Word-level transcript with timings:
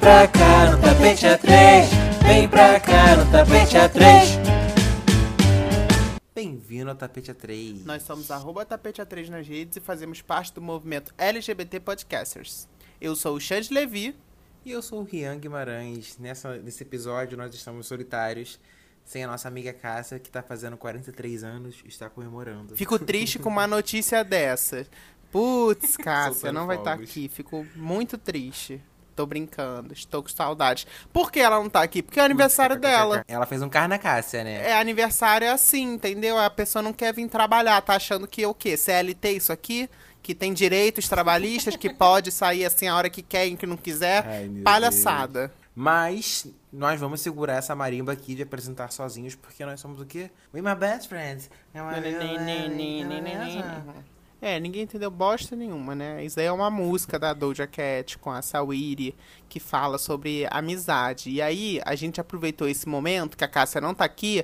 pra 0.00 0.26
cá 0.28 0.70
no 0.70 0.80
tapete 0.82 1.26
A3. 1.26 1.86
Vem 2.26 2.48
pra 2.48 2.80
cá 2.80 3.16
no 3.16 3.30
tapete 3.30 3.76
A3. 3.76 4.40
Bem-vindo 6.34 6.88
ao 6.90 6.96
Tapete 6.96 7.30
A3. 7.32 7.84
Nós 7.84 8.02
somos 8.02 8.30
arroba 8.30 8.64
tapete 8.64 9.02
A3 9.02 9.28
nas 9.28 9.46
redes 9.46 9.76
e 9.76 9.80
fazemos 9.80 10.22
parte 10.22 10.54
do 10.54 10.62
movimento 10.62 11.12
LGBT 11.18 11.80
Podcasters. 11.80 12.66
Eu 13.00 13.14
sou 13.14 13.36
o 13.36 13.40
Xande 13.40 13.72
Levi. 13.72 14.16
E 14.64 14.70
eu 14.70 14.80
sou 14.82 15.00
o 15.00 15.04
Rian 15.04 15.38
Guimarães. 15.38 16.16
Nessa, 16.18 16.56
nesse 16.56 16.82
episódio 16.82 17.36
nós 17.36 17.54
estamos 17.54 17.86
solitários, 17.86 18.58
sem 19.04 19.24
a 19.24 19.26
nossa 19.26 19.48
amiga 19.48 19.72
Cássia, 19.72 20.18
que 20.18 20.30
tá 20.30 20.42
fazendo 20.42 20.76
43 20.76 21.44
anos 21.44 21.76
e 21.84 21.88
está 21.88 22.08
comemorando. 22.08 22.76
Fico 22.76 22.98
triste 22.98 23.38
com 23.38 23.48
uma 23.50 23.66
notícia 23.66 24.22
dessa. 24.24 24.86
Putz, 25.30 25.96
Cássia, 25.98 26.52
não 26.52 26.66
vai 26.66 26.76
estar 26.78 26.92
fogos. 26.96 27.10
aqui. 27.10 27.28
Fico 27.28 27.66
muito 27.76 28.16
triste. 28.16 28.82
Tô 29.14 29.26
brincando, 29.26 29.92
estou 29.92 30.22
com 30.22 30.28
saudade. 30.28 30.86
Por 31.12 31.30
que 31.30 31.40
ela 31.40 31.58
não 31.58 31.68
tá 31.68 31.82
aqui? 31.82 32.02
Porque 32.02 32.18
é 32.18 32.22
o 32.22 32.26
aniversário 32.26 32.78
dela. 32.78 33.24
Ela 33.28 33.46
fez 33.46 33.62
um 33.62 33.68
carna 33.68 33.98
Cássia, 33.98 34.44
né? 34.44 34.70
É, 34.70 34.78
aniversário 34.78 35.46
é 35.46 35.50
assim, 35.50 35.94
entendeu? 35.94 36.38
A 36.38 36.48
pessoa 36.50 36.82
não 36.82 36.92
quer 36.92 37.12
vir 37.12 37.28
trabalhar, 37.28 37.80
tá 37.82 37.94
achando 37.94 38.26
que 38.26 38.42
é 38.42 38.48
o 38.48 38.54
quê? 38.54 38.76
CLT 38.76 39.32
isso 39.32 39.52
aqui? 39.52 39.88
Que 40.22 40.34
tem 40.34 40.52
direitos 40.52 41.08
trabalhistas, 41.08 41.76
que 41.76 41.88
pode 41.92 42.30
sair 42.30 42.64
assim 42.64 42.88
a 42.88 42.96
hora 42.96 43.08
que 43.08 43.22
quer 43.22 43.46
e 43.46 43.56
que 43.56 43.66
não 43.66 43.76
quiser. 43.76 44.26
Ai, 44.26 44.50
Palhaçada. 44.62 45.52
Mas 45.74 46.46
nós 46.72 47.00
vamos 47.00 47.20
segurar 47.20 47.54
essa 47.54 47.74
marimba 47.74 48.12
aqui 48.12 48.34
de 48.34 48.42
apresentar 48.42 48.92
sozinhos, 48.92 49.34
porque 49.34 49.64
nós 49.64 49.80
somos 49.80 50.00
o 50.00 50.04
quê? 50.04 50.30
We 50.52 50.60
my 50.60 50.74
best 50.74 51.08
friends. 51.08 51.48
É, 54.42 54.58
ninguém 54.58 54.82
entendeu 54.84 55.10
bosta 55.10 55.54
nenhuma, 55.54 55.94
né? 55.94 56.24
Isso 56.24 56.40
aí 56.40 56.46
é 56.46 56.52
uma 56.52 56.70
música 56.70 57.18
da 57.18 57.34
Doja 57.34 57.66
Cat 57.66 58.16
com 58.18 58.30
a 58.30 58.40
Sawiri 58.40 59.14
que 59.48 59.60
fala 59.60 59.98
sobre 59.98 60.46
amizade. 60.50 61.28
E 61.28 61.42
aí, 61.42 61.78
a 61.84 61.94
gente 61.94 62.20
aproveitou 62.20 62.66
esse 62.66 62.88
momento 62.88 63.36
que 63.36 63.44
a 63.44 63.48
Cássia 63.48 63.82
não 63.82 63.94
tá 63.94 64.04
aqui 64.06 64.42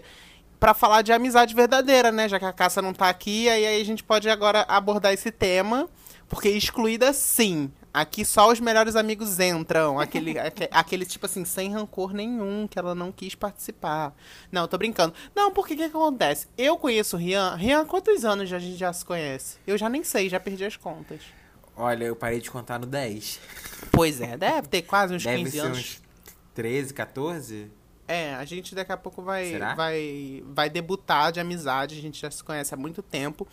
pra 0.61 0.75
falar 0.75 1.01
de 1.01 1.13
amizade 1.13 1.55
verdadeira, 1.55 2.13
né? 2.13 2.29
Já 2.29 2.39
que 2.39 2.45
a 2.45 2.53
Cássia 2.53 2.83
não 2.83 2.93
tá 2.93 3.09
aqui, 3.09 3.49
aí 3.49 3.81
a 3.81 3.85
gente 3.85 4.05
pode 4.05 4.29
agora 4.29 4.67
abordar 4.69 5.15
esse 5.15 5.31
tema, 5.31 5.89
porque 6.29 6.51
excluída 6.51 7.13
sim. 7.15 7.71
Aqui 7.99 8.27
só 8.27 8.53
os 8.53 8.61
melhores 8.61 8.95
amigos 8.95 9.41
entram. 9.41 9.99
Aquele, 9.99 10.37
aque- 10.39 10.69
aquele 10.71 11.07
tipo 11.07 11.25
assim, 11.25 11.47
sem 11.47 11.73
rancor 11.73 12.13
nenhum, 12.13 12.67
que 12.69 12.79
ela 12.79 12.95
não 12.95 13.11
quis 13.11 13.35
participar. 13.35 14.15
Não, 14.53 14.69
tô 14.69 14.77
brincando. 14.77 15.15
Não, 15.35 15.51
porque 15.51 15.73
o 15.73 15.77
que, 15.79 15.89
que 15.89 15.97
acontece? 15.97 16.47
Eu 16.59 16.77
conheço 16.77 17.17
o 17.17 17.19
Rian. 17.19 17.55
Rian, 17.55 17.87
quantos 17.87 18.23
anos 18.23 18.53
a 18.53 18.59
gente 18.59 18.77
já 18.77 18.93
se 18.93 19.03
conhece? 19.03 19.57
Eu 19.67 19.79
já 19.79 19.89
nem 19.89 20.05
sei, 20.05 20.29
já 20.29 20.39
perdi 20.39 20.65
as 20.67 20.77
contas. 20.77 21.21
Olha, 21.75 22.05
eu 22.05 22.15
parei 22.15 22.39
de 22.39 22.51
contar 22.51 22.79
no 22.79 22.85
10. 22.87 23.41
Pois 23.91 24.21
é, 24.21 24.37
deve 24.37 24.69
ter 24.69 24.83
quase 24.83 25.15
uns 25.15 25.25
Deve 25.25 25.39
15 25.45 25.51
ser 25.53 25.61
anos. 25.61 25.79
uns 25.79 26.03
13, 26.55 26.93
14? 26.93 27.71
É, 28.09 28.35
a 28.35 28.45
gente 28.45 28.75
daqui 28.75 28.93
a 28.93 28.97
pouco 28.97 29.23
vai, 29.23 29.51
Será? 29.53 29.75
vai, 29.75 30.43
vai 30.47 30.69
debutar 30.71 31.33
de 31.33 31.41
amizade, 31.41 31.99
a 31.99 32.01
gente 32.01 32.21
já 32.21 32.31
se 32.31 32.45
conhece 32.45 32.73
há 32.73 32.77
muito 32.77 33.03
tempo. 33.03 33.49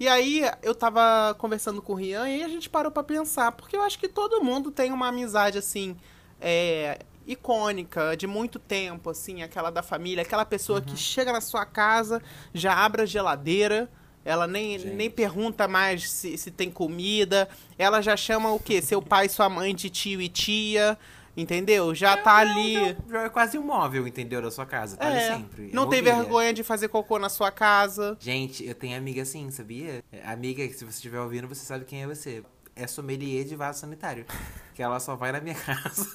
E 0.00 0.06
aí 0.06 0.42
eu 0.62 0.74
tava 0.74 1.34
conversando 1.38 1.82
com 1.82 1.92
o 1.92 1.96
Rian 1.96 2.28
e 2.28 2.42
a 2.42 2.48
gente 2.48 2.68
parou 2.70 2.90
pra 2.92 3.02
pensar, 3.02 3.52
porque 3.52 3.76
eu 3.76 3.82
acho 3.82 3.98
que 3.98 4.08
todo 4.08 4.42
mundo 4.42 4.70
tem 4.70 4.92
uma 4.92 5.08
amizade 5.08 5.58
assim, 5.58 5.96
é, 6.40 7.00
icônica, 7.26 8.16
de 8.16 8.26
muito 8.26 8.58
tempo, 8.58 9.10
assim, 9.10 9.42
aquela 9.42 9.70
da 9.70 9.82
família, 9.82 10.22
aquela 10.22 10.44
pessoa 10.44 10.78
Uhum. 10.78 10.84
que 10.84 10.96
chega 10.96 11.32
na 11.32 11.40
sua 11.40 11.66
casa, 11.66 12.22
já 12.54 12.74
abre 12.74 13.02
a 13.02 13.06
geladeira. 13.06 13.90
Ela 14.24 14.46
nem, 14.46 14.78
Gente. 14.78 14.94
nem 14.94 15.10
pergunta 15.10 15.66
mais 15.66 16.10
se, 16.10 16.36
se 16.36 16.50
tem 16.50 16.70
comida. 16.70 17.48
Ela 17.78 18.02
já 18.02 18.14
chama 18.16 18.52
o 18.52 18.60
quê? 18.60 18.82
Seu 18.82 19.00
pai, 19.00 19.26
sua 19.28 19.48
mãe 19.48 19.74
de 19.74 19.88
tio 19.88 20.20
e 20.20 20.28
tia. 20.28 20.98
Entendeu? 21.40 21.94
Já 21.94 22.16
tá 22.16 22.34
ali. 22.36 22.74
Já 23.08 23.22
é 23.22 23.28
quase 23.28 23.56
um 23.56 23.62
móvel, 23.62 24.06
entendeu? 24.08 24.42
Da 24.42 24.50
sua 24.50 24.66
casa. 24.66 24.96
Tá 24.96 25.06
É, 25.08 25.28
ali 25.30 25.36
sempre. 25.40 25.70
não 25.72 25.84
É 25.84 25.88
tem 25.90 25.98
mobília. 26.00 26.16
vergonha 26.16 26.52
de 26.52 26.64
fazer 26.64 26.88
cocô 26.88 27.16
na 27.18 27.28
sua 27.28 27.52
casa. 27.52 28.16
Gente, 28.18 28.66
eu 28.66 28.74
tenho 28.74 28.96
amiga 28.96 29.22
assim, 29.22 29.48
sabia? 29.52 30.02
É, 30.10 30.26
Amiga, 30.28 30.66
que 30.66 30.74
se 30.74 30.84
você 30.84 30.96
estiver 30.96 31.20
ouvindo, 31.20 31.46
você 31.46 31.64
sabe 31.64 31.84
quem 31.84 32.02
é 32.02 32.06
você. 32.08 32.42
É 32.74 32.86
sommelier 32.88 33.44
de 33.44 33.54
vaso 33.54 33.80
sanitário. 33.80 34.26
que 34.74 34.82
ela 34.82 34.98
só 34.98 35.14
vai 35.14 35.30
na 35.32 35.40
minha 35.40 35.54
casa 35.64 36.10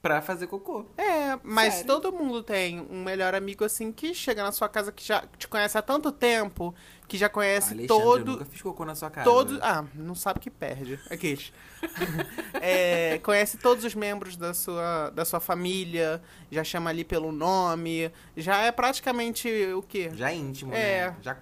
pra 0.00 0.22
fazer 0.22 0.46
cocô. 0.46 0.86
É, 0.96 1.38
mas 1.42 1.74
Sério? 1.74 1.86
todo 1.88 2.12
mundo 2.12 2.42
tem 2.42 2.80
um 2.88 3.02
melhor 3.02 3.34
amigo 3.34 3.64
assim 3.64 3.90
que 3.90 4.14
chega 4.14 4.42
na 4.42 4.52
sua 4.52 4.68
casa 4.68 4.92
que 4.92 5.04
já 5.04 5.24
te 5.36 5.48
conhece 5.48 5.76
há 5.76 5.82
tanto 5.82 6.12
tempo, 6.12 6.72
que 7.08 7.18
já 7.18 7.28
conhece 7.28 7.74
Alexandre, 7.74 8.02
eu 8.04 8.10
todo. 8.18 8.32
nunca 8.32 8.44
fiz 8.44 8.62
cocô 8.62 8.84
na 8.84 8.94
sua 8.94 9.10
casa. 9.10 9.28
Todo, 9.28 9.58
ah, 9.60 9.84
não 9.94 10.14
sabe 10.14 10.38
que 10.40 10.50
perde. 10.50 10.98
Aqueles. 11.10 11.52
É, 12.60 13.18
conhece 13.22 13.56
todos 13.56 13.84
os 13.84 13.94
membros 13.94 14.36
da 14.36 14.52
sua, 14.52 15.10
da 15.10 15.24
sua 15.24 15.38
família, 15.40 16.20
já 16.50 16.64
chama 16.64 16.90
ali 16.90 17.04
pelo 17.04 17.30
nome, 17.30 18.10
já 18.36 18.58
é 18.62 18.72
praticamente 18.72 19.48
o 19.74 19.82
quê? 19.82 20.10
Já 20.14 20.30
é 20.30 20.34
íntimo, 20.34 20.74
É. 20.74 21.10
né? 21.10 21.16
Já, 21.22 21.36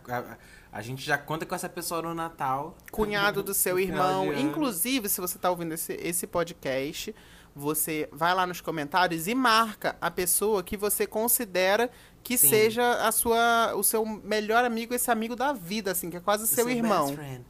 a, 0.70 0.82
gente 0.82 1.04
já 1.04 1.16
conta 1.16 1.46
com 1.46 1.54
essa 1.54 1.68
pessoa 1.68 2.02
no 2.02 2.14
Natal. 2.14 2.76
cunhado 2.92 3.42
do 3.42 3.52
seu 3.54 3.78
irmão. 3.78 4.32
Inclusive, 4.34 5.08
se 5.08 5.20
você 5.20 5.38
tá 5.38 5.50
ouvindo 5.50 5.72
esse, 5.72 5.94
esse 5.94 6.26
podcast, 6.26 7.14
você 7.56 8.06
vai 8.12 8.34
lá 8.34 8.46
nos 8.46 8.60
comentários 8.60 9.26
e 9.26 9.34
marca 9.34 9.96
a 9.98 10.10
pessoa 10.10 10.62
que 10.62 10.76
você 10.76 11.06
considera 11.06 11.90
que 12.22 12.36
Sim. 12.36 12.50
seja 12.50 13.06
a 13.06 13.10
sua, 13.10 13.74
o 13.74 13.82
seu 13.82 14.04
melhor 14.04 14.62
amigo, 14.62 14.92
esse 14.92 15.10
amigo 15.10 15.34
da 15.34 15.54
vida, 15.54 15.92
assim, 15.92 16.10
que 16.10 16.18
é 16.18 16.20
quase 16.20 16.46
seu, 16.46 16.68
irmão. 16.68 17.06
best 17.06 17.16
friend. 17.16 17.44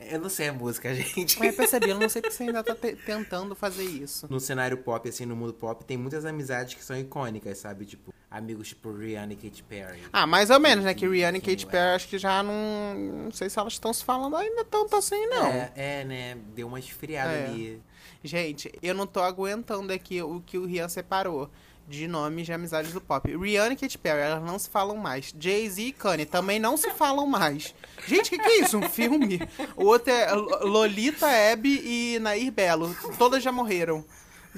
Eu 0.00 0.18
não 0.20 0.28
sei 0.28 0.48
a 0.48 0.52
música, 0.52 0.92
gente. 0.94 1.38
Mas 1.38 1.54
percebi, 1.54 1.90
eu 1.90 1.98
não 1.98 2.08
sei 2.08 2.20
porque 2.20 2.34
você 2.34 2.42
ainda 2.44 2.62
tá 2.62 2.74
te- 2.74 2.96
tentando 2.96 3.54
fazer 3.54 3.84
isso. 3.84 4.26
No 4.30 4.40
cenário 4.40 4.78
pop, 4.78 5.08
assim, 5.08 5.24
no 5.24 5.36
mundo 5.36 5.52
pop, 5.54 5.84
tem 5.84 5.96
muitas 5.96 6.24
amizades 6.24 6.74
que 6.74 6.82
são 6.84 6.98
icônicas, 6.98 7.58
sabe? 7.58 7.84
Tipo, 7.84 8.12
amigos 8.30 8.68
tipo 8.68 8.92
Rihanna 8.92 9.32
e 9.32 9.36
Katy 9.36 9.62
Perry. 9.62 10.00
Ah, 10.12 10.26
mais 10.26 10.50
ou 10.50 10.58
menos, 10.58 10.84
né? 10.84 10.92
Que 10.94 11.06
Rihanna 11.06 11.38
e 11.38 11.40
Katy 11.40 11.66
ué. 11.66 11.70
Perry 11.70 11.94
acho 11.94 12.08
que 12.08 12.18
já 12.18 12.42
não. 12.42 12.94
Não 13.24 13.32
sei 13.32 13.48
se 13.48 13.58
elas 13.58 13.74
estão 13.74 13.92
se 13.92 14.04
falando 14.04 14.36
ainda 14.36 14.64
tanto 14.64 14.96
assim, 14.96 15.26
não. 15.26 15.46
É, 15.46 15.72
é, 15.76 16.04
né? 16.04 16.36
Deu 16.54 16.66
uma 16.66 16.78
esfriada 16.80 17.30
É. 17.32 17.46
ali. 17.46 17.82
Gente, 18.24 18.72
eu 18.82 18.94
não 18.94 19.06
tô 19.06 19.20
aguentando 19.20 19.92
aqui 19.92 20.20
o 20.20 20.40
que 20.44 20.58
o 20.58 20.66
Rian 20.66 20.88
separou 20.88 21.48
de 21.88 22.06
nomes 22.06 22.44
de 22.46 22.52
amizades 22.52 22.92
do 22.92 23.00
pop. 23.00 23.34
Rihanna 23.36 23.72
e 23.72 23.76
Katy 23.76 23.96
Perry, 23.98 24.20
elas 24.20 24.42
não 24.42 24.58
se 24.58 24.68
falam 24.68 24.96
mais. 24.96 25.34
Jay-Z 25.38 25.80
e 25.82 25.92
Kanye 25.92 26.26
também 26.26 26.58
não 26.58 26.76
se 26.76 26.90
falam 26.90 27.26
mais. 27.26 27.74
Gente, 28.06 28.26
o 28.26 28.30
que, 28.30 28.38
que 28.38 28.48
é 28.48 28.60
isso? 28.60 28.76
Um 28.78 28.88
filme? 28.88 29.40
O 29.74 29.84
outro 29.86 30.12
é 30.12 30.30
Lolita, 30.34 31.26
Abby 31.52 31.80
e 31.84 32.18
Nair 32.18 32.52
Belo. 32.52 32.94
Todas 33.18 33.42
já 33.42 33.50
morreram. 33.50 34.04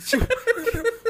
Tipo, 0.04 0.26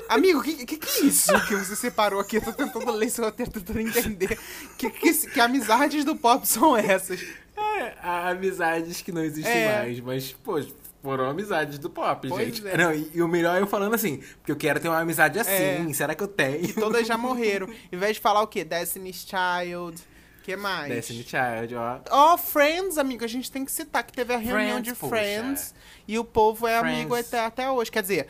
Amigo, 0.08 0.40
o 0.40 0.42
que, 0.42 0.66
que, 0.66 0.76
que 0.76 0.88
é 0.88 1.04
isso 1.06 1.32
que 1.46 1.54
você 1.54 1.76
separou 1.76 2.18
aqui? 2.20 2.36
Eu 2.36 2.42
tô 2.42 2.52
tentando 2.52 2.90
ler 2.90 3.06
esse 3.06 3.20
roteiro, 3.20 3.50
tentando 3.52 3.80
entender. 3.80 4.38
Que, 4.76 4.90
que, 4.90 5.12
que 5.28 5.40
amizades 5.40 6.04
do 6.04 6.16
pop 6.16 6.46
são 6.46 6.76
essas? 6.76 7.20
É, 7.56 7.94
amizades 8.02 9.00
que 9.00 9.12
não 9.12 9.22
existem 9.22 9.52
É. 9.52 9.78
mais, 9.78 10.00
mas, 10.00 10.32
pô, 10.32 10.60
foram 11.02 11.28
amizades 11.30 11.78
do 11.78 11.88
pop, 11.90 12.28
Pois 12.28 12.54
gente. 12.54 12.66
é. 12.68 12.76
Não, 12.76 12.92
e, 12.92 13.10
e 13.14 13.22
o 13.22 13.28
melhor 13.28 13.56
é 13.56 13.60
eu 13.60 13.66
falando 13.66 13.94
assim, 13.94 14.18
porque 14.38 14.52
eu 14.52 14.56
quero 14.56 14.78
ter 14.80 14.88
uma 14.88 15.00
amizade 15.00 15.38
assim, 15.38 15.90
É. 15.90 15.92
será 15.94 16.14
que 16.14 16.22
eu 16.22 16.28
tenho? 16.28 16.60
Que 16.60 16.72
todas 16.74 17.06
já 17.06 17.16
morreram. 17.16 17.68
Em 17.90 17.96
vez 17.96 18.16
de 18.16 18.20
falar 18.20 18.42
o 18.42 18.46
quê? 18.46 18.64
Destiny's 18.64 19.26
Child. 19.26 20.00
que 20.42 20.56
mais? 20.56 20.88
Destiny 20.92 21.22
Child, 21.22 21.74
ó. 21.76 22.00
Ó, 22.10 22.36
Friends, 22.38 22.96
amigo, 22.98 23.24
a 23.24 23.28
gente 23.28 23.50
tem 23.52 23.64
que 23.64 23.70
citar 23.70 24.02
que 24.02 24.12
teve 24.12 24.32
a 24.34 24.38
reunião 24.38 24.78
Friends, 24.78 24.92
de 24.92 24.98
poxa. 24.98 25.10
Friends 25.16 25.74
e 26.08 26.18
o 26.18 26.24
povo 26.24 26.66
é 26.66 26.78
Friends. 26.80 26.98
amigo 26.98 27.14
até, 27.14 27.40
até 27.44 27.70
hoje. 27.70 27.90
Quer 27.90 28.02
dizer, 28.02 28.26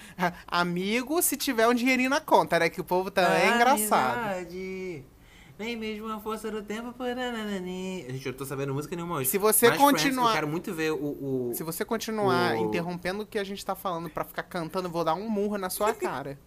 amigo 0.46 1.22
se 1.22 1.36
tiver 1.36 1.66
um 1.68 1.74
dinheirinho 1.74 2.10
na 2.10 2.20
conta, 2.20 2.58
né? 2.58 2.68
Que 2.68 2.80
o 2.80 2.84
povo 2.84 3.10
tá 3.10 3.22
é 3.38 3.54
engraçado. 3.54 4.18
Amizade, 4.18 5.04
Nem 5.60 5.76
mesmo 5.76 6.08
a 6.10 6.18
força 6.18 6.50
do 6.50 6.62
tempo. 6.62 6.90
parananani. 6.94 8.06
Gente, 8.08 8.24
eu 8.26 8.32
não 8.32 8.38
tô 8.38 8.46
sabendo 8.46 8.72
música 8.72 8.96
nenhuma 8.96 9.16
hoje. 9.16 9.28
Se 9.28 9.36
você 9.36 9.68
Mas 9.68 9.76
Friends, 9.76 10.02
continuar- 10.02 10.28
eu 10.28 10.34
quero 10.34 10.48
muito 10.48 10.72
ver 10.72 10.92
o. 10.92 10.96
o... 10.96 11.50
Se 11.54 11.62
você 11.62 11.84
continuar 11.84 12.54
O- 12.54 12.56
interrompendo 12.64 13.22
o 13.24 13.26
que 13.26 13.38
a 13.38 13.44
gente 13.44 13.62
tá 13.64 13.74
falando 13.74 14.08
pra 14.08 14.24
ficar 14.24 14.42
cantando, 14.44 14.88
eu 14.88 14.90
vou 14.92 15.04
dar 15.04 15.12
um 15.14 15.28
murro 15.28 15.58
na 15.58 15.68
sua 15.68 15.92
cara. 15.94 16.38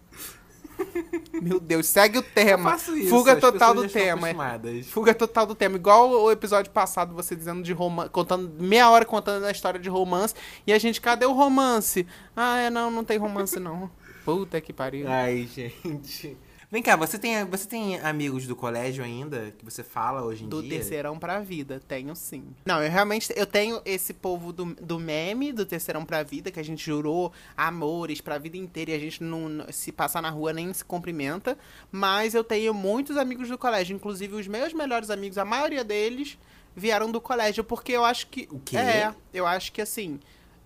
Meu 1.40 1.60
Deus, 1.60 1.86
segue 1.86 2.18
o 2.18 2.22
tema. 2.22 2.74
isso, 2.74 3.08
Fuga 3.08 3.36
total 3.36 3.72
do 3.74 3.88
tema. 3.88 4.26
acostumadas. 4.28 4.86
Fuga 4.88 5.14
total 5.14 5.46
do 5.46 5.54
tema. 5.54 5.76
Igual 5.76 6.10
o 6.10 6.30
episódio 6.32 6.72
passado, 6.72 7.14
você 7.14 7.36
dizendo 7.36 7.62
de 7.62 7.72
romance, 7.72 8.10
contando 8.10 8.52
meia 8.60 8.90
hora 8.90 9.04
contando 9.04 9.44
a 9.44 9.52
história 9.52 9.78
de 9.78 9.88
romance. 9.88 10.34
E 10.66 10.72
a 10.72 10.78
gente, 10.78 11.00
cadê 11.00 11.24
o 11.26 11.32
romance? 11.32 12.04
Ah, 12.34 12.58
é, 12.58 12.70
não, 12.70 12.90
não 12.90 13.04
tem 13.04 13.16
romance 13.18 13.60
não. 13.60 13.88
Puta 14.24 14.60
que 14.60 14.72
pariu. 14.72 15.06
Ai, 15.08 15.46
gente. 15.54 16.36
Vem 16.74 16.82
cá, 16.82 16.96
você 16.96 17.16
tem, 17.16 17.44
você 17.44 17.68
tem 17.68 18.00
amigos 18.00 18.48
do 18.48 18.56
colégio 18.56 19.04
ainda 19.04 19.54
que 19.56 19.64
você 19.64 19.84
fala 19.84 20.24
hoje 20.24 20.42
em 20.42 20.48
Do 20.48 20.60
dia? 20.60 20.70
terceirão 20.70 21.16
pra 21.20 21.38
vida, 21.38 21.80
tenho 21.86 22.16
sim. 22.16 22.42
Não, 22.66 22.82
eu 22.82 22.90
realmente 22.90 23.32
eu 23.36 23.46
tenho 23.46 23.80
esse 23.84 24.12
povo 24.12 24.52
do, 24.52 24.74
do 24.74 24.98
meme 24.98 25.52
do 25.52 25.64
terceirão 25.64 26.04
pra 26.04 26.24
vida, 26.24 26.50
que 26.50 26.58
a 26.58 26.64
gente 26.64 26.84
jurou 26.84 27.32
amores 27.56 28.20
pra 28.20 28.38
vida 28.38 28.56
inteira 28.56 28.90
e 28.90 28.94
a 28.94 28.98
gente 28.98 29.22
não, 29.22 29.48
não- 29.48 29.70
se 29.70 29.92
passar 29.92 30.20
na 30.20 30.30
rua 30.30 30.52
nem 30.52 30.72
se 30.72 30.84
cumprimenta. 30.84 31.56
Mas 31.92 32.34
eu 32.34 32.42
tenho 32.42 32.74
muitos 32.74 33.16
amigos 33.16 33.48
do 33.48 33.56
colégio, 33.56 33.94
inclusive 33.94 34.34
os 34.34 34.48
meus 34.48 34.72
melhores 34.72 35.10
amigos, 35.10 35.38
a 35.38 35.44
maioria 35.44 35.84
deles 35.84 36.36
vieram 36.74 37.08
do 37.12 37.20
colégio, 37.20 37.62
porque 37.62 37.92
eu 37.92 38.04
acho 38.04 38.26
que. 38.26 38.48
O 38.50 38.58
quê? 38.58 38.78
É, 38.78 39.14
eu 39.32 39.46
acho 39.46 39.70
que 39.70 39.80
assim, 39.80 40.18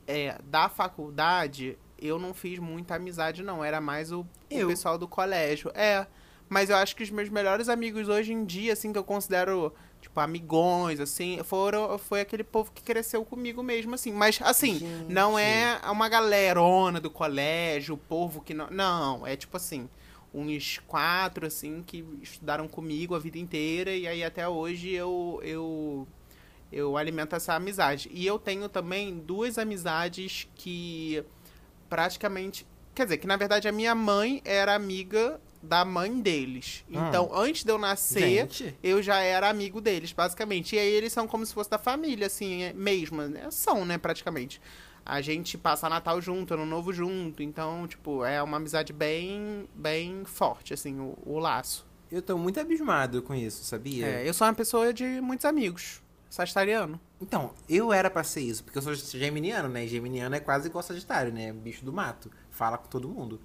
é, 0.06 0.38
da 0.44 0.70
faculdade. 0.70 1.76
Eu 2.00 2.18
não 2.18 2.32
fiz 2.32 2.58
muita 2.58 2.94
amizade, 2.94 3.42
não. 3.42 3.64
Era 3.64 3.80
mais 3.80 4.12
o, 4.12 4.20
o 4.20 4.66
pessoal 4.66 4.96
do 4.96 5.08
colégio. 5.08 5.70
É. 5.74 6.06
Mas 6.48 6.70
eu 6.70 6.76
acho 6.76 6.96
que 6.96 7.02
os 7.02 7.10
meus 7.10 7.28
melhores 7.28 7.68
amigos 7.68 8.08
hoje 8.08 8.32
em 8.32 8.44
dia, 8.44 8.72
assim, 8.72 8.90
que 8.90 8.98
eu 8.98 9.04
considero, 9.04 9.72
tipo, 10.00 10.18
amigões, 10.18 10.98
assim, 10.98 11.38
foram, 11.44 11.98
foi 11.98 12.22
aquele 12.22 12.42
povo 12.42 12.72
que 12.72 12.82
cresceu 12.82 13.24
comigo 13.24 13.62
mesmo, 13.62 13.94
assim. 13.94 14.12
Mas, 14.12 14.40
assim, 14.42 14.78
Gente. 14.78 15.12
não 15.12 15.38
é 15.38 15.78
uma 15.90 16.08
galerona 16.08 17.00
do 17.00 17.10
colégio, 17.10 17.94
o 17.94 17.98
povo 17.98 18.40
que 18.40 18.54
não. 18.54 18.68
Não, 18.70 19.26
é 19.26 19.36
tipo 19.36 19.56
assim, 19.56 19.90
uns 20.32 20.80
quatro, 20.86 21.46
assim, 21.46 21.82
que 21.86 22.04
estudaram 22.22 22.66
comigo 22.66 23.14
a 23.14 23.18
vida 23.18 23.38
inteira, 23.38 23.90
e 23.90 24.06
aí 24.06 24.24
até 24.24 24.48
hoje 24.48 24.90
eu. 24.90 25.40
eu 25.42 26.08
eu 26.70 26.98
alimento 26.98 27.34
essa 27.34 27.54
amizade. 27.54 28.10
E 28.12 28.26
eu 28.26 28.38
tenho 28.38 28.68
também 28.68 29.18
duas 29.18 29.56
amizades 29.56 30.46
que 30.54 31.24
praticamente. 31.88 32.66
Quer 32.94 33.04
dizer, 33.04 33.18
que 33.18 33.26
na 33.26 33.36
verdade 33.36 33.68
a 33.68 33.72
minha 33.72 33.94
mãe 33.94 34.42
era 34.44 34.74
amiga 34.74 35.40
da 35.62 35.84
mãe 35.84 36.20
deles. 36.20 36.84
Hum. 36.88 37.08
Então, 37.08 37.30
antes 37.34 37.64
de 37.64 37.70
eu 37.70 37.78
nascer, 37.78 38.48
Gente. 38.48 38.78
eu 38.82 39.02
já 39.02 39.18
era 39.18 39.48
amigo 39.48 39.80
deles, 39.80 40.12
basicamente. 40.12 40.76
E 40.76 40.78
aí 40.78 40.88
eles 40.88 41.12
são 41.12 41.26
como 41.26 41.44
se 41.44 41.54
fosse 41.54 41.70
da 41.70 41.78
família, 41.78 42.26
assim, 42.26 42.62
é, 42.62 42.72
mesmo. 42.72 43.22
Né? 43.22 43.48
São, 43.50 43.84
né, 43.84 43.98
praticamente. 43.98 44.60
A 45.04 45.20
gente 45.20 45.56
passa 45.56 45.88
Natal 45.88 46.20
junto, 46.20 46.54
Ano 46.54 46.66
Novo 46.66 46.92
junto. 46.92 47.42
Então, 47.42 47.86
tipo, 47.86 48.24
é 48.24 48.42
uma 48.42 48.58
amizade 48.58 48.92
bem, 48.92 49.68
bem 49.74 50.24
forte, 50.24 50.74
assim, 50.74 50.98
o, 51.00 51.16
o 51.24 51.38
laço. 51.38 51.86
Eu 52.10 52.22
tô 52.22 52.38
muito 52.38 52.58
abismado 52.58 53.22
com 53.22 53.34
isso, 53.34 53.64
sabia? 53.64 54.06
É, 54.06 54.28
eu 54.28 54.32
sou 54.32 54.46
uma 54.46 54.54
pessoa 54.54 54.92
de 54.92 55.20
muitos 55.20 55.44
amigos. 55.44 56.02
Sagitariano. 56.28 57.00
Então, 57.20 57.52
eu 57.68 57.92
era 57.92 58.10
pra 58.10 58.22
ser 58.22 58.40
isso, 58.40 58.62
porque 58.62 58.78
eu 58.78 58.82
sou 58.82 58.94
geminiano, 58.94 59.68
né? 59.68 59.84
E 59.84 59.88
geminiano 59.88 60.34
é 60.34 60.40
quase 60.40 60.68
igual 60.68 60.82
sagitário, 60.82 61.32
né? 61.32 61.52
Bicho 61.52 61.84
do 61.84 61.92
mato. 61.92 62.30
Fala 62.50 62.78
com 62.78 62.88
todo 62.88 63.08
mundo. 63.08 63.40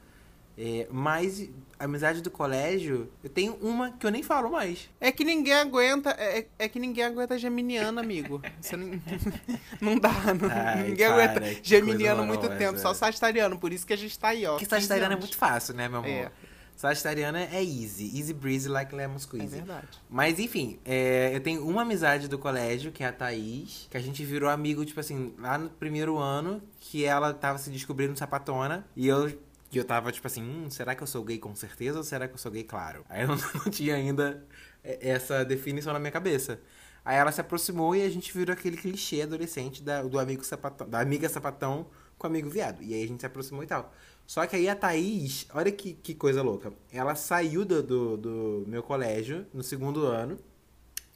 É, 0.55 0.87
mas, 0.91 1.49
amizade 1.79 2.21
do 2.21 2.29
colégio, 2.29 3.11
eu 3.23 3.29
tenho 3.29 3.55
uma 3.55 3.91
que 3.91 4.05
eu 4.05 4.11
nem 4.11 4.21
falo 4.21 4.51
mais. 4.51 4.87
É 5.01 5.11
que 5.11 5.23
ninguém 5.23 5.53
aguenta. 5.53 6.11
É, 6.11 6.45
é 6.59 6.69
que 6.69 6.77
ninguém 6.77 7.05
aguenta 7.05 7.37
geminiano, 7.39 7.99
amigo. 7.99 8.39
Você 8.61 8.77
não, 8.77 9.01
não 9.81 9.97
dá. 9.97 10.11
Não, 10.11 10.49
Ai, 10.51 10.89
ninguém 10.89 11.07
para, 11.07 11.23
aguenta 11.23 11.41
que 11.41 11.67
geminiano 11.67 12.23
muito 12.25 12.47
tempo, 12.49 12.77
só 12.77 12.93
sagitariano. 12.93 13.57
Por 13.57 13.73
isso 13.73 13.85
que 13.87 13.93
a 13.93 13.97
gente 13.97 14.17
tá 14.19 14.27
aí, 14.27 14.45
ó. 14.45 14.51
Porque 14.51 14.65
15 14.65 14.69
sagitariano 14.69 15.13
é 15.13 15.17
muito 15.17 15.35
fácil, 15.35 15.73
né, 15.73 15.89
meu 15.89 15.99
amor? 15.99 16.09
É. 16.09 16.31
Sagitariano 16.75 17.37
é 17.37 17.63
easy. 17.63 18.11
Easy 18.17 18.33
breezy 18.33 18.67
like 18.67 18.93
lemon 18.93 19.15
É 19.15 19.19
squeezy. 19.19 19.55
verdade. 19.55 19.87
Mas 20.09 20.39
enfim, 20.39 20.79
é, 20.83 21.31
eu 21.33 21.39
tenho 21.39 21.65
uma 21.67 21.83
amizade 21.83 22.27
do 22.27 22.37
colégio, 22.37 22.91
que 22.91 23.03
é 23.03 23.07
a 23.07 23.11
Thaís, 23.13 23.87
que 23.89 23.97
a 23.97 23.99
gente 24.01 24.23
virou 24.25 24.49
amigo, 24.49 24.83
tipo 24.85 24.99
assim, 24.99 25.33
lá 25.37 25.57
no 25.57 25.69
primeiro 25.69 26.17
ano, 26.17 26.61
que 26.79 27.05
ela 27.05 27.33
tava 27.33 27.57
se 27.57 27.69
descobrindo 27.69 28.17
sapatona, 28.17 28.85
e 28.95 29.07
eu, 29.07 29.29
e 29.71 29.77
eu 29.77 29.83
tava, 29.85 30.11
tipo 30.11 30.27
assim, 30.27 30.43
hum, 30.43 30.69
será 30.69 30.93
que 30.95 31.01
eu 31.03 31.07
sou 31.07 31.23
gay 31.23 31.37
com 31.37 31.55
certeza 31.55 31.97
ou 31.97 32.03
será 32.03 32.27
que 32.27 32.33
eu 32.33 32.37
sou 32.37 32.51
gay 32.51 32.63
claro? 32.63 33.05
Aí 33.09 33.21
eu 33.21 33.29
não, 33.29 33.37
não 33.65 33.71
tinha 33.71 33.95
ainda 33.95 34.45
é, 34.83 35.09
essa 35.09 35.45
definição 35.45 35.93
na 35.93 35.99
minha 35.99 36.11
cabeça. 36.11 36.59
Aí 37.05 37.17
ela 37.17 37.31
se 37.31 37.41
aproximou 37.41 37.95
e 37.95 38.01
a 38.01 38.09
gente 38.09 38.31
virou 38.31 38.53
aquele 38.53 38.77
clichê 38.77 39.21
adolescente 39.21 39.83
da, 39.83 40.01
do 40.03 40.17
amigo 40.19 40.43
sapatão, 40.43 40.87
da 40.89 40.99
amiga 41.01 41.27
sapatão 41.27 41.85
com 42.17 42.27
o 42.27 42.29
amigo 42.29 42.49
viado. 42.49 42.81
E 42.83 42.93
aí 42.93 43.03
a 43.03 43.07
gente 43.07 43.19
se 43.19 43.25
aproximou 43.25 43.63
e 43.63 43.67
tal. 43.67 43.93
Só 44.25 44.45
que 44.47 44.55
aí 44.55 44.69
a 44.69 44.75
Thaís, 44.75 45.45
olha 45.53 45.71
que, 45.71 45.93
que 45.93 46.15
coisa 46.15 46.41
louca. 46.41 46.71
Ela 46.91 47.13
saiu 47.15 47.65
do, 47.65 47.83
do, 47.83 48.17
do 48.17 48.63
meu 48.67 48.81
colégio 48.81 49.45
no 49.53 49.61
segundo 49.63 50.05
ano. 50.05 50.37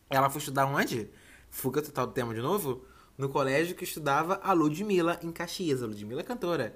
Ela 0.09 0.29
foi 0.29 0.39
estudar 0.39 0.65
onde? 0.65 1.09
Fuga 1.49 1.81
total 1.81 2.07
do 2.07 2.13
tema 2.13 2.33
de 2.33 2.41
novo? 2.41 2.83
No 3.17 3.29
colégio 3.29 3.75
que 3.75 3.83
estudava 3.83 4.39
a 4.43 4.53
Ludmilla 4.53 5.19
em 5.23 5.31
Caxias. 5.31 5.81
A 5.81 5.87
Ludmilla 5.87 6.21
é 6.21 6.23
cantora. 6.23 6.75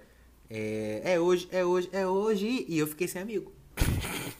É, 0.50 1.14
é 1.14 1.20
hoje, 1.20 1.48
é 1.52 1.64
hoje, 1.64 1.90
é 1.92 2.08
hoje. 2.08 2.66
E 2.68 2.78
eu 2.80 2.88
fiquei 2.88 3.08
sem 3.08 3.22
amigo. 3.22 3.52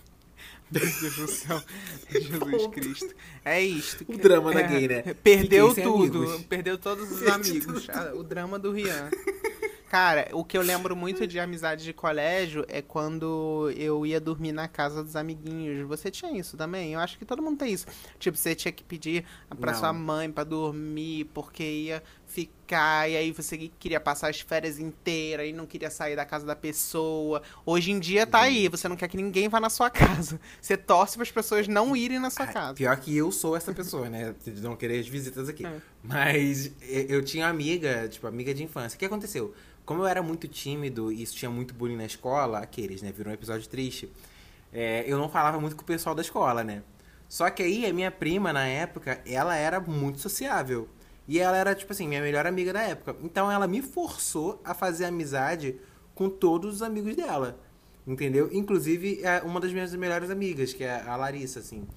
Meu 0.72 0.82
Deus 0.82 1.16
do 1.18 1.28
céu. 1.28 1.62
Jesus 2.10 2.68
Cristo. 2.68 3.14
É 3.44 3.62
isto. 3.62 4.06
O 4.08 4.18
drama 4.18 4.54
da 4.54 4.62
É, 4.62 4.68
gay, 4.68 4.88
né? 4.88 5.02
Perdeu 5.22 5.76
tudo. 5.76 6.20
amigos. 6.24 6.46
Perdeu 6.46 6.78
todos 6.78 7.12
os 7.12 7.28
amigos. 7.28 7.90
Ah, 7.90 8.14
O 8.16 8.24
drama 8.24 8.58
do 8.58 8.72
Rian. 8.72 9.10
Cara, 9.92 10.30
o 10.32 10.46
que 10.46 10.58
eu 10.58 10.62
lembro 10.64 10.96
muito 10.96 11.28
de 11.28 11.38
amizade 11.38 11.84
de 11.84 11.92
colégio 11.92 12.64
é 12.70 12.82
quando 12.82 13.70
eu 13.76 14.06
ia 14.06 14.22
dormir 14.22 14.54
na 14.54 14.66
casa 14.66 15.04
dos 15.04 15.18
amiguinhos. 15.18 15.86
Você 15.86 16.10
tinha 16.10 16.32
isso 16.32 16.56
também? 16.56 16.94
Eu 16.94 17.00
acho 17.02 17.18
que 17.18 17.26
todo 17.26 17.42
mundo 17.44 17.58
tem 17.58 17.74
isso. 17.74 17.86
Tipo, 18.18 18.38
você 18.38 18.56
tinha 18.56 18.72
que 18.72 18.86
pedir 18.86 19.26
pra 19.60 19.74
Não. 19.74 19.80
sua 19.80 19.92
mãe 19.92 20.32
pra 20.32 20.46
dormir, 20.46 21.26
porque 21.34 21.62
ia 21.64 22.02
ficar, 22.26 23.10
e 23.10 23.18
aí 23.18 23.34
você 23.34 23.58
queria 23.78 24.00
passar 24.00 24.30
as 24.30 24.40
férias 24.40 24.80
inteiras 24.80 25.46
e 25.50 25.52
não 25.52 25.66
queria 25.66 25.90
sair 25.90 26.16
da 26.16 26.24
casa 26.24 26.46
da 26.46 26.56
pessoa. 26.56 27.42
Hoje 27.66 27.92
em 27.92 28.00
dia 28.00 28.26
tá 28.26 28.40
aí, 28.40 28.70
você 28.70 28.88
não 28.88 28.96
quer 28.96 29.10
que 29.10 29.18
ninguém 29.18 29.50
vá 29.50 29.60
na 29.60 29.70
sua 29.70 29.90
casa. 29.90 30.40
Você 30.62 30.78
torce 30.78 31.16
para 31.16 31.24
as 31.24 31.32
pessoas 31.32 31.68
não 31.68 31.94
irem 31.94 32.18
na 32.18 32.30
sua 32.30 32.46
Ah, 32.46 32.54
casa. 32.54 32.74
Pior 32.76 32.96
que 32.96 33.18
eu 33.18 33.30
sou 33.30 33.58
essa 33.58 33.74
pessoa, 33.74 34.10
né? 34.10 34.34
De 34.46 34.62
não 34.62 34.78
querer 34.78 35.02
as 35.02 35.08
visitas 35.10 35.50
aqui. 35.50 35.66
É. 35.66 35.82
Mas 36.02 36.72
eu 37.10 37.22
tinha 37.22 37.50
amiga, 37.50 38.08
tipo, 38.08 38.26
amiga 38.26 38.54
de 38.54 38.64
infância. 38.64 38.96
O 38.96 39.00
que 39.00 39.06
aconteceu? 39.06 39.54
Como 39.86 40.04
eu 40.04 40.08
era 40.08 40.22
muito 40.22 40.48
tímido 40.48 41.12
e 41.12 41.22
isso 41.22 41.36
tinha 41.36 41.50
muito 41.52 41.74
bullying 41.74 41.98
na 41.98 42.06
escola, 42.06 42.60
aqueles, 42.60 43.02
né? 43.02 43.12
Virou 43.12 43.32
um 43.32 43.34
episódio 43.34 43.68
triste. 43.68 44.12
é, 44.74 45.04
eu 45.08 45.18
não 45.18 45.30
falava 45.30 45.60
muito 45.60 45.76
com 45.76 45.82
o 45.82 45.86
pessoal 45.86 46.16
da 46.16 46.22
escola, 46.22 46.64
né? 46.64 46.84
Só 47.28 47.50
que 47.50 47.64
aí 47.64 47.86
a 47.86 47.94
minha 47.94 48.12
prima, 48.12 48.52
na 48.52 48.68
época, 48.68 49.22
ela 49.26 49.56
era 49.56 49.80
muito 49.80 50.20
sociável. 50.20 50.90
E 51.28 51.40
ela 51.40 51.56
era, 51.56 51.74
tipo 51.74 51.94
assim, 51.94 52.06
minha 52.08 52.22
melhor 52.22 52.46
amiga 52.46 52.74
da 52.74 52.82
época. 52.82 53.16
Então 53.24 53.50
ela 53.50 53.68
me 53.68 53.82
forçou 53.82 54.62
a 54.66 54.74
fazer 54.74 55.06
amizade 55.06 55.80
com 56.14 56.30
todos 56.30 56.76
os 56.76 56.82
amigos 56.82 57.16
dela. 57.16 57.58
Entendeu? 58.06 58.50
Inclusive 58.52 59.22
é 59.24 59.42
uma 59.44 59.60
das 59.62 59.72
minhas 59.72 59.96
melhores 59.96 60.30
amigas, 60.30 60.74
que 60.74 60.84
é 60.84 61.02
a 61.08 61.16
Larissa, 61.16 61.60
assim. 61.60 61.88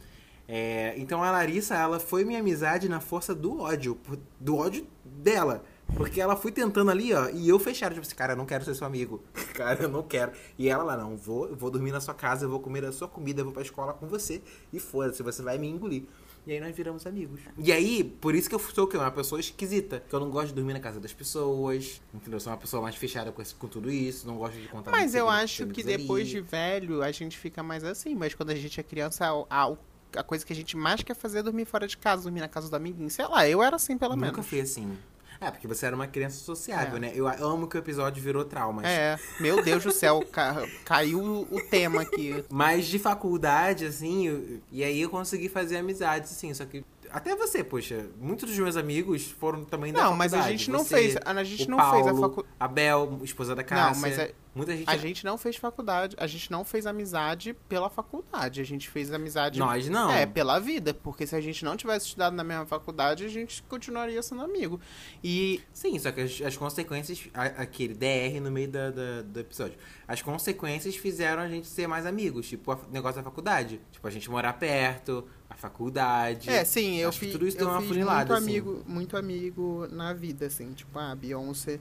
É, 0.47 0.95
então 0.99 1.23
a 1.25 1.31
Larissa, 1.31 1.75
ela 1.75 1.99
foi 1.99 2.25
minha 2.25 2.39
amizade 2.39 2.89
na 2.89 3.01
força 3.01 3.35
do 3.35 3.61
ódio, 3.61 3.99
do 4.39 4.57
ódio 4.57 4.87
dela. 5.05 5.65
Porque 5.97 6.21
ela 6.21 6.35
foi 6.35 6.51
tentando 6.51 6.91
ali, 6.91 7.13
ó, 7.13 7.29
e 7.31 7.49
eu 7.49 7.59
fechado, 7.59 7.93
tipo 7.95 8.05
assim, 8.07 8.15
cara, 8.17 8.33
eu 8.33 8.37
não 8.37 8.47
quero 8.47 8.65
ser 8.65 8.75
seu 8.75 8.87
amigo. 8.87 9.23
Cara, 9.55 9.85
eu 9.85 9.89
não 9.89 10.03
quero. 10.03 10.33
E 10.59 10.69
ela 10.69 10.83
lá, 10.83 10.97
não, 10.97 11.17
vou, 11.17 11.55
vou 11.55 11.71
dormir 11.71 11.93
na 11.93 12.01
sua 12.01 12.15
casa, 12.15 12.45
eu 12.47 12.51
vou 12.51 12.59
comer 12.59 12.85
a 12.85 12.91
sua 12.91 13.07
comida, 13.07 13.41
eu 13.41 13.45
vou 13.45 13.53
pra 13.55 13.63
escola 13.63 13.93
com 13.93 14.07
você. 14.09 14.43
E 14.73 14.81
foda-se, 14.81 15.23
você 15.23 15.41
vai 15.43 15.57
me 15.59 15.69
engolir. 15.69 16.03
E 16.45 16.53
aí 16.53 16.61
nós 16.61 16.75
viramos 16.75 17.07
amigos. 17.07 17.41
E 17.57 17.71
aí, 17.73 18.03
por 18.03 18.35
isso 18.35 18.49
que 18.49 18.55
eu 18.55 18.59
sou 18.59 18.85
o 18.85 18.89
quê? 18.89 18.97
uma 18.97 19.11
pessoa 19.13 19.41
esquisita. 19.41 20.03
Que 20.09 20.15
eu 20.15 20.19
não 20.21 20.31
gosto 20.31 20.49
de 20.49 20.55
dormir 20.55 20.73
na 20.73 20.81
casa 20.81 20.99
das 20.99 21.13
pessoas. 21.13 22.03
Entendeu? 22.13 22.37
Eu 22.37 22.41
sou 22.41 22.53
uma 22.53 22.59
pessoa 22.59 22.83
mais 22.83 22.97
fechada 22.97 23.31
com, 23.31 23.41
esse- 23.41 23.55
com 23.55 23.69
tudo 23.69 23.91
isso. 23.91 24.27
Não 24.27 24.37
gosto 24.37 24.55
de 24.61 24.67
contar 24.69 24.91
Mas 24.91 25.15
eu 25.15 25.29
acho 25.29 25.69
que 25.69 25.83
depois 25.85 26.27
de 26.29 26.41
velho 26.41 27.03
a 27.03 27.13
gente 27.13 27.39
fica 27.39 27.63
mais 27.63 27.85
assim. 27.85 28.15
Mas 28.17 28.35
quando 28.35 28.51
a 28.51 28.55
gente 28.57 28.79
é 28.81 28.83
criança, 28.83 29.27
a, 29.49 29.73
a- 30.17 30.23
coisa 30.25 30.45
que 30.45 30.53
a 30.53 30.57
gente 30.57 30.77
mais 30.77 31.03
quer 31.03 31.15
fazer 31.15 31.39
é 31.39 31.43
dormir 31.45 31.65
fora 31.65 31.87
de 31.87 31.97
casa, 31.97 32.25
dormir 32.25 32.41
na 32.41 32.49
casa 32.49 32.69
do 32.69 32.75
amiguinho. 32.77 33.09
Sei 33.11 33.27
lá, 33.27 33.49
eu 33.49 33.63
era 33.63 33.77
assim 33.77 33.97
pelo 33.97 34.15
Nunca 34.17 34.31
menos. 34.33 34.47
fui 34.47 34.61
assim. 34.61 34.99
É, 35.41 35.51
porque 35.51 35.67
você 35.69 35.87
era 35.87 35.95
uma 35.97 36.07
criança 36.07 36.39
sociável, 36.43 36.97
É. 36.97 37.01
né? 37.01 37.13
Eu 37.15 37.27
amo 37.29 37.67
que 37.69 37.77
o 37.77 37.79
episódio 37.79 38.23
virou 38.23 38.45
traumas. 38.45 38.85
É, 38.87 39.19
meu 39.41 39.63
Deus 39.63 39.83
do 39.85 39.93
céu, 39.93 40.25
ca- 40.31 40.67
caiu 40.85 41.47
o 41.51 41.61
tema 41.71 42.03
aqui. 42.03 42.45
Mas 42.51 42.87
de 42.87 42.99
faculdade, 42.99 43.85
assim, 43.87 44.27
eu- 44.29 44.61
e 44.71 44.83
aí 44.85 45.01
eu 45.01 45.11
consegui 45.11 45.49
fazer 45.49 45.77
amizades, 45.77 46.31
assim, 46.33 46.53
só 46.55 46.65
que. 46.65 46.85
Até 47.15 47.37
você, 47.37 47.63
poxa, 47.63 48.07
muitos 48.21 48.49
dos 48.51 48.59
meus 48.59 48.77
amigos 48.77 49.25
foram 49.31 49.65
também 49.65 49.93
da 49.93 50.01
Não, 50.03 50.09
faculdade. 50.17 50.33
mas 50.35 50.47
a 50.47 50.51
gente 50.51 50.69
não 50.69 50.81
Você, 50.81 50.97
fez. 50.97 51.17
A 51.25 51.45
gente 51.45 51.71
não 51.71 51.77
Paulo, 51.77 51.95
fez 51.95 52.07
a 52.09 52.21
faculdade. 52.21 52.55
A 52.59 52.67
Bel, 52.67 53.21
esposa 53.23 53.55
da 53.55 53.63
Cássia. 53.63 53.93
Não, 53.95 54.01
mas 54.01 54.19
é- 54.19 54.35
Muita 54.55 54.77
gente. 54.77 54.89
A 54.89 54.97
gente 54.97 55.25
não 55.25 55.37
fez 55.37 55.57
faculdade, 55.57 56.15
a 56.17 56.29
gente 56.29 56.49
não 56.49 56.65
fez 56.65 56.87
amizade 56.87 57.55
pela 57.69 57.91
faculdade, 57.91 58.61
a 58.61 58.65
gente 58.65 58.89
fez 58.89 59.13
amizade 59.13 59.59
Nós 59.59 59.89
não. 59.89 60.09
é 60.13 60.27
pela 60.27 60.61
vida, 60.61 60.95
porque 60.95 61.27
se 61.27 61.35
a 61.35 61.41
gente 61.41 61.65
não 61.65 61.77
tivesse 61.77 62.07
estudado 62.07 62.37
na 62.37 62.45
mesma 62.45 62.65
faculdade, 62.65 63.25
a 63.25 63.29
gente 63.29 63.65
continuaria 63.65 64.23
sendo 64.23 64.43
amigo. 64.45 64.81
E 65.25 65.61
Sim, 65.73 65.99
só 65.99 66.13
que 66.13 66.21
as, 66.21 66.41
as 66.41 66.57
consequências. 66.57 67.29
a- 67.35 67.63
Aquele 67.65 67.95
DR 67.95 68.39
no 68.41 68.51
meio 68.51 68.69
da, 68.69 68.91
da- 68.93 69.23
do 69.23 69.41
episódio. 69.41 69.77
As 70.07 70.21
consequências 70.23 70.97
fizeram 70.97 71.43
a 71.43 71.49
gente 71.49 71.67
ser 71.67 71.87
mais 71.87 72.07
amigos. 72.07 72.49
Tipo, 72.49 72.73
o 72.73 72.79
negócio 72.91 73.17
da 73.17 73.23
faculdade. 73.23 73.81
Tipo, 73.91 74.07
a 74.07 74.11
gente 74.11 74.31
morar 74.31 74.53
perto, 74.55 75.27
a 75.49 75.55
faculdade. 75.55 76.51
é, 76.51 76.65
sim, 76.65 76.97
eu 76.97 77.13
fiz, 77.13 77.33
tudo 77.33 77.47
isso 77.47 77.57
deu 77.57 77.69
eu 77.69 77.73
uma 77.73 77.81
fiz 77.81 77.97
muito 77.97 78.09
assim. 78.11 78.33
amigo, 78.35 78.83
muito 78.87 79.17
amigo 79.17 79.87
na 79.91 80.13
vida 80.13 80.47
assim, 80.47 80.73
tipo, 80.73 80.99
a 80.99 81.15
Beyoncé 81.15 81.79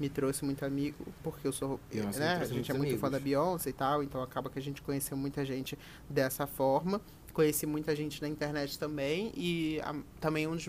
me 0.00 0.08
trouxe 0.08 0.44
muito 0.44 0.64
amigo, 0.64 1.06
porque 1.22 1.46
eu 1.46 1.52
sou, 1.52 1.78
Beyoncé 1.90 2.18
né, 2.18 2.38
a 2.40 2.44
gente 2.44 2.70
é 2.70 2.74
muito 2.74 2.98
fã 2.98 3.08
da 3.08 3.18
amigos. 3.18 3.24
Beyoncé 3.24 3.70
e 3.70 3.72
tal, 3.72 4.02
então 4.02 4.22
acaba 4.22 4.50
que 4.50 4.58
a 4.58 4.62
gente 4.62 4.82
conheceu 4.82 5.16
muita 5.16 5.44
gente 5.44 5.78
dessa 6.10 6.46
forma. 6.46 7.00
Conheci 7.32 7.64
muita 7.64 7.94
gente 7.94 8.20
na 8.20 8.28
internet 8.28 8.78
também 8.78 9.32
e 9.34 9.80
a, 9.82 9.94
também 10.20 10.46
um 10.46 10.56
dos 10.56 10.68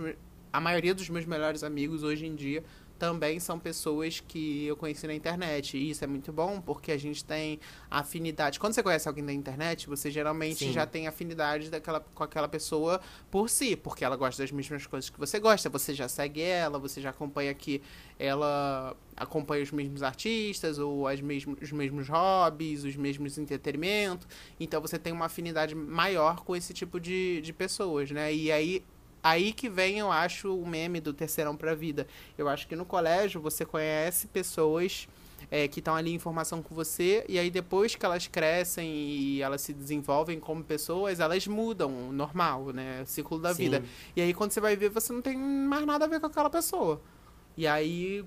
a 0.54 0.62
maioria 0.62 0.94
dos 0.94 1.10
meus 1.10 1.26
melhores 1.26 1.64
amigos 1.64 2.04
hoje 2.04 2.28
em 2.28 2.36
dia 2.36 2.64
também 3.04 3.38
são 3.38 3.60
pessoas 3.60 4.22
que 4.26 4.66
eu 4.66 4.78
conheci 4.78 5.06
na 5.06 5.14
internet. 5.14 5.76
E 5.76 5.90
isso 5.90 6.06
é 6.06 6.08
muito 6.08 6.32
bom 6.32 6.62
porque 6.62 6.90
a 6.90 6.98
gente 6.98 7.26
tem 7.26 7.60
afinidade. 7.92 8.58
Quando 8.58 8.72
você 8.72 8.82
conhece 8.82 9.10
alguém 9.10 9.26
da 9.26 9.34
internet, 9.34 9.90
você 9.90 10.10
geralmente 10.10 10.60
Sim. 10.60 10.72
já 10.72 10.86
tem 10.86 11.06
afinidade 11.06 11.70
daquela, 11.70 12.00
com 12.00 12.24
aquela 12.24 12.48
pessoa 12.48 13.02
por 13.30 13.50
si, 13.50 13.76
porque 13.76 14.06
ela 14.06 14.16
gosta 14.16 14.42
das 14.42 14.54
mesmas 14.54 14.88
coisas 14.88 15.10
que 15.10 15.20
você 15.20 15.38
gosta. 15.38 15.70
Você 15.70 15.94
já 15.94 16.08
segue 16.08 16.42
ela, 16.42 16.80
você 16.80 17.02
já 17.02 17.10
acompanha 17.10 17.54
que 17.54 17.82
ela 18.18 18.96
acompanha 19.18 19.64
os 19.64 19.72
mesmos 19.74 20.02
artistas 20.02 20.80
ou 20.80 21.06
as 21.06 21.20
mesmos, 21.20 21.62
os 21.62 21.74
mesmos 21.74 22.08
hobbies, 22.08 22.86
os 22.86 22.96
mesmos 22.96 23.38
entretenimentos. 23.38 24.26
Então 24.58 24.80
você 24.80 24.98
tem 24.98 25.12
uma 25.12 25.26
afinidade 25.26 25.76
maior 25.76 26.38
com 26.46 26.56
esse 26.56 26.74
tipo 26.74 27.02
de, 27.02 27.42
de 27.42 27.52
pessoas, 27.52 28.12
né? 28.12 28.34
E 28.34 28.50
aí 28.50 28.82
Aí 29.24 29.54
que 29.54 29.70
vem, 29.70 30.00
eu 30.00 30.12
acho, 30.12 30.54
o 30.54 30.68
meme 30.68 31.00
do 31.00 31.14
terceirão 31.14 31.56
pra 31.56 31.74
vida. 31.74 32.06
Eu 32.38 32.50
acho 32.50 32.68
que 32.68 32.76
no 32.76 32.86
colégio 32.86 33.40
você 33.40 33.66
conhece 33.66 34.28
pessoas 34.28 35.08
é, 35.50 35.68
que 35.68 35.80
estão 35.80 35.96
ali 35.96 36.14
em 36.14 36.20
formação 36.20 36.62
com 36.62 36.76
você, 36.76 37.24
e 37.30 37.40
aí 37.40 37.50
depois 37.50 37.96
que 37.96 38.06
elas 38.06 38.28
crescem 38.28 38.90
e 38.90 39.42
elas 39.42 39.62
se 39.62 39.72
desenvolvem 39.72 40.40
como 40.40 40.64
pessoas, 40.64 41.20
elas 41.20 41.48
mudam, 41.48 42.12
normal, 42.12 42.74
né? 42.74 43.02
O 43.04 43.06
ciclo 43.06 43.40
da 43.40 43.54
Sim. 43.54 43.64
vida. 43.64 43.84
E 44.16 44.22
aí 44.22 44.34
quando 44.34 44.52
você 44.52 44.60
vai 44.60 44.76
ver, 44.76 44.90
você 44.90 45.14
não 45.14 45.22
tem 45.22 45.38
mais 45.38 45.86
nada 45.86 46.06
a 46.06 46.08
ver 46.08 46.20
com 46.20 46.26
aquela 46.26 46.50
pessoa. 46.50 47.02
E 47.56 47.66
aí, 47.68 48.26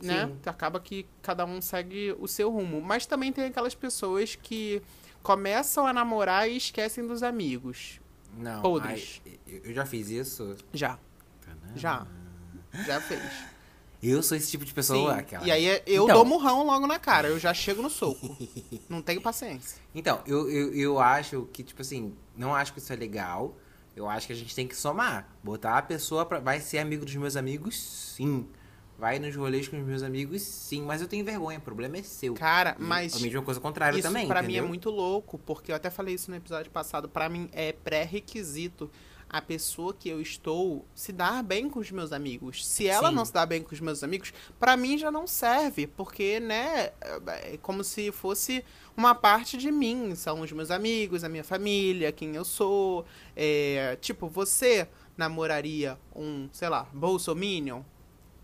né, 0.00 0.26
Sim. 0.26 0.38
acaba 0.46 0.80
que 0.80 1.04
cada 1.20 1.44
um 1.44 1.60
segue 1.60 2.14
o 2.18 2.28
seu 2.28 2.50
rumo. 2.50 2.80
Mas 2.80 3.06
também 3.06 3.32
tem 3.32 3.44
aquelas 3.44 3.74
pessoas 3.74 4.34
que 4.34 4.80
começam 5.22 5.86
a 5.86 5.92
namorar 5.92 6.48
e 6.48 6.56
esquecem 6.56 7.06
dos 7.06 7.22
amigos. 7.22 8.00
Não, 8.36 8.62
Podres. 8.62 9.20
ai, 9.26 9.38
eu- 9.46 9.72
já 9.74 9.84
fiz 9.86 10.08
isso. 10.10 10.56
Já, 10.72 10.98
já. 11.74 12.06
Já 12.86 13.00
fez. 13.00 13.22
Eu 14.00 14.22
sou 14.22 14.36
esse 14.36 14.48
tipo 14.50 14.64
de 14.64 14.72
pessoa. 14.72 15.14
Sim. 15.14 15.18
aquela- 15.20 15.44
E 15.46 15.50
aí 15.50 15.66
é- 15.66 15.82
eu 15.86 16.04
Então. 16.04 16.16
dou 16.16 16.24
murrão 16.24 16.64
logo 16.64 16.86
na 16.86 16.98
cara, 17.00 17.28
eu 17.28 17.38
já 17.38 17.52
chego 17.52 17.82
no 17.82 17.90
soco. 17.90 18.36
não 18.88 19.02
tenho 19.02 19.20
paciência. 19.20 19.80
Então, 19.94 20.20
eu, 20.26 20.48
eu, 20.48 20.72
eu 20.74 20.98
acho 21.00 21.48
que, 21.52 21.64
tipo 21.64 21.82
assim, 21.82 22.14
não 22.36 22.54
acho 22.54 22.72
que 22.72 22.78
isso 22.78 22.92
é 22.92 22.96
legal. 22.96 23.56
Eu 23.96 24.08
acho 24.08 24.28
que 24.28 24.32
a 24.32 24.36
gente 24.36 24.54
tem 24.54 24.68
que 24.68 24.76
somar. 24.76 25.28
Botar 25.42 25.78
a 25.78 25.82
pessoa 25.82 26.24
pra. 26.24 26.38
Vai 26.38 26.60
ser 26.60 26.78
amigo 26.78 27.04
dos 27.04 27.16
meus 27.16 27.34
amigos? 27.34 27.76
Sim. 28.14 28.46
Vai 28.98 29.20
nos 29.20 29.34
rolês 29.36 29.68
com 29.68 29.78
os 29.78 29.86
meus 29.86 30.02
amigos? 30.02 30.42
Sim. 30.42 30.82
Mas 30.82 31.00
eu 31.00 31.06
tenho 31.06 31.24
vergonha, 31.24 31.58
o 31.58 31.62
problema 31.62 31.98
é 31.98 32.02
seu. 32.02 32.34
Cara, 32.34 32.76
E 32.78 32.82
mas 32.82 33.14
A 33.14 33.20
mesma 33.20 33.42
coisa 33.42 33.60
contrária 33.60 33.96
isso 33.96 34.08
também. 34.08 34.26
pra 34.26 34.42
mim 34.42 34.56
é 34.56 34.62
muito 34.62 34.90
louco, 34.90 35.38
porque 35.38 35.70
eu 35.70 35.76
até 35.76 35.88
falei 35.88 36.14
isso 36.16 36.30
no 36.30 36.36
episódio 36.36 36.70
passado, 36.72 37.08
pra 37.08 37.28
mim 37.28 37.48
é 37.52 37.72
pré-requisito 37.72 38.90
a 39.30 39.42
pessoa 39.42 39.92
que 39.92 40.08
eu 40.08 40.20
estou 40.22 40.86
se 40.94 41.12
dar 41.12 41.42
bem 41.44 41.68
com 41.68 41.78
os 41.78 41.90
meus 41.90 42.12
amigos. 42.12 42.66
Se 42.66 42.86
ela 42.88 43.10
Sim. 43.10 43.14
não 43.14 43.24
se 43.26 43.32
dá 43.32 43.44
bem 43.44 43.62
com 43.62 43.72
os 43.74 43.80
meus 43.80 44.02
amigos, 44.02 44.32
pra 44.58 44.74
mim 44.76 44.96
já 44.98 45.10
não 45.12 45.26
serve, 45.26 45.86
porque, 45.86 46.40
né, 46.40 46.90
é 47.44 47.58
como 47.60 47.84
se 47.84 48.10
fosse 48.10 48.64
uma 48.96 49.14
parte 49.14 49.58
de 49.58 49.70
mim. 49.70 50.14
São 50.16 50.40
os 50.40 50.50
meus 50.50 50.70
amigos, 50.70 51.22
a 51.24 51.28
minha 51.28 51.44
família, 51.44 52.10
quem 52.10 52.34
eu 52.34 52.44
sou. 52.44 53.04
É, 53.36 53.96
tipo, 54.00 54.28
você 54.28 54.88
namoraria 55.16 55.98
um, 56.16 56.48
sei 56.50 56.68
lá, 56.70 56.88
bolsominion? 56.92 57.82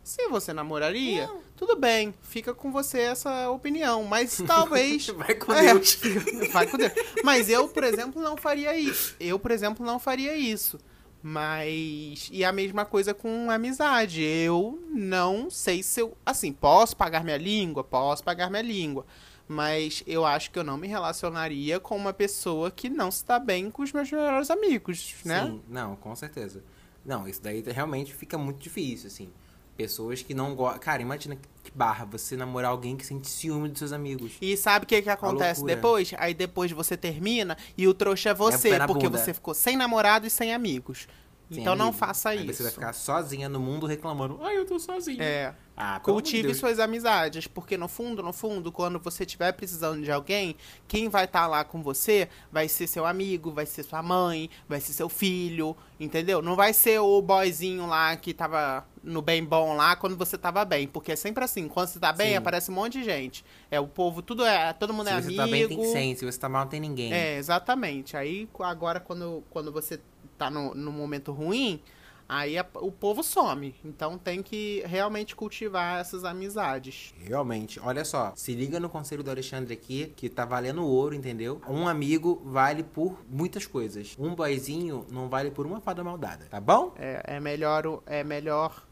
Se 0.05 0.29
você 0.29 0.53
namoraria, 0.53 1.31
tudo 1.57 1.77
bem, 1.77 2.13
fica 2.21 2.53
com 2.53 2.71
você 2.71 3.01
essa 3.01 3.49
opinião, 3.49 4.05
mas 4.05 4.37
talvez 4.47 5.07
Vai 5.09 5.35
com 5.35 5.51
é, 5.55 5.73
Deus. 5.73 5.99
Vai 6.53 6.67
com 6.67 6.77
Deus. 6.77 6.93
Mas 7.25 7.49
eu, 7.49 7.67
por 7.69 7.83
exemplo, 7.83 8.21
não 8.21 8.37
faria 8.37 8.77
isso. 8.77 9.17
Eu, 9.19 9.39
por 9.39 9.51
exemplo, 9.51 9.85
não 9.85 9.99
faria 9.99 10.37
isso. 10.37 10.79
Mas. 11.23 12.29
E 12.31 12.45
a 12.45 12.53
mesma 12.53 12.85
coisa 12.85 13.15
com 13.15 13.51
amizade. 13.51 14.23
Eu 14.23 14.79
não 14.91 15.49
sei 15.49 15.83
se 15.83 16.03
eu. 16.03 16.15
Assim, 16.25 16.53
posso 16.53 16.95
pagar 16.95 17.25
minha 17.25 17.39
língua? 17.39 17.83
Posso 17.83 18.23
pagar 18.23 18.51
minha 18.51 18.63
língua. 18.63 19.07
Mas 19.49 20.03
eu 20.07 20.27
acho 20.27 20.51
que 20.51 20.59
eu 20.59 20.65
não 20.65 20.77
me 20.77 20.87
relacionaria 20.87 21.81
com 21.81 21.97
uma 21.97 22.13
pessoa 22.13 22.71
que 22.71 22.91
não 22.91 23.11
se 23.11 23.25
dá 23.25 23.39
bem 23.39 23.71
com 23.71 23.83
os 23.83 23.93
meus 23.93 24.11
melhores 24.11 24.51
amigos, 24.51 25.15
né? 25.25 25.47
Sim, 25.47 25.63
não, 25.67 25.97
com 25.97 26.15
certeza. 26.15 26.63
Não, 27.05 27.27
isso 27.27 27.43
daí 27.43 27.63
realmente 27.63 28.15
fica 28.15 28.37
muito 28.37 28.59
difícil, 28.59 29.07
assim. 29.07 29.31
Pessoas 29.77 30.23
que 30.23 30.35
não 30.35 30.55
gostam. 30.55 30.79
Cara, 30.81 31.03
imagina 31.03 31.37
que 31.37 31.71
barra 31.75 32.05
você 32.05 32.37
namorar 32.37 32.71
alguém 32.71 32.97
que 32.97 33.05
sente 33.05 33.29
ciúme 33.29 33.69
dos 33.69 33.79
seus 33.79 33.93
amigos. 33.93 34.33
E 34.41 34.57
sabe 34.57 34.85
o 34.85 34.87
que, 34.87 35.03
que 35.03 35.11
acontece 35.11 35.65
depois? 35.65 36.13
Aí 36.17 36.33
depois 36.33 36.71
você 36.71 36.97
termina 36.97 37.57
e 37.77 37.89
o 37.89 37.95
trouxa 37.95 38.31
é 38.31 38.35
você, 38.35 38.79
porque 38.87 39.09
bunda. 39.09 39.19
você 39.19 39.35
ficou 39.35 39.53
sem 39.53 39.77
namorado 39.77 40.27
e 40.27 40.31
sem 40.31 40.55
amigos. 40.55 41.09
Sem 41.51 41.61
então 41.61 41.75
não 41.75 41.87
amigo. 41.87 41.99
faça 41.99 42.31
Aí 42.31 42.47
isso. 42.47 42.55
você 42.55 42.63
vai 42.63 42.73
ficar 42.73 42.93
sozinha 42.93 43.49
no 43.49 43.59
mundo 43.59 43.87
reclamando. 43.87 44.39
Ai, 44.43 44.57
eu 44.57 44.65
tô 44.65 44.79
sozinho. 44.79 45.21
É. 45.23 45.55
Ah, 45.77 45.99
Cultive 45.99 46.43
Deus. 46.45 46.59
suas 46.59 46.79
amizades, 46.79 47.49
porque 47.49 47.77
no 47.77 47.89
fundo, 47.89 48.23
no 48.23 48.33
fundo, 48.33 48.71
quando 48.71 48.99
você 49.01 49.25
estiver 49.25 49.53
precisando 49.53 50.03
de 50.03 50.11
alguém, 50.13 50.55
quem 50.87 51.09
vai 51.09 51.25
estar 51.25 51.49
lá 51.49 51.65
com 51.65 51.83
você 51.83 52.29
vai 52.53 52.69
ser 52.69 52.87
seu 52.87 53.05
amigo, 53.05 53.51
vai 53.51 53.67
ser 53.67 53.83
sua 53.83 54.01
mãe, 54.01 54.49
vai 54.69 54.81
ser 54.81 54.93
seu 54.93 55.09
filho, 55.09 55.77
entendeu? 55.99 56.41
Não 56.41 56.55
vai 56.55 56.73
ser 56.73 57.01
o 57.01 57.21
boyzinho 57.21 57.87
lá 57.87 58.17
que 58.17 58.33
tava 58.33 58.87
no 59.03 59.21
bem 59.21 59.45
bom 59.45 59.75
lá 59.75 59.97
quando 59.97 60.17
você 60.17 60.39
tava 60.39 60.65
bem, 60.65 60.87
porque 60.87 61.11
é 61.11 61.17
sempre 61.17 61.43
assim, 61.43 61.67
quando 61.67 61.89
você 61.89 61.99
tá 61.99 62.13
bem, 62.13 62.31
Sim. 62.31 62.37
aparece 62.37 62.71
um 62.71 62.75
monte 62.75 63.01
de 63.01 63.05
gente. 63.05 63.45
É 63.69 63.81
o 63.81 63.89
povo, 63.89 64.23
tudo 64.23 64.45
é, 64.45 64.73
todo 64.73 64.95
mundo 64.95 65.09
Se 65.09 65.13
é 65.13 65.21
você 65.23 65.27
amigo. 65.27 65.43
tá 65.43 65.47
bem, 65.49 65.67
tem 65.69 65.85
100. 65.93 66.15
Se 66.17 66.25
você 66.25 66.39
tá 66.39 66.49
mal, 66.49 66.63
não 66.63 66.71
tem 66.71 66.79
ninguém. 66.81 67.13
É, 67.13 67.37
exatamente. 67.37 68.17
Aí 68.17 68.49
agora 68.61 69.01
quando, 69.01 69.43
quando 69.51 69.73
você 69.73 70.01
tá 70.39 70.49
no, 70.51 70.73
no 70.75 70.93
momento 70.93 71.33
ruim, 71.33 71.81
aí 72.29 72.57
a- 72.59 72.67
o 72.77 72.91
povo 72.91 73.23
some. 73.23 73.75
Então 73.85 74.17
tem 74.19 74.43
que 74.43 74.83
realmente 74.87 75.35
cultivar 75.37 76.01
essas 76.01 76.25
amizades. 76.25 77.15
Realmente, 77.19 77.79
olha 77.81 78.05
só, 78.05 78.33
se 78.35 78.55
liga 78.55 78.79
no 78.81 78.89
conselho 78.89 79.23
do 79.23 79.31
Alexandre 79.31 79.73
aqui, 79.75 80.13
que 80.17 80.29
tá 80.29 80.45
valendo 80.45 80.85
ouro, 80.87 81.15
entendeu? 81.15 81.61
Um 81.69 81.87
amigo 81.89 82.41
vale 82.45 82.83
por 82.83 83.19
muitas 83.29 83.67
coisas. 83.67 84.15
Um 84.19 84.35
boyzinho 84.35 85.07
não 85.11 85.29
vale 85.29 85.51
por 85.51 85.67
uma 85.67 85.81
fada 85.81 86.03
maldada, 86.03 86.47
tá 86.51 86.61
bom? 86.61 86.93
É, 86.99 87.37
é 87.37 87.41
melhor. 87.41 88.03
É 88.07 88.25
melhor. 88.25 88.85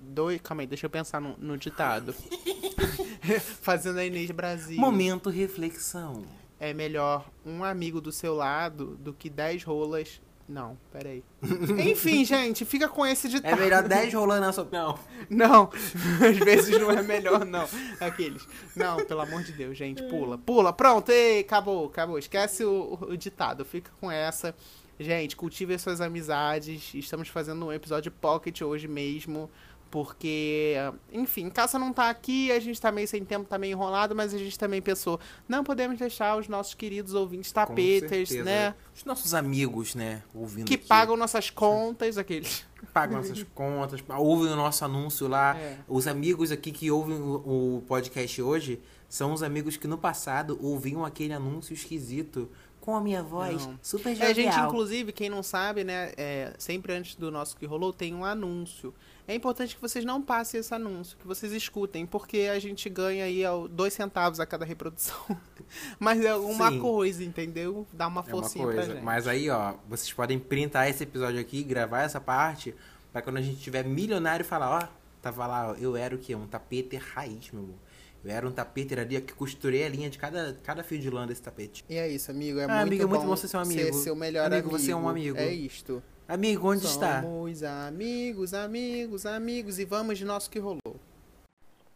Dois. 0.00 0.40
Calma 0.40 0.62
aí, 0.62 0.66
deixa 0.66 0.86
eu 0.86 0.90
pensar 0.90 1.20
no, 1.20 1.36
no 1.38 1.56
ditado. 1.56 2.12
Fazendo 3.62 3.98
a 3.98 4.04
Inês 4.04 4.30
Brasil. 4.30 4.78
Momento 4.78 5.30
reflexão. 5.30 6.24
É 6.58 6.72
melhor 6.72 7.28
um 7.44 7.62
amigo 7.64 8.00
do 8.00 8.12
seu 8.12 8.34
lado 8.34 8.96
do 8.96 9.12
que 9.12 9.28
dez 9.30 9.62
rolas. 9.64 10.20
Não, 10.48 10.76
peraí. 10.92 11.24
Enfim, 11.90 12.24
gente, 12.24 12.64
fica 12.64 12.88
com 12.88 13.06
esse 13.06 13.28
ditado. 13.28 13.52
É 13.52 13.56
melhor 13.56 13.82
10 13.82 14.14
rolando 14.14 14.40
na 14.42 14.52
sua... 14.52 14.68
Não. 14.70 14.98
Não, 15.30 15.70
às 16.28 16.38
vezes 16.38 16.78
não 16.80 16.90
é 16.90 17.02
melhor, 17.02 17.44
não. 17.44 17.66
Aqueles. 18.00 18.46
Não, 18.76 19.04
pelo 19.04 19.20
amor 19.20 19.42
de 19.42 19.52
Deus, 19.52 19.76
gente, 19.76 20.02
pula. 20.04 20.36
Pula, 20.36 20.72
pronto, 20.72 21.10
ei, 21.10 21.40
acabou, 21.40 21.86
acabou. 21.86 22.18
Esquece 22.18 22.64
o, 22.64 22.98
o 23.00 23.16
ditado, 23.16 23.64
fica 23.64 23.90
com 24.00 24.10
essa. 24.10 24.54
Gente, 24.98 25.34
cultive 25.34 25.74
as 25.74 25.82
suas 25.82 26.00
amizades. 26.00 26.94
Estamos 26.94 27.28
fazendo 27.28 27.66
um 27.66 27.72
episódio 27.72 28.12
pocket 28.12 28.60
hoje 28.62 28.86
mesmo. 28.86 29.50
Porque, 29.92 30.74
enfim, 31.12 31.50
Caça 31.50 31.78
não 31.78 31.92
tá 31.92 32.08
aqui, 32.08 32.50
a 32.50 32.58
gente 32.58 32.80
tá 32.80 32.90
meio 32.90 33.06
sem 33.06 33.22
tempo, 33.26 33.46
tá 33.46 33.58
meio 33.58 33.72
enrolado, 33.72 34.14
mas 34.14 34.32
a 34.32 34.38
gente 34.38 34.58
também 34.58 34.80
pensou, 34.80 35.20
não 35.46 35.62
podemos 35.62 35.98
deixar 35.98 36.38
os 36.38 36.48
nossos 36.48 36.72
queridos 36.72 37.12
ouvintes 37.12 37.52
tapetas, 37.52 38.08
certeza. 38.30 38.42
né? 38.42 38.74
Os 38.96 39.04
nossos 39.04 39.34
amigos, 39.34 39.94
né, 39.94 40.22
ouvindo 40.34 40.66
Que 40.66 40.76
aqui, 40.76 40.86
pagam 40.86 41.14
nossas 41.14 41.50
contas, 41.50 42.16
aqueles. 42.16 42.64
pagam 42.90 43.18
nossas 43.18 43.42
contas, 43.54 44.02
ouvem 44.16 44.50
o 44.50 44.56
nosso 44.56 44.82
anúncio 44.82 45.28
lá. 45.28 45.58
É. 45.58 45.76
Os 45.86 46.06
amigos 46.06 46.50
aqui 46.50 46.72
que 46.72 46.90
ouvem 46.90 47.20
o, 47.20 47.76
o 47.76 47.82
podcast 47.86 48.40
hoje 48.40 48.80
são 49.10 49.34
os 49.34 49.42
amigos 49.42 49.76
que 49.76 49.86
no 49.86 49.98
passado 49.98 50.58
ouviam 50.62 51.04
aquele 51.04 51.34
anúncio 51.34 51.74
esquisito 51.74 52.48
com 52.82 52.94
a 52.96 53.00
minha 53.00 53.22
voz 53.22 53.64
Não. 53.66 53.78
super 53.80 54.10
É, 54.10 54.34
gente, 54.34 54.46
jovial. 54.52 54.66
inclusive, 54.68 55.12
quem 55.12 55.30
não 55.30 55.42
sabe, 55.42 55.84
né, 55.84 56.12
é, 56.16 56.52
sempre 56.58 56.92
antes 56.92 57.14
do 57.14 57.30
nosso 57.30 57.56
que 57.56 57.64
rolou, 57.64 57.92
tem 57.92 58.12
um 58.14 58.24
anúncio. 58.24 58.92
É 59.26 59.34
importante 59.36 59.76
que 59.76 59.80
vocês 59.80 60.04
não 60.04 60.20
passem 60.20 60.58
esse 60.58 60.74
anúncio, 60.74 61.16
que 61.16 61.26
vocês 61.26 61.52
escutem, 61.52 62.04
porque 62.04 62.50
a 62.52 62.58
gente 62.58 62.90
ganha 62.90 63.24
aí 63.24 63.42
dois 63.70 63.92
centavos 63.94 64.40
a 64.40 64.44
cada 64.46 64.64
reprodução. 64.64 65.16
Mas 65.98 66.20
é 66.24 66.30
alguma 66.30 66.70
Sim. 66.70 66.80
coisa, 66.80 67.22
entendeu? 67.24 67.86
Dá 67.92 68.08
uma 68.08 68.20
É 68.20 68.24
uma 68.24 68.30
forcinha 68.42 68.64
pra 68.66 68.74
coisa. 68.74 68.92
gente. 68.94 69.04
Mas 69.04 69.28
aí, 69.28 69.48
ó, 69.48 69.74
vocês 69.88 70.12
podem 70.12 70.38
printar 70.40 70.90
esse 70.90 71.04
episódio 71.04 71.40
aqui, 71.40 71.62
gravar 71.62 72.02
essa 72.02 72.20
parte, 72.20 72.74
pra 73.12 73.22
quando 73.22 73.36
a 73.36 73.42
gente 73.42 73.60
tiver 73.60 73.84
milionário 73.84 74.44
falar, 74.44 74.78
ó, 74.82 74.88
tava 75.22 75.46
lá, 75.46 75.70
ó, 75.70 75.74
eu 75.74 75.96
era 75.96 76.14
o 76.14 76.18
quê? 76.18 76.34
Um 76.34 76.48
tapete 76.48 76.96
raiz, 76.96 77.50
meu 77.52 77.62
amor. 77.62 77.76
Eu 78.24 78.30
era 78.30 78.46
um 78.48 78.52
tapete 78.52 78.94
ali 78.94 79.16
ó, 79.16 79.20
que 79.20 79.32
costurei 79.32 79.84
a 79.84 79.88
linha 79.88 80.08
de 80.08 80.16
cada, 80.18 80.56
cada 80.62 80.84
fio 80.84 80.98
de 80.98 81.10
lã 81.10 81.26
desse 81.26 81.42
tapete. 81.42 81.84
E 81.88 81.96
é 81.96 82.08
isso, 82.08 82.30
amigo. 82.30 82.58
É 82.60 82.64
Ah, 82.64 82.68
muito 82.68 82.82
amigo, 82.88 83.02
é 83.02 83.06
bom 83.06 83.10
muito 83.14 83.22
bom 83.26 83.36
você 83.36 83.48
ser 83.48 83.56
um 83.56 83.60
amigo. 83.60 83.92
seu 83.94 84.14
melhor 84.14 84.46
Amigo, 84.46 84.68
amigo. 84.68 84.78
você 84.78 84.92
é 84.92 84.96
um 84.96 85.08
amigo. 85.08 85.36
É 85.36 85.52
isto. 85.52 86.02
Amigo, 86.28 86.68
onde 86.70 86.86
está? 86.86 87.22
Somos 87.22 87.62
amigos, 87.62 88.54
amigos, 88.54 89.26
amigos. 89.26 89.78
E 89.78 89.84
vamos 89.84 90.16
de 90.18 90.24
nosso 90.24 90.48
que 90.48 90.58
rolou. 90.60 90.96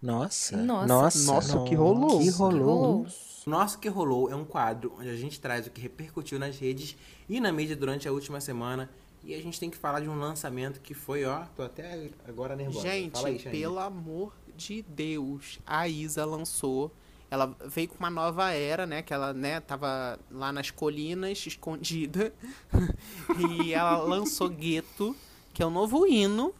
Nossa. 0.02 0.56
Nossa. 0.56 1.32
Nossa, 1.32 1.64
que 1.64 1.74
rolou. 1.74 2.18
Que 2.20 2.30
rolou. 2.30 3.06
Nosso 3.46 3.78
Que 3.78 3.88
Rolou 3.88 4.28
é 4.28 4.34
um 4.34 4.44
quadro 4.44 4.92
onde 4.98 5.08
a 5.08 5.14
gente 5.14 5.40
traz 5.40 5.68
o 5.68 5.70
que 5.70 5.80
repercutiu 5.80 6.36
nas 6.36 6.58
redes 6.58 6.96
e 7.28 7.38
na 7.38 7.52
mídia 7.52 7.76
durante 7.76 8.08
a 8.08 8.12
última 8.12 8.40
semana. 8.40 8.90
E 9.22 9.34
a 9.34 9.40
gente 9.40 9.58
tem 9.60 9.70
que 9.70 9.76
falar 9.76 10.00
de 10.00 10.08
um 10.08 10.18
lançamento 10.18 10.80
que 10.80 10.92
foi, 10.94 11.24
ó, 11.24 11.44
tô 11.54 11.62
até 11.62 12.10
agora 12.26 12.56
nervosa. 12.56 12.88
Gente, 12.88 13.12
Fala 13.12 13.28
aí, 13.28 13.38
pelo 13.38 13.78
amor 13.78 14.32
de 14.56 14.82
Deus, 14.82 15.60
a 15.66 15.86
Isa 15.86 16.24
lançou. 16.24 16.90
Ela 17.30 17.54
veio 17.66 17.88
com 17.88 17.98
uma 17.98 18.10
nova 18.10 18.50
era, 18.52 18.86
né? 18.86 19.02
Que 19.02 19.12
ela, 19.12 19.32
né, 19.32 19.60
tava 19.60 20.18
lá 20.30 20.52
nas 20.52 20.70
colinas, 20.70 21.44
escondida. 21.46 22.32
e 23.62 23.72
ela 23.72 23.98
lançou 23.98 24.48
Gueto, 24.48 25.14
que 25.52 25.62
é 25.62 25.66
o 25.66 25.70
novo 25.70 26.06
hino. 26.06 26.54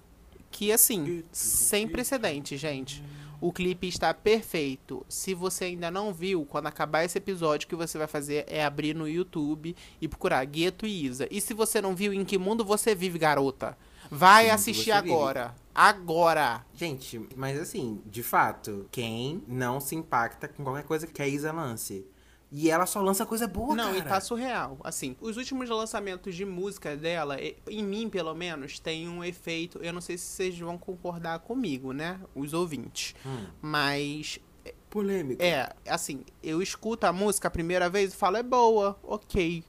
Que, 0.50 0.73
assim, 0.73 1.23
sem 1.33 1.87
precedente, 1.87 2.57
gente. 2.57 3.03
O 3.41 3.53
clipe 3.53 3.87
está 3.87 4.15
perfeito. 4.15 5.05
Se 5.09 5.35
você 5.35 5.67
ainda 5.67 5.91
não 5.91 6.12
viu, 6.12 6.47
quando 6.47 6.67
acabar 6.67 7.05
esse 7.05 7.19
episódio, 7.19 7.67
o 7.67 7.69
que 7.69 7.76
você 7.76 7.99
vai 7.99 8.07
fazer 8.07 8.47
é 8.49 8.65
abrir 8.65 8.95
no 8.95 9.07
YouTube 9.07 9.76
e 10.00 10.09
procurar 10.09 10.45
Gueto 10.47 10.87
e 10.87 11.05
Isa. 11.05 11.29
E 11.31 11.41
se 11.41 11.53
você 11.53 11.81
não 11.81 11.95
viu, 11.95 12.12
em 12.12 12.25
que 12.25 12.38
mundo 12.38 12.65
você 12.65 12.95
vive, 12.95 13.19
garota? 13.19 13.76
Vai 14.11 14.45
mundo 14.45 14.55
assistir 14.55 14.93
você 14.93 15.03
vive. 15.03 15.65
Agora. 15.76 16.64
Gente, 16.75 17.28
mas 17.37 17.61
assim, 17.61 18.00
de 18.06 18.23
fato, 18.23 18.87
quem 18.90 19.42
não 19.47 19.78
se 19.80 19.95
impacta 19.95 20.49
com 20.49 20.64
qualquer 20.64 20.85
coisa 20.85 21.06
que 21.06 21.21
a 21.21 21.28
Isa 21.28 21.52
lance? 21.52 22.06
E 22.50 22.71
ela 22.71 22.87
só 22.87 23.00
lança 23.02 23.26
coisa 23.26 23.47
boa, 23.47 23.75
não, 23.75 23.87
cara. 23.87 23.99
e 23.99 24.02
tá 24.02 24.21
surreal. 24.21 24.78
Assim, 24.85 25.16
os 25.21 25.37
últimos 25.37 25.68
lançamentos 25.68 26.35
de 26.35 26.45
música 26.45 26.97
dela, 26.97 27.37
em 27.68 27.85
mim 27.85 28.09
pelo 28.09 28.35
menos, 28.35 28.78
tem 28.78 29.09
um 29.09 29.23
efeito. 29.23 29.78
Eu 29.83 29.92
não 29.92 30.00
sei 30.00 30.16
se 30.16 30.25
vocês 30.26 30.59
vão 30.59 30.78
concordar 30.78 31.40
comigo, 31.40 31.92
né? 31.92 32.21
Os 32.35 32.54
ouvintes. 32.54 33.14
Hum, 33.26 33.47
Mas 33.61 34.38
polêmica. 34.88 35.45
É, 35.45 35.68
assim, 35.88 36.25
eu 36.42 36.62
escuto 36.62 37.06
a 37.06 37.12
música 37.12 37.49
a 37.49 37.50
primeira 37.50 37.90
vez 37.90 38.14
e 38.14 38.16
falo, 38.16 38.37
é 38.38 38.42
boa, 38.42 38.99
ok. 39.02 39.62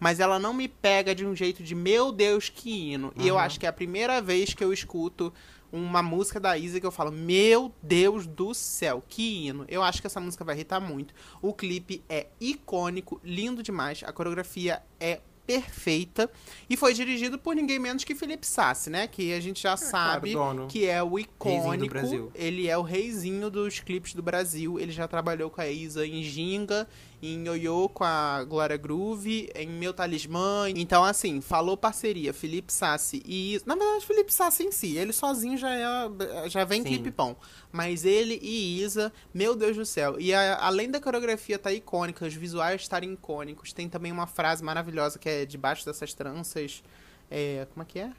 Mas 0.00 0.18
ela 0.18 0.38
não 0.38 0.52
me 0.54 0.66
pega 0.66 1.14
de 1.14 1.24
um 1.26 1.36
jeito 1.36 1.62
de, 1.62 1.74
meu 1.74 2.10
Deus, 2.10 2.48
que 2.48 2.70
hino. 2.92 3.12
E 3.16 3.28
eu 3.28 3.34
Uhum. 3.34 3.40
acho 3.40 3.60
que 3.60 3.66
é 3.66 3.68
a 3.68 3.72
primeira 3.72 4.20
vez 4.20 4.54
que 4.54 4.64
eu 4.64 4.72
escuto 4.72 5.32
uma 5.72 6.02
música 6.02 6.40
da 6.40 6.58
Isa 6.58 6.80
que 6.80 6.86
eu 6.86 6.90
falo, 6.90 7.12
meu 7.12 7.72
Deus 7.80 8.26
do 8.26 8.52
céu, 8.54 9.04
que 9.06 9.46
hino. 9.46 9.64
Eu 9.68 9.82
acho 9.84 10.00
que 10.00 10.06
essa 10.08 10.18
música 10.18 10.42
vai 10.42 10.56
irritar 10.56 10.80
muito. 10.80 11.14
O 11.40 11.52
clipe 11.52 12.02
é 12.08 12.26
icônico, 12.40 13.20
lindo 13.22 13.62
demais. 13.62 14.02
A 14.04 14.10
coreografia 14.12 14.82
é 14.98 15.20
perfeita. 15.46 16.30
E 16.68 16.76
foi 16.76 16.94
dirigido 16.94 17.38
por 17.38 17.54
ninguém 17.56 17.78
menos 17.78 18.04
que 18.04 18.14
Felipe 18.14 18.46
Sassi, 18.46 18.88
né? 18.88 19.06
Que 19.06 19.32
a 19.32 19.40
gente 19.40 19.60
já 19.62 19.76
sabe 19.76 20.32
claro, 20.32 20.66
que 20.68 20.86
é 20.86 21.02
o 21.02 21.18
icônico. 21.18 21.88
Brasil. 21.92 22.30
Ele 22.34 22.68
é 22.68 22.78
o 22.78 22.82
reizinho 22.82 23.50
dos 23.50 23.80
clipes 23.80 24.14
do 24.14 24.22
Brasil. 24.22 24.78
Ele 24.78 24.92
já 24.92 25.06
trabalhou 25.08 25.50
com 25.50 25.60
a 25.60 25.68
Isa 25.68 26.06
em 26.06 26.22
Ginga, 26.22 26.88
em 27.22 27.46
Yoyo 27.46 27.88
com 27.90 28.02
a 28.04 28.42
Glória 28.44 28.76
Groove, 28.76 29.50
em 29.54 29.68
Meu 29.68 29.92
Talismã. 29.92 30.68
Então, 30.74 31.04
assim, 31.04 31.40
falou 31.40 31.76
parceria, 31.76 32.32
Felipe 32.32 32.72
Sassi 32.72 33.22
e 33.26 33.54
Isa. 33.54 33.64
Na 33.66 33.74
verdade, 33.76 34.06
Felipe 34.06 34.32
Sassi 34.32 34.62
em 34.64 34.72
si, 34.72 34.96
ele 34.96 35.12
sozinho 35.12 35.58
já, 35.58 35.70
é, 35.70 36.48
já 36.48 36.64
vem 36.64 36.82
clipe 36.82 37.10
bom. 37.10 37.36
Mas 37.70 38.04
ele 38.04 38.38
e 38.42 38.80
Isa, 38.82 39.12
meu 39.34 39.54
Deus 39.54 39.76
do 39.76 39.84
céu. 39.84 40.18
E 40.18 40.32
a- 40.32 40.58
além 40.64 40.90
da 40.90 41.00
coreografia 41.00 41.56
estar 41.56 41.72
icônica, 41.72 42.24
os 42.26 42.34
visuais 42.34 42.80
estarem 42.80 43.12
icônicos, 43.12 43.72
tem 43.72 43.88
também 43.88 44.10
uma 44.12 44.26
frase 44.26 44.64
maravilhosa 44.64 45.18
que 45.18 45.28
é 45.28 45.44
debaixo 45.44 45.84
dessas 45.84 46.14
tranças. 46.14 46.82
É, 47.30 47.66
como 47.72 47.82
é 47.82 47.86
que 47.86 47.98
é? 47.98 48.10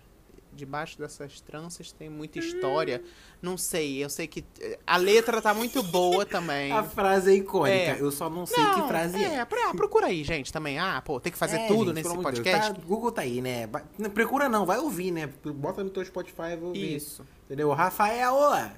Debaixo 0.53 0.97
dessas 0.97 1.39
tranças 1.39 1.91
tem 1.91 2.09
muita 2.09 2.39
história. 2.39 3.01
Não 3.41 3.57
sei, 3.57 4.03
eu 4.03 4.09
sei 4.09 4.27
que 4.27 4.43
eh, 4.59 4.77
a 4.85 4.97
letra 4.97 5.41
tá 5.41 5.53
muito 5.53 5.81
boa 5.83 6.25
também. 6.25 6.71
A 6.73 6.83
frase 6.83 7.31
é 7.31 7.35
icônica. 7.35 7.75
É. 7.75 8.01
Eu 8.01 8.11
só 8.11 8.29
não 8.29 8.45
sei 8.45 8.61
Não, 8.61 8.81
que 8.81 8.87
frase 8.87 9.23
é. 9.23 9.35
é. 9.35 9.45
procura 9.45 10.07
aí, 10.07 10.23
gente, 10.23 10.51
também. 10.51 10.77
Ah, 10.77 11.01
pô, 11.03 11.19
tem 11.19 11.31
que 11.31 11.37
fazer 11.37 11.57
É, 11.57 11.67
tudo 11.67 11.85
gente, 11.85 11.95
nesse 11.95 12.09
Deus. 12.11 12.23
podcast. 12.23 12.73
Tá, 12.73 12.81
Google 12.85 13.11
tá 13.11 13.21
aí, 13.21 13.41
né? 13.41 13.67
Procura 14.13 14.49
não, 14.49 14.65
vai 14.65 14.77
ouvir, 14.79 15.11
né? 15.11 15.29
Bota 15.43 15.83
no 15.83 15.89
teu 15.89 16.03
Spotify 16.03 16.41
e 16.53 16.55
vai 16.55 16.63
ouvir. 16.63 16.95
Isso. 16.95 17.25
Entendeu? 17.45 17.71
Rafael! 17.71 18.71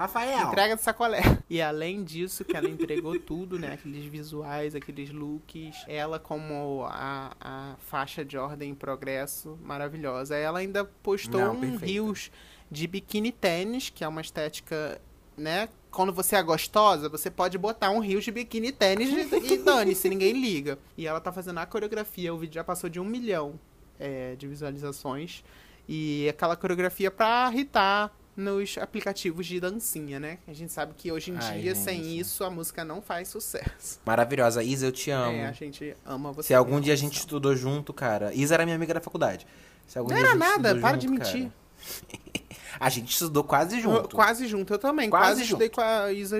Rafael! 0.00 0.48
Entrega 0.48 0.76
de 0.76 0.82
sacolé. 0.82 1.20
E 1.50 1.60
além 1.60 2.02
disso, 2.02 2.42
que 2.42 2.56
ela 2.56 2.70
entregou 2.70 3.20
tudo, 3.20 3.58
né? 3.58 3.74
Aqueles 3.74 4.06
visuais, 4.06 4.74
aqueles 4.74 5.10
looks. 5.10 5.84
Ela 5.86 6.18
como 6.18 6.86
a, 6.88 7.36
a 7.38 7.76
faixa 7.80 8.24
de 8.24 8.38
ordem 8.38 8.72
e 8.72 8.74
progresso 8.74 9.58
maravilhosa. 9.62 10.34
Ela 10.34 10.60
ainda 10.60 10.86
postou 10.86 11.38
Não, 11.38 11.52
um 11.52 11.60
perfeita. 11.60 11.84
rios 11.84 12.30
de 12.70 12.86
biquíni 12.86 13.30
tênis, 13.30 13.90
que 13.90 14.02
é 14.02 14.08
uma 14.08 14.22
estética, 14.22 14.98
né? 15.36 15.68
Quando 15.90 16.14
você 16.14 16.34
é 16.34 16.42
gostosa, 16.42 17.10
você 17.10 17.30
pode 17.30 17.58
botar 17.58 17.90
um 17.90 17.98
rios 17.98 18.24
de 18.24 18.30
biquíni 18.30 18.72
tênis 18.72 19.10
e, 19.10 19.52
e 19.52 19.58
dane-se, 19.58 20.08
ninguém 20.08 20.32
liga. 20.32 20.78
E 20.96 21.06
ela 21.06 21.20
tá 21.20 21.30
fazendo 21.30 21.58
a 21.58 21.66
coreografia, 21.66 22.32
o 22.32 22.38
vídeo 22.38 22.54
já 22.54 22.64
passou 22.64 22.88
de 22.88 22.98
um 22.98 23.04
milhão 23.04 23.60
é, 23.98 24.34
de 24.34 24.46
visualizações. 24.46 25.44
E 25.86 26.26
aquela 26.26 26.56
coreografia 26.56 27.10
pra 27.10 27.50
irritar 27.52 28.10
nos 28.36 28.78
aplicativos 28.78 29.46
de 29.46 29.60
dancinha, 29.60 30.18
né? 30.20 30.38
A 30.46 30.52
gente 30.52 30.72
sabe 30.72 30.94
que 30.96 31.10
hoje 31.12 31.30
em 31.30 31.36
Ai, 31.36 31.60
dia, 31.60 31.74
gente. 31.74 31.84
sem 31.84 32.18
isso, 32.18 32.42
a 32.44 32.50
música 32.50 32.84
não 32.84 33.02
faz 33.02 33.28
sucesso. 33.28 34.00
Maravilhosa. 34.04 34.62
Isa, 34.62 34.86
eu 34.86 34.92
te 34.92 35.10
amo. 35.10 35.32
É, 35.36 35.46
a 35.46 35.52
gente 35.52 35.96
ama 36.06 36.32
você. 36.32 36.48
Se 36.48 36.54
algum 36.54 36.80
dia 36.80 36.92
a 36.92 36.96
gente 36.96 37.10
coração. 37.10 37.24
estudou 37.26 37.56
junto, 37.56 37.92
cara. 37.92 38.32
Isa 38.34 38.54
era 38.54 38.64
minha 38.64 38.76
amiga 38.76 38.94
da 38.94 39.00
faculdade. 39.00 39.46
Se 39.86 39.98
algum 39.98 40.10
Não 40.10 40.16
dia 40.18 40.26
era 40.28 40.34
nada, 40.36 40.76
para 40.76 40.92
junto, 40.92 41.00
de 41.00 41.08
mentir. 41.08 41.50
A 42.78 42.88
gente 42.88 43.10
estudou 43.10 43.42
quase 43.44 43.76
Eu- 43.76 43.82
junto. 43.82 44.14
Quase 44.16 44.46
junto, 44.46 44.72
eu 44.72 44.78
também. 44.78 45.10
Quase 45.10 45.26
Quase, 45.32 45.42
estudei 45.42 45.68
com 45.68 45.80
a 45.82 46.10
Isa. 46.12 46.38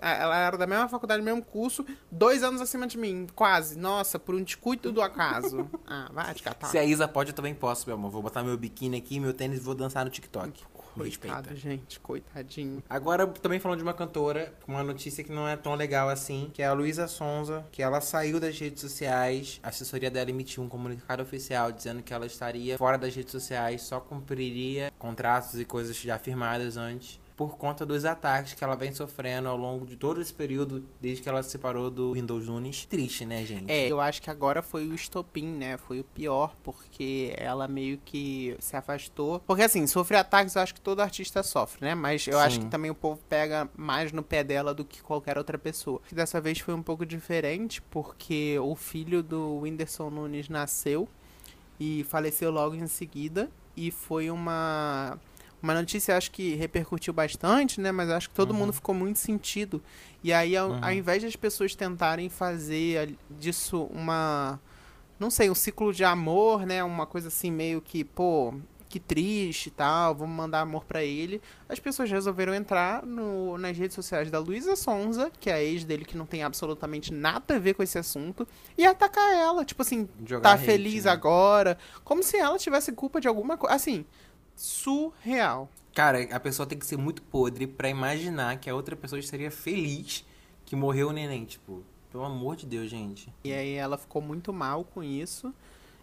Ela 0.00 0.36
era 0.38 0.56
da 0.58 0.66
mesma 0.66 0.88
faculdade, 0.88 1.22
mesmo 1.22 1.42
curso, 1.42 1.84
dois 2.10 2.42
anos 2.42 2.60
acima 2.60 2.86
de 2.86 2.96
mim. 2.98 3.28
Quase. 3.34 3.78
Nossa, 3.78 4.18
por 4.18 4.34
um 4.34 4.42
descuido 4.42 4.90
do 4.90 5.00
acaso. 5.02 5.68
Ah, 5.86 6.08
vai 6.12 6.34
te 6.34 6.42
catar. 6.42 6.68
Se 6.68 6.76
a 6.78 6.84
Isa 6.84 7.06
pode, 7.06 7.30
eu 7.30 7.34
também 7.34 7.54
posso, 7.54 7.86
meu 7.86 7.96
amor. 7.96 8.10
Vou 8.10 8.22
botar 8.22 8.42
meu 8.42 8.56
biquíni 8.56 8.96
aqui, 8.98 9.20
meu 9.20 9.32
tênis 9.32 9.58
e 9.58 9.60
vou 9.62 9.74
dançar 9.74 10.04
no 10.04 10.10
TikTok. 10.10 10.62
Me 11.04 11.10
respeita. 11.10 11.36
Coitado, 11.36 11.56
gente, 11.56 12.00
coitadinho. 12.00 12.82
Agora, 12.88 13.26
também 13.26 13.58
falando 13.58 13.78
de 13.78 13.82
uma 13.82 13.94
cantora, 13.94 14.52
uma 14.66 14.82
notícia 14.82 15.22
que 15.24 15.32
não 15.32 15.48
é 15.48 15.56
tão 15.56 15.74
legal 15.74 16.08
assim, 16.08 16.50
que 16.52 16.62
é 16.62 16.66
a 16.66 16.72
Luísa 16.72 17.06
Sonza, 17.06 17.64
que 17.70 17.82
ela 17.82 18.00
saiu 18.00 18.40
das 18.40 18.58
redes 18.58 18.80
sociais. 18.80 19.60
A 19.62 19.68
assessoria 19.68 20.10
dela 20.10 20.30
emitiu 20.30 20.62
um 20.62 20.68
comunicado 20.68 21.22
oficial 21.22 21.72
dizendo 21.72 22.02
que 22.02 22.12
ela 22.12 22.26
estaria 22.26 22.78
fora 22.78 22.98
das 22.98 23.14
redes 23.14 23.32
sociais, 23.32 23.82
só 23.82 24.00
cumpriria 24.00 24.92
contratos 24.98 25.58
e 25.58 25.64
coisas 25.64 25.96
já 25.96 26.18
firmadas 26.18 26.76
antes. 26.76 27.20
Por 27.38 27.56
conta 27.56 27.86
dos 27.86 28.04
ataques 28.04 28.52
que 28.52 28.64
ela 28.64 28.74
vem 28.74 28.92
sofrendo 28.92 29.48
ao 29.48 29.56
longo 29.56 29.86
de 29.86 29.94
todo 29.94 30.20
esse 30.20 30.34
período, 30.34 30.84
desde 31.00 31.22
que 31.22 31.28
ela 31.28 31.40
se 31.40 31.50
separou 31.50 31.88
do 31.88 32.14
Windows 32.14 32.48
Nunes. 32.48 32.84
Triste, 32.84 33.24
né, 33.24 33.44
gente? 33.44 33.70
É, 33.70 33.86
eu 33.86 34.00
acho 34.00 34.20
que 34.20 34.28
agora 34.28 34.60
foi 34.60 34.88
o 34.88 34.92
estopim, 34.92 35.46
né? 35.46 35.76
Foi 35.76 36.00
o 36.00 36.04
pior, 36.04 36.56
porque 36.64 37.32
ela 37.36 37.68
meio 37.68 37.96
que 38.04 38.56
se 38.58 38.76
afastou. 38.76 39.38
Porque 39.46 39.62
assim, 39.62 39.86
sofrer 39.86 40.16
ataques 40.16 40.56
eu 40.56 40.62
acho 40.62 40.74
que 40.74 40.80
todo 40.80 40.98
artista 40.98 41.44
sofre, 41.44 41.86
né? 41.86 41.94
Mas 41.94 42.26
eu 42.26 42.40
acho 42.40 42.56
Sim. 42.56 42.62
que 42.62 42.66
também 42.66 42.90
o 42.90 42.94
povo 42.94 43.20
pega 43.28 43.70
mais 43.76 44.10
no 44.10 44.24
pé 44.24 44.42
dela 44.42 44.74
do 44.74 44.84
que 44.84 45.00
qualquer 45.00 45.38
outra 45.38 45.56
pessoa. 45.56 46.00
E 46.10 46.16
dessa 46.16 46.40
vez 46.40 46.58
foi 46.58 46.74
um 46.74 46.82
pouco 46.82 47.06
diferente, 47.06 47.80
porque 47.82 48.58
o 48.58 48.74
filho 48.74 49.22
do 49.22 49.60
Whindersson 49.60 50.10
Nunes 50.10 50.48
nasceu 50.48 51.08
e 51.78 52.04
faleceu 52.04 52.50
logo 52.50 52.74
em 52.74 52.88
seguida. 52.88 53.48
E 53.76 53.92
foi 53.92 54.28
uma. 54.28 55.16
Uma 55.62 55.74
notícia, 55.74 56.16
acho 56.16 56.30
que 56.30 56.54
repercutiu 56.54 57.12
bastante, 57.12 57.80
né? 57.80 57.90
Mas 57.90 58.08
acho 58.10 58.28
que 58.28 58.34
todo 58.34 58.50
Uhum. 58.52 58.58
mundo 58.58 58.72
ficou 58.72 58.94
muito 58.94 59.18
sentido. 59.18 59.82
E 60.22 60.32
aí, 60.32 60.56
ao, 60.56 60.70
Uhum. 60.70 60.84
ao 60.84 60.92
invés 60.92 61.22
das 61.22 61.34
pessoas 61.36 61.74
tentarem 61.74 62.28
fazer 62.28 63.16
disso 63.30 63.88
uma. 63.92 64.60
Não 65.18 65.30
sei, 65.30 65.50
um 65.50 65.54
ciclo 65.54 65.92
de 65.92 66.04
amor, 66.04 66.64
né? 66.64 66.82
Uma 66.84 67.04
coisa 67.06 67.26
assim, 67.26 67.50
meio 67.50 67.80
que, 67.80 68.04
pô, 68.04 68.54
que 68.88 69.00
triste 69.00 69.66
e 69.66 69.70
tal, 69.70 70.14
vamos 70.14 70.34
mandar 70.34 70.60
amor 70.60 70.84
pra 70.84 71.02
ele. 71.04 71.42
As 71.68 71.80
pessoas 71.80 72.08
resolveram 72.08 72.54
entrar 72.54 73.04
no, 73.04 73.58
nas 73.58 73.76
redes 73.76 73.96
sociais 73.96 74.30
da 74.30 74.38
Luísa 74.38 74.76
Sonza, 74.76 75.30
que 75.40 75.50
é 75.50 75.54
a 75.54 75.62
ex 75.62 75.84
dele, 75.84 76.04
que 76.04 76.16
não 76.16 76.24
tem 76.24 76.44
absolutamente 76.44 77.12
nada 77.12 77.56
a 77.56 77.58
ver 77.58 77.74
com 77.74 77.82
esse 77.82 77.98
assunto, 77.98 78.46
e 78.78 78.86
atacar 78.86 79.34
ela. 79.34 79.64
Tipo 79.64 79.82
assim, 79.82 80.08
Jogar 80.24 80.40
tá 80.50 80.52
hate, 80.54 80.64
feliz 80.64 81.04
né? 81.04 81.10
agora. 81.10 81.76
Como 82.04 82.22
se 82.22 82.36
ela 82.36 82.56
tivesse 82.56 82.92
culpa 82.92 83.20
de 83.20 83.26
alguma 83.26 83.56
coisa. 83.58 83.74
Assim, 83.74 84.06
surreal. 84.58 85.68
Cara, 85.94 86.22
a 86.34 86.40
pessoa 86.40 86.66
tem 86.66 86.78
que 86.78 86.86
ser 86.86 86.96
muito 86.96 87.22
podre 87.22 87.66
pra 87.66 87.88
imaginar 87.88 88.58
que 88.58 88.68
a 88.68 88.74
outra 88.74 88.96
pessoa 88.96 89.18
estaria 89.18 89.50
feliz 89.50 90.24
que 90.64 90.76
morreu 90.76 91.08
o 91.08 91.12
neném, 91.12 91.44
tipo. 91.44 91.82
Pelo 92.10 92.24
amor 92.24 92.56
de 92.56 92.66
Deus, 92.66 92.90
gente. 92.90 93.32
E 93.44 93.52
aí 93.52 93.74
ela 93.74 93.98
ficou 93.98 94.22
muito 94.22 94.52
mal 94.52 94.84
com 94.84 95.02
isso. 95.02 95.52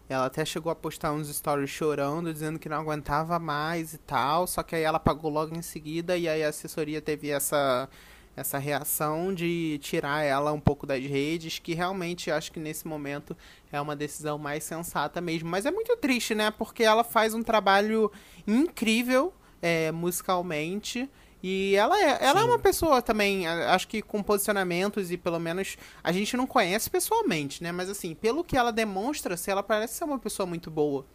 Ela 0.07 0.27
até 0.27 0.45
chegou 0.45 0.71
a 0.71 0.75
postar 0.75 1.11
uns 1.13 1.27
stories 1.35 1.69
chorando, 1.69 2.31
dizendo 2.31 2.59
que 2.59 2.69
não 2.69 2.77
aguentava 2.77 3.39
mais 3.39 3.93
e 3.93 3.97
tal. 3.97 4.45
Só 4.45 4.61
que 4.61 4.75
aí 4.75 4.83
ela 4.83 4.99
pagou 4.99 5.31
logo 5.31 5.55
em 5.55 5.63
seguida 5.63 6.15
e 6.15 6.29
aí 6.29 6.43
a 6.43 6.49
assessoria 6.49 7.01
teve 7.01 7.29
essa 7.29 7.89
essa 8.35 8.57
reação 8.57 9.33
de 9.33 9.79
tirar 9.81 10.23
ela 10.23 10.51
um 10.51 10.59
pouco 10.59 10.85
das 10.85 11.03
redes, 11.03 11.59
que 11.59 11.73
realmente 11.73 12.29
acho 12.29 12.51
que 12.51 12.59
nesse 12.59 12.87
momento 12.87 13.35
é 13.71 13.79
uma 13.79 13.95
decisão 13.95 14.37
mais 14.37 14.63
sensata 14.63 15.21
mesmo. 15.21 15.49
Mas 15.49 15.65
é 15.65 15.71
muito 15.71 15.95
triste, 15.97 16.35
né? 16.35 16.51
Porque 16.51 16.83
ela 16.83 17.03
faz 17.03 17.33
um 17.33 17.41
trabalho 17.41 18.11
incrível 18.45 19.33
é, 19.61 19.91
musicalmente. 19.91 21.09
E 21.41 21.75
ela 21.75 21.95
é, 22.01 22.17
ela 22.21 22.41
é 22.41 22.43
uma 22.43 22.57
pessoa 22.57 23.03
também, 23.03 23.47
acho 23.47 23.87
que 23.87 24.01
com 24.01 24.23
posicionamentos 24.23 25.11
e 25.11 25.17
pelo 25.17 25.39
menos 25.39 25.77
a 26.03 26.11
gente 26.11 26.35
não 26.35 26.47
conhece 26.47 26.89
pessoalmente, 26.89 27.61
né? 27.61 27.71
Mas 27.71 27.87
assim, 27.87 28.15
pelo 28.15 28.43
que 28.43 28.57
ela 28.57 28.71
demonstra, 28.71 29.37
se 29.37 29.51
ela 29.51 29.61
parece 29.61 29.93
ser 29.93 30.05
uma 30.05 30.17
pessoa 30.17 30.47
muito 30.47 30.71
boa. 30.71 31.05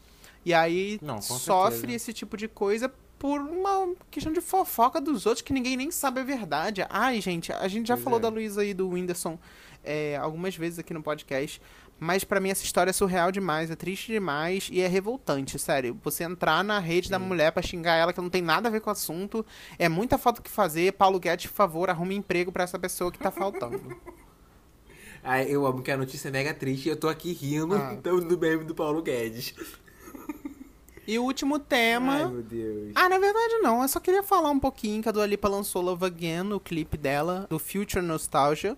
E 0.44 0.54
aí 0.54 0.98
Não, 1.02 1.20
sofre 1.20 1.78
certeza. 1.78 1.96
esse 1.96 2.12
tipo 2.12 2.36
de 2.36 2.46
coisa 2.48 2.90
por 3.20 3.38
uma 3.38 3.94
questão 4.10 4.32
de 4.32 4.40
fofoca 4.40 4.98
dos 4.98 5.26
outros 5.26 5.42
que 5.42 5.52
ninguém 5.52 5.76
nem 5.76 5.90
sabe 5.90 6.20
a 6.20 6.24
verdade. 6.24 6.84
Ai, 6.88 7.20
gente, 7.20 7.52
a 7.52 7.68
gente 7.68 7.86
já 7.86 7.94
Pois 7.94 8.02
falou 8.04 8.18
é. 8.18 8.22
da 8.22 8.28
Luísa 8.30 8.64
e 8.64 8.72
do 8.72 8.88
Whindersson 8.88 9.38
é, 9.84 10.16
algumas 10.16 10.56
vezes 10.56 10.78
aqui 10.78 10.94
no 10.94 11.02
podcast. 11.02 11.60
Mas 12.02 12.24
pra 12.24 12.40
mim 12.40 12.48
essa 12.48 12.64
história 12.64 12.88
é 12.88 12.94
surreal 12.94 13.30
demais, 13.30 13.70
é 13.70 13.76
triste 13.76 14.10
demais 14.10 14.70
e 14.72 14.80
é 14.80 14.86
revoltante, 14.88 15.58
sério. 15.58 16.00
Você 16.02 16.24
entrar 16.24 16.64
na 16.64 16.78
rede 16.78 17.10
da 17.10 17.18
Sim. 17.18 17.26
mulher 17.26 17.52
pra 17.52 17.62
xingar 17.62 17.94
ela 17.94 18.10
que 18.10 18.20
não 18.22 18.30
tem 18.30 18.40
nada 18.40 18.68
a 18.68 18.72
ver 18.72 18.80
com 18.80 18.88
o 18.88 18.92
assunto, 18.92 19.44
é 19.78 19.86
muita 19.86 20.16
falta 20.16 20.40
o 20.40 20.42
que 20.42 20.48
fazer. 20.48 20.94
Paulo 20.94 21.20
Guedes, 21.20 21.48
por 21.48 21.56
favor, 21.56 21.90
arrume 21.90 22.14
emprego 22.16 22.50
pra 22.50 22.64
essa 22.64 22.78
pessoa 22.78 23.12
que 23.12 23.18
tá 23.18 23.30
faltando. 23.30 23.78
Ah, 25.22 25.42
eu 25.44 25.66
amo 25.66 25.82
que 25.82 25.90
a 25.90 25.98
notícia 25.98 26.28
é 26.28 26.30
mega 26.30 26.54
triste 26.54 26.86
e 26.86 26.88
eu 26.88 26.96
tô 26.96 27.06
aqui 27.06 27.30
rindo 27.34 27.74
Ah. 27.74 27.92
do 28.02 28.38
meme 28.38 28.64
do 28.64 28.74
Paulo 28.74 29.02
Guedes. 29.02 29.54
E 31.06 31.18
o 31.18 31.24
último 31.24 31.58
tema. 31.58 32.12
Ai, 32.14 32.26
meu 32.26 32.42
Deus. 32.42 32.92
Ah, 32.94 33.08
na 33.08 33.18
verdade 33.18 33.58
não. 33.60 33.82
Eu 33.82 33.88
só 33.88 34.00
queria 34.00 34.22
falar 34.22 34.50
um 34.50 34.60
pouquinho 34.60 35.02
que 35.02 35.08
a 35.08 35.12
Dua 35.12 35.26
Lipa 35.26 35.48
lançou 35.48 35.82
Love 35.82 36.04
Again, 36.04 36.52
o 36.52 36.60
clipe 36.60 36.96
dela, 36.96 37.46
do 37.48 37.58
Future 37.58 38.04
Nostalgia, 38.04 38.76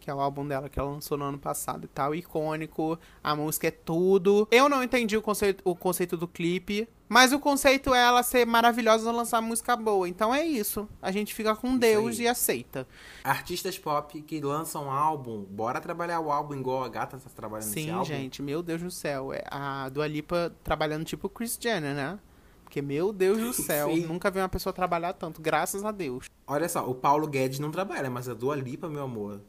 que 0.00 0.10
é 0.10 0.14
o 0.14 0.20
álbum 0.20 0.46
dela 0.46 0.68
que 0.68 0.78
ela 0.78 0.90
lançou 0.90 1.16
no 1.16 1.24
ano 1.24 1.38
passado 1.38 1.84
e 1.84 1.88
tal, 1.88 2.14
icônico. 2.14 2.98
A 3.22 3.34
música 3.34 3.68
é 3.68 3.70
tudo. 3.70 4.46
Eu 4.50 4.68
não 4.68 4.82
entendi 4.82 5.16
o 5.16 5.22
conceito, 5.22 5.62
o 5.64 5.74
conceito 5.74 6.16
do 6.16 6.28
clipe, 6.28 6.88
mas 7.08 7.32
o 7.32 7.38
conceito 7.38 7.94
é 7.94 8.02
ela 8.02 8.22
ser 8.22 8.46
maravilhosa 8.46 9.10
e 9.10 9.12
lançar 9.12 9.40
música 9.40 9.76
boa. 9.76 10.08
Então 10.08 10.34
é 10.34 10.44
isso. 10.44 10.88
A 11.02 11.10
gente 11.10 11.34
fica 11.34 11.54
com 11.54 11.76
Deus 11.76 12.18
aí. 12.18 12.24
e 12.24 12.28
aceita. 12.28 12.86
Artistas 13.22 13.78
pop 13.78 14.20
que 14.22 14.40
lançam 14.40 14.90
álbum, 14.90 15.42
bora 15.44 15.80
trabalhar 15.80 16.20
o 16.20 16.32
álbum 16.32 16.54
igual 16.54 16.82
a 16.82 16.88
gata 16.88 17.18
tá 17.18 17.30
trabalhando 17.34 17.68
Sim, 17.72 17.90
álbum. 17.90 18.04
gente, 18.04 18.42
meu 18.42 18.62
Deus 18.62 18.82
do 18.82 18.90
céu. 18.90 19.32
É 19.32 19.44
a 19.50 19.88
Dua 19.90 20.06
Lipa 20.06 20.54
trabalhando 20.64 21.04
tipo 21.04 21.28
Chris 21.28 21.58
Jenner, 21.60 21.94
né? 21.94 22.18
Porque, 22.64 22.80
meu 22.82 23.12
Deus 23.12 23.38
do 23.38 23.52
céu, 23.62 23.88
Sim. 23.94 24.00
nunca 24.06 24.30
vi 24.30 24.38
uma 24.40 24.48
pessoa 24.48 24.72
trabalhar 24.72 25.12
tanto, 25.12 25.40
graças 25.40 25.84
a 25.84 25.92
Deus. 25.92 26.26
Olha 26.46 26.68
só, 26.68 26.88
o 26.88 26.94
Paulo 26.94 27.26
Guedes 27.28 27.58
não 27.58 27.70
trabalha, 27.70 28.10
mas 28.10 28.28
a 28.28 28.34
Dua 28.34 28.56
Lipa, 28.56 28.88
meu 28.88 29.04
amor, 29.04 29.40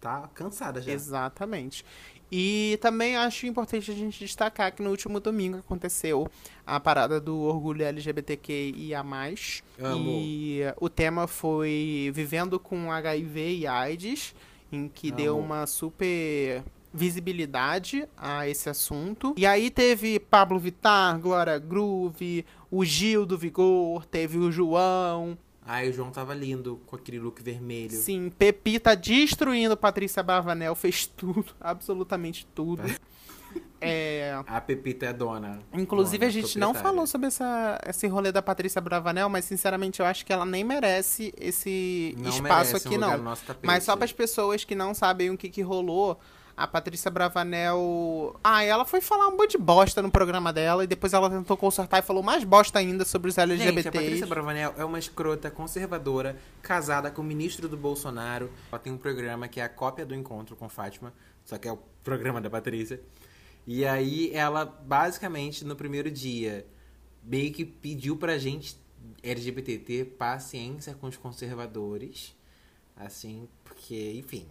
tá 0.00 0.28
cansada 0.34 0.82
já. 0.82 0.92
Exatamente. 0.92 1.84
E 2.36 2.76
também 2.78 3.16
acho 3.16 3.46
importante 3.46 3.92
a 3.92 3.94
gente 3.94 4.18
destacar 4.18 4.74
que 4.74 4.82
no 4.82 4.90
último 4.90 5.20
domingo 5.20 5.58
aconteceu 5.58 6.28
a 6.66 6.80
parada 6.80 7.20
do 7.20 7.42
orgulho 7.42 7.84
LGBTQIA+. 7.84 9.04
Amo. 9.78 10.10
E 10.10 10.62
o 10.80 10.88
tema 10.88 11.28
foi 11.28 12.10
Vivendo 12.12 12.58
com 12.58 12.90
HIV 12.90 13.58
e 13.58 13.66
AIDS, 13.68 14.34
em 14.72 14.88
que 14.88 15.10
Amo. 15.10 15.16
deu 15.16 15.38
uma 15.38 15.64
super 15.64 16.64
visibilidade 16.92 18.04
a 18.16 18.48
esse 18.48 18.68
assunto. 18.68 19.32
E 19.36 19.46
aí 19.46 19.70
teve 19.70 20.18
Pablo 20.18 20.58
Vittar, 20.58 21.16
Glória 21.20 21.56
Groove, 21.60 22.44
o 22.68 22.84
Gil 22.84 23.24
do 23.24 23.38
Vigor, 23.38 24.04
teve 24.06 24.38
o 24.38 24.50
João, 24.50 25.38
Ai, 25.66 25.88
o 25.88 25.92
João 25.92 26.10
tava 26.10 26.34
lindo 26.34 26.80
com 26.86 26.94
aquele 26.96 27.18
look 27.18 27.42
vermelho. 27.42 27.90
Sim, 27.96 28.30
Pepi 28.30 28.78
tá 28.78 28.94
destruindo 28.94 29.76
Patrícia 29.76 30.22
Bravanel, 30.22 30.74
fez 30.74 31.06
tudo, 31.06 31.46
absolutamente 31.60 32.46
tudo. 32.54 32.82
É, 33.86 34.40
A 34.46 34.60
Pepita 34.62 35.04
é 35.04 35.12
dona. 35.12 35.60
inclusive, 35.74 36.18
dona, 36.18 36.28
a 36.28 36.32
gente 36.32 36.58
não 36.58 36.72
falou 36.72 37.06
sobre 37.06 37.26
essa, 37.26 37.78
esse 37.86 38.06
rolê 38.06 38.32
da 38.32 38.40
Patrícia 38.40 38.80
Bravanel, 38.80 39.28
mas 39.28 39.44
sinceramente 39.44 40.00
eu 40.00 40.06
acho 40.06 40.24
que 40.24 40.32
ela 40.32 40.46
nem 40.46 40.64
merece 40.64 41.34
esse 41.38 42.14
Não 42.16 42.30
espaço 42.30 42.42
merece 42.42 42.74
um 42.74 42.76
aqui, 42.78 42.88
lugar 42.96 43.18
não. 43.18 43.30
no. 43.32 43.36
Mas 43.62 43.84
só 43.84 43.94
para 43.94 44.06
as 44.06 44.12
pessoas 44.12 44.64
que 44.64 44.74
não 44.74 44.94
sabem 44.94 45.28
o 45.30 45.36
que, 45.36 45.50
que 45.50 45.60
rolou, 45.60 46.18
a 46.56 46.66
Patrícia 46.66 47.10
Bravanel. 47.10 48.38
Ah, 48.42 48.62
ela 48.62 48.84
foi 48.84 49.00
falar 49.00 49.28
um 49.28 49.36
monte 49.36 49.52
de 49.52 49.58
bosta 49.58 50.00
no 50.00 50.10
programa 50.10 50.52
dela 50.52 50.84
e 50.84 50.86
depois 50.86 51.12
ela 51.12 51.28
tentou 51.28 51.56
consertar 51.56 51.98
e 51.98 52.02
falou 52.02 52.22
mais 52.22 52.44
bosta 52.44 52.78
ainda 52.78 53.04
sobre 53.04 53.28
os 53.28 53.34
Gente, 53.34 53.40
a 53.40 53.44
LGBTs. 53.44 53.90
Patrícia 53.90 54.26
Bravanel 54.26 54.74
é 54.76 54.84
uma 54.84 54.98
escrota 54.98 55.50
conservadora, 55.50 56.36
casada 56.62 57.10
com 57.10 57.22
o 57.22 57.24
ministro 57.24 57.68
do 57.68 57.76
Bolsonaro. 57.76 58.50
Ela 58.70 58.78
tem 58.78 58.92
um 58.92 58.98
programa 58.98 59.48
que 59.48 59.60
é 59.60 59.64
a 59.64 59.68
cópia 59.68 60.06
do 60.06 60.14
encontro 60.14 60.54
com 60.54 60.68
Fátima, 60.68 61.12
só 61.44 61.58
que 61.58 61.66
é 61.66 61.72
o 61.72 61.78
programa 62.02 62.40
da 62.40 62.48
Patrícia. 62.48 63.00
E 63.66 63.84
aí 63.84 64.30
ela, 64.32 64.64
basicamente, 64.64 65.64
no 65.64 65.74
primeiro 65.74 66.10
dia, 66.10 66.66
meio 67.22 67.52
que 67.52 67.64
pediu 67.64 68.16
pra 68.16 68.38
gente, 68.38 68.76
LGBT, 69.22 69.78
ter 69.78 70.04
paciência 70.04 70.94
com 70.94 71.08
os 71.08 71.16
conservadores. 71.16 72.34
Assim, 72.96 73.48
porque, 73.64 74.12
enfim, 74.16 74.46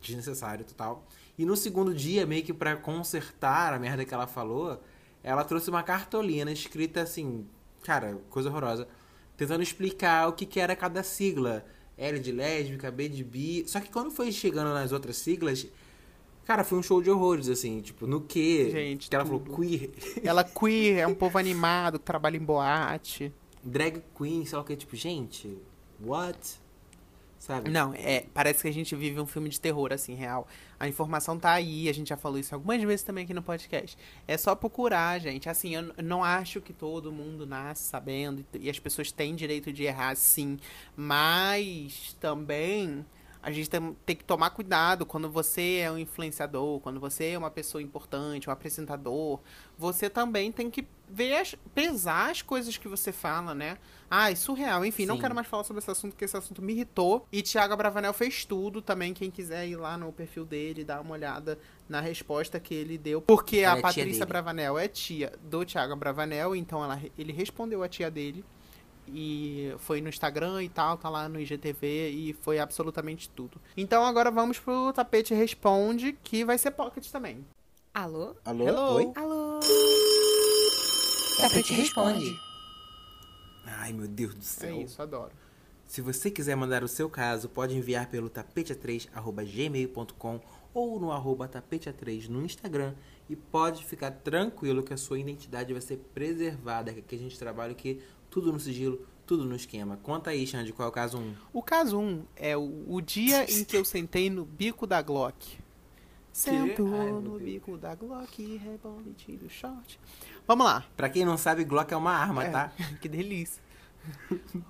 desnecessário 0.00 0.64
total. 0.64 1.06
E 1.38 1.46
no 1.46 1.56
segundo 1.56 1.94
dia, 1.94 2.26
meio 2.26 2.42
que 2.42 2.52
pra 2.52 2.76
consertar 2.76 3.72
a 3.72 3.78
merda 3.78 4.04
que 4.04 4.12
ela 4.12 4.26
falou, 4.26 4.82
ela 5.22 5.44
trouxe 5.44 5.70
uma 5.70 5.82
cartolina 5.84 6.50
escrita 6.50 7.00
assim, 7.02 7.46
cara, 7.84 8.18
coisa 8.28 8.48
horrorosa, 8.48 8.88
tentando 9.36 9.62
explicar 9.62 10.28
o 10.28 10.32
que, 10.32 10.44
que 10.44 10.58
era 10.58 10.74
cada 10.74 11.02
sigla. 11.02 11.64
L 11.96 12.18
de 12.20 12.30
lésbica, 12.30 12.90
B 12.90 13.08
de 13.08 13.24
bi. 13.24 13.64
Só 13.66 13.80
que 13.80 13.90
quando 13.90 14.10
foi 14.10 14.30
chegando 14.30 14.72
nas 14.72 14.92
outras 14.92 15.16
siglas, 15.16 15.66
cara, 16.44 16.62
foi 16.64 16.78
um 16.78 16.82
show 16.82 17.02
de 17.02 17.10
horrores, 17.10 17.48
assim, 17.48 17.80
tipo, 17.80 18.06
no 18.06 18.20
que? 18.20 18.70
Gente, 18.70 19.08
que 19.08 19.14
ela 19.16 19.24
tudo. 19.24 19.40
falou 19.44 19.56
queer, 19.58 19.90
Ela 20.22 20.42
queer, 20.44 20.98
é 20.98 21.06
um 21.06 21.14
povo 21.14 21.38
animado, 21.38 21.98
trabalha 21.98 22.36
em 22.36 22.40
boate. 22.44 23.32
drag 23.64 24.02
queen, 24.16 24.44
sei 24.46 24.56
lá 24.56 24.62
o 24.62 24.64
que, 24.64 24.76
tipo, 24.76 24.94
gente, 24.96 25.58
what? 26.00 26.60
Sabe? 27.38 27.70
Não, 27.70 27.94
é, 27.94 28.26
parece 28.34 28.62
que 28.62 28.68
a 28.68 28.72
gente 28.72 28.94
vive 28.96 29.20
um 29.20 29.26
filme 29.26 29.48
de 29.48 29.60
terror, 29.60 29.92
assim, 29.92 30.14
real. 30.14 30.46
A 30.78 30.88
informação 30.88 31.38
tá 31.38 31.52
aí, 31.52 31.88
a 31.88 31.94
gente 31.94 32.08
já 32.08 32.16
falou 32.16 32.38
isso 32.38 32.54
algumas 32.54 32.82
vezes 32.82 33.04
também 33.04 33.24
aqui 33.24 33.32
no 33.32 33.42
podcast. 33.42 33.96
É 34.26 34.36
só 34.36 34.54
procurar, 34.54 35.18
gente. 35.20 35.48
Assim, 35.48 35.74
eu 35.74 35.94
não 36.02 36.22
acho 36.22 36.60
que 36.60 36.72
todo 36.72 37.12
mundo 37.12 37.46
nasce 37.46 37.84
sabendo 37.84 38.44
e 38.54 38.68
as 38.68 38.78
pessoas 38.78 39.12
têm 39.12 39.34
direito 39.34 39.72
de 39.72 39.84
errar, 39.84 40.16
sim. 40.16 40.58
Mas 40.96 42.16
também 42.20 43.04
a 43.42 43.50
gente 43.50 43.70
tem, 43.70 43.96
tem 44.04 44.16
que 44.16 44.24
tomar 44.24 44.50
cuidado 44.50 45.06
quando 45.06 45.30
você 45.30 45.78
é 45.78 45.90
um 45.90 45.98
influenciador, 45.98 46.80
quando 46.80 46.98
você 46.98 47.30
é 47.30 47.38
uma 47.38 47.50
pessoa 47.50 47.80
importante, 47.82 48.48
um 48.48 48.52
apresentador. 48.52 49.40
Você 49.78 50.10
também 50.10 50.50
tem 50.50 50.68
que 50.70 50.86
ver, 51.08 51.36
as- 51.36 51.54
pesar 51.74 52.30
as 52.30 52.42
coisas 52.42 52.76
que 52.76 52.88
você 52.88 53.12
fala, 53.12 53.54
né? 53.54 53.78
Ah, 54.10 54.30
é 54.30 54.34
surreal. 54.34 54.84
Enfim, 54.84 55.06
não 55.06 55.14
Sim. 55.16 55.20
quero 55.22 55.34
mais 55.34 55.46
falar 55.46 55.64
sobre 55.64 55.78
esse 55.80 55.90
assunto, 55.90 56.12
porque 56.12 56.24
esse 56.24 56.36
assunto 56.36 56.60
me 56.60 56.72
irritou. 56.72 57.26
E 57.30 57.42
Thiago 57.42 57.76
Bravanel 57.76 58.12
fez 58.12 58.44
tudo 58.44 58.82
também. 58.82 59.14
Quem 59.14 59.30
quiser 59.30 59.66
ir 59.68 59.76
lá 59.76 59.96
no 59.96 60.12
perfil 60.12 60.44
dele, 60.44 60.82
dar 60.84 61.00
uma 61.00 61.12
olhada 61.12 61.58
na 61.88 62.00
resposta 62.00 62.58
que 62.58 62.74
ele 62.74 62.98
deu. 62.98 63.20
Porque 63.22 63.58
Ela 63.58 63.76
a 63.76 63.78
é 63.78 63.82
Patrícia. 63.82 64.26
Bravanel 64.26 64.78
é 64.78 64.88
tia 64.88 65.32
do 65.44 65.64
Thiago 65.64 65.94
Bravanel, 65.96 66.56
então 66.56 66.82
ela, 66.82 67.00
ele 67.16 67.32
respondeu 67.32 67.82
a 67.82 67.88
tia 67.88 68.10
dele. 68.10 68.44
E 69.12 69.74
foi 69.78 70.00
no 70.00 70.08
Instagram 70.08 70.62
e 70.62 70.68
tal, 70.68 70.96
tá 70.96 71.08
lá 71.08 71.28
no 71.28 71.40
IGTV 71.40 72.10
e 72.10 72.32
foi 72.42 72.58
absolutamente 72.58 73.28
tudo. 73.30 73.60
Então 73.76 74.04
agora 74.04 74.30
vamos 74.30 74.58
pro 74.58 74.92
Tapete 74.92 75.34
Responde, 75.34 76.12
que 76.22 76.44
vai 76.44 76.58
ser 76.58 76.70
Pocket 76.72 77.08
também. 77.10 77.44
Alô? 77.94 78.34
Alô? 78.44 78.68
Hello. 78.68 78.94
Oi? 78.94 79.12
Alô? 79.16 79.60
Tapete 81.38 81.72
responde. 81.72 82.36
Ai, 83.66 83.92
meu 83.92 84.06
Deus 84.08 84.34
do 84.34 84.40
É 84.40 84.44
céu. 84.44 84.80
isso, 84.82 85.00
adoro. 85.02 85.32
Se 85.86 86.00
você 86.02 86.30
quiser 86.30 86.54
mandar 86.56 86.82
o 86.84 86.88
seu 86.88 87.08
caso, 87.08 87.48
pode 87.48 87.74
enviar 87.76 88.08
pelo 88.08 88.28
tapete3.gmail.com 88.28 90.40
ou 90.74 91.00
no 91.00 91.10
arroba 91.12 91.48
tapete3 91.48 92.28
no 92.28 92.42
Instagram. 92.44 92.94
E 93.28 93.36
pode 93.36 93.84
ficar 93.84 94.10
tranquilo 94.10 94.82
que 94.82 94.92
a 94.92 94.96
sua 94.96 95.18
identidade 95.18 95.72
vai 95.72 95.82
ser 95.82 95.96
preservada, 96.14 96.92
que 96.92 97.00
aqui 97.00 97.14
a 97.14 97.18
gente 97.18 97.38
trabalha 97.38 97.72
aqui 97.72 98.00
tudo 98.38 98.52
no 98.52 98.60
sigilo, 98.60 99.04
tudo 99.26 99.44
no 99.44 99.56
esquema. 99.56 99.98
Conta 100.00 100.30
aí, 100.30 100.46
Xande, 100.46 100.72
qual 100.72 100.86
é 100.86 100.88
o 100.88 100.92
caso 100.92 101.18
1? 101.18 101.34
O 101.52 101.60
caso 101.60 101.98
1 101.98 102.24
é 102.36 102.56
o, 102.56 102.84
o 102.86 103.00
dia 103.00 103.44
em 103.50 103.64
que 103.64 103.76
eu 103.76 103.84
sentei 103.84 104.30
no 104.30 104.44
bico 104.44 104.86
da 104.86 105.02
Glock. 105.02 105.58
Sento 106.32 106.86
Ai, 106.94 107.06
meu 107.06 107.20
no 107.20 107.38
bico 107.38 107.76
da 107.76 107.96
Glock, 107.96 108.56
rebole, 108.58 109.12
tiro 109.16 109.46
o 109.46 109.50
short. 109.50 109.98
Vamos 110.46 110.64
lá. 110.64 110.84
Pra 110.96 111.08
quem 111.08 111.24
não 111.24 111.36
sabe, 111.36 111.64
Glock 111.64 111.92
é 111.92 111.96
uma 111.96 112.12
arma, 112.12 112.44
É, 112.44 112.50
tá? 112.50 112.72
que 113.02 113.08
delícia. 113.08 113.60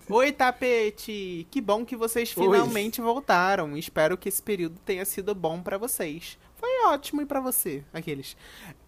Oi, 0.09 0.33
tapete! 0.33 1.47
Que 1.51 1.61
bom 1.61 1.85
que 1.85 1.95
vocês 1.95 2.35
Oi. 2.35 2.43
finalmente 2.43 3.03
voltaram. 3.03 3.77
Espero 3.77 4.17
que 4.17 4.31
esse 4.31 4.43
período 4.43 4.81
tenha 4.83 5.05
sido 5.05 5.35
bom 5.35 5.61
pra 5.61 5.77
vocês. 5.77 6.39
Foi 6.57 6.87
ótimo 6.87 7.21
e 7.21 7.27
pra 7.27 7.39
você, 7.39 7.85
aqueles. 7.93 8.35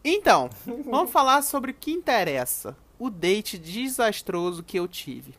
Então, 0.03 0.49
vamos 0.91 1.11
falar 1.11 1.43
sobre 1.43 1.71
o 1.71 1.75
que 1.75 1.93
interessa. 1.93 2.75
O 3.01 3.11
date 3.11 3.59
desastroso 3.59 4.63
que 4.63 4.79
eu 4.79 4.87
tive. 4.87 5.35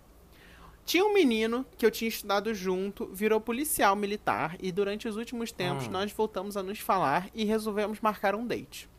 Tinha 0.83 1.05
um 1.05 1.13
menino 1.13 1.63
que 1.77 1.85
eu 1.85 1.91
tinha 1.91 2.09
estudado 2.09 2.53
junto, 2.55 3.05
virou 3.13 3.39
policial 3.39 3.95
militar 3.95 4.57
e 4.59 4.71
durante 4.71 5.07
os 5.07 5.15
últimos 5.15 5.51
tempos 5.51 5.87
Hum. 5.87 5.91
nós 5.91 6.11
voltamos 6.11 6.57
a 6.57 6.63
nos 6.63 6.79
falar 6.79 7.29
e 7.35 7.45
resolvemos 7.45 7.99
marcar 8.01 8.33
um 8.35 8.45
date. 8.45 8.89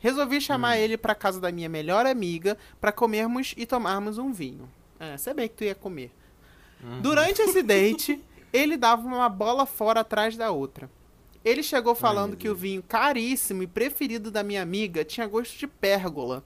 Resolvi 0.00 0.40
chamar 0.40 0.78
ele 0.78 0.96
pra 0.96 1.14
casa 1.14 1.40
da 1.40 1.50
minha 1.52 1.68
melhor 1.68 2.06
amiga 2.06 2.58
pra 2.80 2.92
comermos 2.92 3.54
e 3.56 3.64
tomarmos 3.64 4.18
um 4.18 4.32
vinho. 4.32 4.68
É, 4.98 5.16
sabia 5.16 5.48
que 5.48 5.54
tu 5.54 5.64
ia 5.64 5.74
comer. 5.74 6.10
Durante 7.00 7.40
esse 7.40 7.62
date, 7.64 8.20
ele 8.52 8.76
dava 8.76 9.06
uma 9.06 9.28
bola 9.28 9.64
fora 9.64 10.00
atrás 10.00 10.36
da 10.36 10.50
outra. 10.50 10.90
Ele 11.44 11.62
chegou 11.62 11.94
falando 11.94 12.30
meu 12.30 12.38
que 12.38 12.48
o 12.48 12.54
vinho 12.54 12.82
caríssimo 12.82 13.62
e 13.62 13.66
preferido 13.66 14.30
da 14.30 14.42
minha 14.42 14.60
amiga 14.60 15.04
tinha 15.04 15.26
gosto 15.26 15.56
de 15.56 15.66
pérgola. 15.66 16.44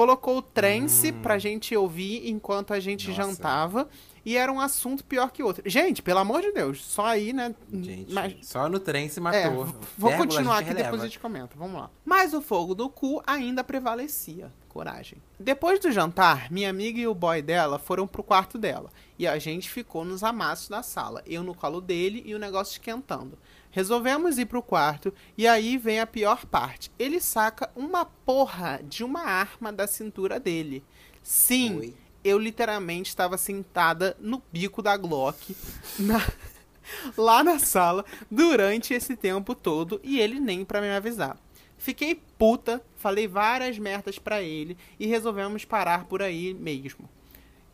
Colocou 0.00 0.38
o 0.38 0.42
trance 0.42 1.12
pra 1.12 1.38
gente 1.38 1.76
ouvir 1.76 2.28
enquanto 2.30 2.72
a 2.72 2.80
gente 2.80 3.10
Hum. 3.10 3.14
Nossa. 3.14 3.22
jantava. 3.30 3.88
E 4.24 4.36
era 4.36 4.52
um 4.52 4.60
assunto 4.60 5.02
pior 5.04 5.30
que 5.30 5.42
outro. 5.42 5.62
Gente, 5.68 6.02
pelo 6.02 6.18
amor 6.18 6.42
de 6.42 6.52
Deus, 6.52 6.82
só 6.84 7.06
aí, 7.06 7.32
né? 7.32 7.54
Gente, 7.72 8.12
Mas- 8.12 8.36
só 8.46 8.68
no 8.68 8.78
trem 8.78 9.08
se 9.08 9.18
é, 9.18 9.22
matou. 9.22 9.64
v- 9.64 9.72
vou 9.96 10.10
Vérgula, 10.10 10.16
continuar 10.28 10.54
aqui, 10.58 10.64
gente 10.68 10.76
depois 10.76 10.84
releva. 10.86 11.02
a 11.02 11.06
gente 11.06 11.18
comenta. 11.18 11.56
Vamos 11.56 11.80
lá. 11.80 11.90
Mas 12.04 12.34
o 12.34 12.40
fogo 12.42 12.74
do 12.74 12.88
cu 12.90 13.22
ainda 13.26 13.64
prevalecia. 13.64 14.52
Coragem. 14.68 15.18
Depois 15.38 15.80
do 15.80 15.90
jantar, 15.90 16.50
minha 16.50 16.68
amiga 16.70 17.00
e 17.00 17.06
o 17.06 17.14
boy 17.14 17.40
dela 17.42 17.78
foram 17.78 18.06
pro 18.06 18.22
quarto 18.22 18.56
dela. 18.58 18.90
E 19.18 19.26
a 19.26 19.38
gente 19.38 19.68
ficou 19.70 20.04
nos 20.04 20.22
amassos 20.22 20.68
da 20.68 20.82
sala. 20.82 21.22
Eu 21.26 21.42
no 21.42 21.54
colo 21.54 21.80
dele 21.80 22.22
e 22.24 22.34
o 22.34 22.38
negócio 22.38 22.72
esquentando. 22.72 23.36
Resolvemos 23.70 24.36
ir 24.38 24.46
pro 24.46 24.62
quarto 24.62 25.12
e 25.38 25.46
aí 25.46 25.76
vem 25.78 26.00
a 26.00 26.06
pior 26.06 26.44
parte. 26.46 26.90
Ele 26.98 27.20
saca 27.20 27.70
uma 27.76 28.04
porra 28.04 28.80
de 28.82 29.04
uma 29.04 29.22
arma 29.22 29.72
da 29.72 29.86
cintura 29.86 30.40
dele. 30.40 30.82
Sim, 31.22 31.78
Oi. 31.78 31.94
eu 32.24 32.38
literalmente 32.38 33.08
estava 33.10 33.38
sentada 33.38 34.16
no 34.18 34.42
bico 34.52 34.82
da 34.82 34.96
Glock 34.96 35.56
na- 35.98 36.26
lá 37.16 37.44
na 37.44 37.58
sala 37.58 38.04
durante 38.30 38.92
esse 38.92 39.14
tempo 39.16 39.54
todo 39.54 40.00
e 40.02 40.18
ele 40.18 40.40
nem 40.40 40.64
pra 40.64 40.80
me 40.80 40.90
avisar. 40.90 41.36
Fiquei 41.78 42.20
puta, 42.36 42.84
falei 42.96 43.26
várias 43.28 43.78
merdas 43.78 44.18
pra 44.18 44.42
ele 44.42 44.76
e 44.98 45.06
resolvemos 45.06 45.64
parar 45.64 46.04
por 46.06 46.20
aí 46.22 46.52
mesmo. 46.52 47.08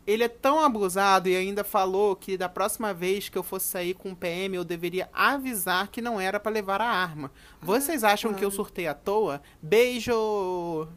Ele 0.07 0.23
é 0.23 0.29
tão 0.29 0.61
abusado 0.61 1.29
e 1.29 1.37
ainda 1.37 1.65
falou 1.65 2.15
que 2.15 2.37
da 2.37 2.49
próxima 2.49 2.95
vez 2.95 3.29
que 3.29 3.37
eu 3.37 3.43
fosse 3.43 3.67
sair 3.67 3.95
com 3.95 4.13
o 4.13 4.17
PM 4.17 4.57
eu 4.57 4.65
deveria 4.65 5.09
avisar 5.13 5.89
que 5.89 6.01
não 6.01 6.21
era 6.21 6.39
pra 6.39 6.53
levar 6.53 6.81
a 6.81 6.89
arma. 6.89 7.33
Vocês 7.61 8.05
acham 8.05 8.33
que 8.33 8.45
eu 8.45 8.51
surtei 8.51 8.87
à 8.87 8.95
toa? 8.95 9.43
Beijo! 9.61 10.89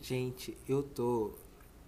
Gente, 0.00 0.56
eu 0.66 0.82
tô. 0.82 1.32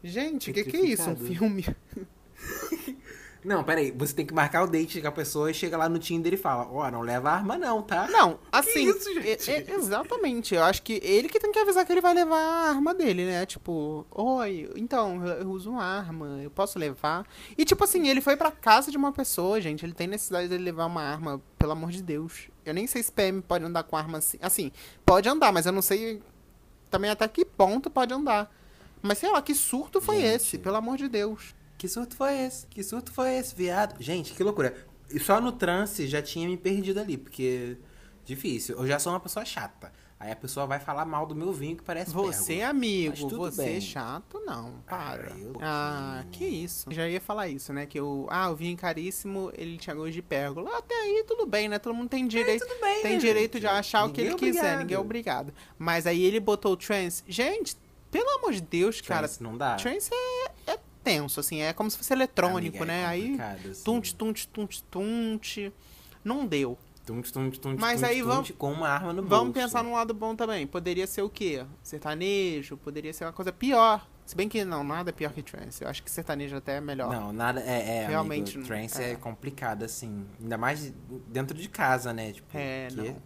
Gente, 0.05 0.51
o 0.51 0.55
que, 0.55 0.65
que 0.65 0.77
é 0.77 0.81
isso? 0.81 1.09
Um 1.09 1.17
filme? 1.17 1.65
Não, 3.45 3.65
peraí. 3.65 3.91
Você 3.91 4.15
tem 4.15 4.25
que 4.25 4.33
marcar 4.33 4.63
o 4.63 4.67
date 4.69 5.01
com 5.01 5.09
a 5.09 5.13
pessoa 5.13 5.51
e 5.51 5.55
chega 5.55 5.77
lá 5.77 5.89
no 5.89 5.99
Tinder 5.99 6.33
e 6.33 6.37
fala: 6.37 6.69
Ó, 6.71 6.89
não 6.91 7.01
leva 7.01 7.31
arma, 7.31 7.59
não, 7.59 7.83
tá? 7.83 8.07
Não, 8.09 8.39
assim. 8.53 8.89
isso, 8.89 9.13
gente? 9.21 9.51
é- 9.51 9.75
exatamente. 9.75 10.55
Eu 10.55 10.63
acho 10.63 10.83
que 10.83 11.01
ele 11.03 11.29
que 11.29 11.41
tem 11.41 11.51
que 11.51 11.59
avisar 11.59 11.85
que 11.85 11.93
ele 11.93 12.01
vai 12.01 12.15
levar 12.15 12.39
a 12.39 12.69
arma 12.71 12.95
dele, 12.95 13.25
né? 13.25 13.45
Tipo, 13.45 14.07
oi, 14.11 14.71
então, 14.77 15.27
eu 15.27 15.43
eu 15.43 15.51
uso 15.51 15.71
uma 15.71 15.83
arma, 15.85 16.41
eu 16.43 16.51
posso 16.51 16.79
levar. 16.79 17.27
E, 17.59 17.65
tipo 17.65 17.83
assim, 17.83 18.09
ele 18.09 18.21
foi 18.21 18.37
pra 18.37 18.51
casa 18.51 18.91
de 18.91 18.97
uma 18.97 19.11
pessoa, 19.13 19.61
gente. 19.61 19.85
Ele 19.85 19.93
tem 19.93 20.07
necessidade 20.07 20.49
de 20.49 20.57
levar 20.59 20.87
uma 20.87 21.03
arma, 21.03 21.43
pelo 21.59 21.73
amor 21.73 21.91
de 21.91 22.03
Deus. 22.03 22.49
Eu 22.65 22.73
nem 22.75 22.87
sei 22.87 23.03
se 23.03 23.11
PM 23.11 23.43
pode 23.43 23.65
andar 23.65 23.83
com 23.83 23.97
arma 23.97 24.19
assim. 24.19 24.39
Assim, 24.41 24.71
pode 25.05 25.29
andar, 25.29 25.53
mas 25.53 25.67
eu 25.67 25.73
não 25.73 25.83
sei 25.83 26.23
também 26.91 27.11
até 27.11 27.27
que 27.27 27.45
ponto 27.45 27.91
pode 27.91 28.15
andar. 28.15 28.49
Mas 29.01 29.19
sei 29.19 29.31
lá, 29.33 29.43
que 29.43 29.53
surto 29.55 30.01
foi 30.01 30.17
Gente. 30.21 30.27
esse, 30.37 30.59
pelo 30.59 30.77
amor 30.77 30.97
de 30.97 31.09
Deus. 31.09 31.55
Que 31.83 31.88
surto 31.88 32.14
foi 32.14 32.38
esse? 32.42 32.64
Que 32.68 32.81
surto 32.81 33.11
foi 33.11 33.35
esse, 33.35 33.57
viado? 33.57 34.01
Gente, 34.01 34.33
que 34.35 34.45
loucura. 34.45 34.73
E 35.11 35.18
só 35.18 35.40
no 35.40 35.51
trance 35.51 36.07
já 36.07 36.23
tinha 36.23 36.47
me 36.49 36.57
perdido 36.57 37.01
ali, 37.01 37.16
porque. 37.18 37.77
Difícil. 38.25 38.77
Eu 38.79 38.87
já 38.87 39.01
sou 39.01 39.12
uma 39.12 39.18
pessoa 39.18 39.45
chata. 39.45 39.92
Aí 40.21 40.31
a 40.31 40.37
pessoa 40.37 40.64
vai 40.64 40.79
falar 40.79 41.05
mal 41.05 41.27
do 41.27 41.35
meu 41.35 41.53
vinho 41.53 41.77
que 41.77 41.83
parece 41.83 42.12
Você, 42.12 42.53
pérgola. 42.55 42.71
amigo, 42.71 43.29
você 43.31 43.64
bem. 43.64 43.77
é 43.79 43.81
chato, 43.81 44.40
não. 44.47 44.75
Para. 44.87 45.33
Ah, 45.61 46.21
Ah, 46.21 46.25
que- 46.31 46.45
isso. 46.45 46.88
Já 46.92 47.09
ia 47.09 47.21
falar 47.21 47.49
isso, 47.49 47.73
né? 47.73 47.85
Que 47.85 48.01
o. 48.01 48.29
Ah, 48.31 48.49
o 48.49 48.55
vinho 48.55 48.77
caríssimo, 48.77 49.51
ele 49.59 49.77
tinha 49.77 49.97
gosto 49.97 50.12
de 50.12 50.23
pérgola. 50.23 50.79
Até 50.79 50.95
aí, 50.95 51.25
tudo 51.27 51.47
bem, 51.47 51.68
né? 51.68 51.81
Todo 51.81 51.97
mundo 51.97 52.09
tem 52.11 52.29
direito. 52.29 52.64
tudo 52.64 52.81
bem, 52.81 53.03
tem 53.03 53.12
né, 53.14 53.18
direito 53.18 53.55
gente? 53.55 53.62
de 53.62 53.66
achar 53.66 54.05
o 54.05 54.12
que 54.12 54.23
Ninguém 54.23 54.27
ele 54.27 54.35
é 54.35 54.53
quiser, 54.53 54.79
ninguém 54.79 54.95
é 54.97 55.01
obrigado. 55.01 55.53
Mas 55.77 56.07
aí 56.07 56.23
ele 56.23 56.38
botou 56.38 56.75
o 56.75 56.77
trance. 56.77 57.25
Gente, 57.27 57.77
pelo 58.09 58.31
amor 58.38 58.53
de 58.53 58.61
Deus, 58.61 59.01
cara. 59.01 59.27
Trance 59.27 59.42
não 59.42 59.57
dá. 59.59 59.75
Trance 59.75 60.11
é, 60.14 60.45
é 60.47 60.52
tenso, 61.03 61.41
assim. 61.41 61.61
É 61.62 61.73
como 61.73 61.91
se 61.91 61.97
fosse 61.99 62.12
eletrônico, 62.12 62.79
Amiga, 62.79 62.85
né? 62.85 63.03
é 63.03 63.07
aí. 63.07 63.23
complicado, 63.23 63.71
assim. 63.71 63.85
Tunte, 63.85 64.15
tunte, 64.15 64.49
tunte, 64.49 64.83
tunte. 64.85 65.73
Não 66.25 66.47
deu. 66.47 66.79
Tunte, 67.05 67.33
tunte, 67.33 67.59
tunte, 67.59 67.81
Mas 67.81 68.01
tunte, 68.01 68.12
aí 68.12 68.23
vamos- 68.23 68.51
Com 68.53 68.71
uma 68.73 68.88
arma 68.88 69.12
no 69.12 69.23
Vamos 69.23 69.53
bolso. 69.53 69.53
pensar 69.55 69.83
num 69.83 69.93
lado 69.93 70.15
bom 70.15 70.37
também. 70.37 70.67
Poderia 70.69 71.07
ser 71.07 71.23
o 71.23 71.29
quê? 71.29 71.65
Sertanejo, 71.83 72.77
poderia 72.77 73.12
ser 73.12 73.25
uma 73.25 73.33
coisa 73.33 73.53
pior. 73.53 74.09
Se 74.25 74.37
bem 74.37 74.49
que 74.49 74.65
não, 74.65 74.85
nada 74.85 75.11
é 75.11 75.12
pior 75.12 75.33
que 75.33 75.43
trance. 75.43 75.83
Eu 75.83 75.91
acho 75.91 76.01
que 76.03 76.09
sertanejo 76.11 76.55
até 76.57 76.77
é 76.77 76.81
melhor. 76.81 77.11
Não, 77.12 77.33
nada. 77.33 77.61
É, 77.61 78.05
é 78.05 78.07
Realmente 78.07 78.55
Amigo, 78.55 78.69
trance 78.69 79.03
é. 79.03 79.11
é. 79.12 79.17
complicado, 79.17 79.83
assim. 79.85 80.25
Ainda 80.41 80.57
mais 80.57 80.93
dentro 81.27 81.59
de 81.59 81.69
casa, 81.69 82.12
né? 82.12 82.33
Tipo, 82.33 82.57
É, 82.57 82.87
que 82.88 82.95
não. 82.97 83.17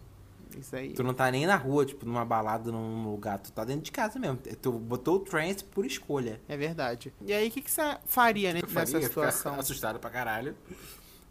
Isso 0.58 0.74
aí. 0.76 0.92
Tu 0.92 1.02
não 1.02 1.12
tá 1.14 1.30
nem 1.30 1.46
na 1.46 1.56
rua, 1.56 1.84
tipo, 1.84 2.04
numa 2.06 2.24
balada, 2.24 2.70
num 2.72 3.10
lugar. 3.10 3.38
Tu 3.38 3.52
tá 3.52 3.64
dentro 3.64 3.82
de 3.82 3.92
casa 3.92 4.18
mesmo. 4.18 4.38
Tu 4.60 4.72
botou 4.72 5.16
o 5.16 5.20
trance 5.20 5.62
por 5.64 5.84
escolha. 5.86 6.40
É 6.48 6.56
verdade. 6.56 7.12
E 7.24 7.32
aí, 7.32 7.48
o 7.48 7.50
que, 7.50 7.60
que 7.60 7.70
você 7.70 7.96
faria 8.06 8.52
né, 8.52 8.60
faria, 8.62 8.78
nessa 8.80 8.98
ia 8.98 9.08
ficar 9.08 9.30
situação? 9.32 9.60
assustado 9.60 9.98
pra 9.98 10.10
caralho. 10.10 10.56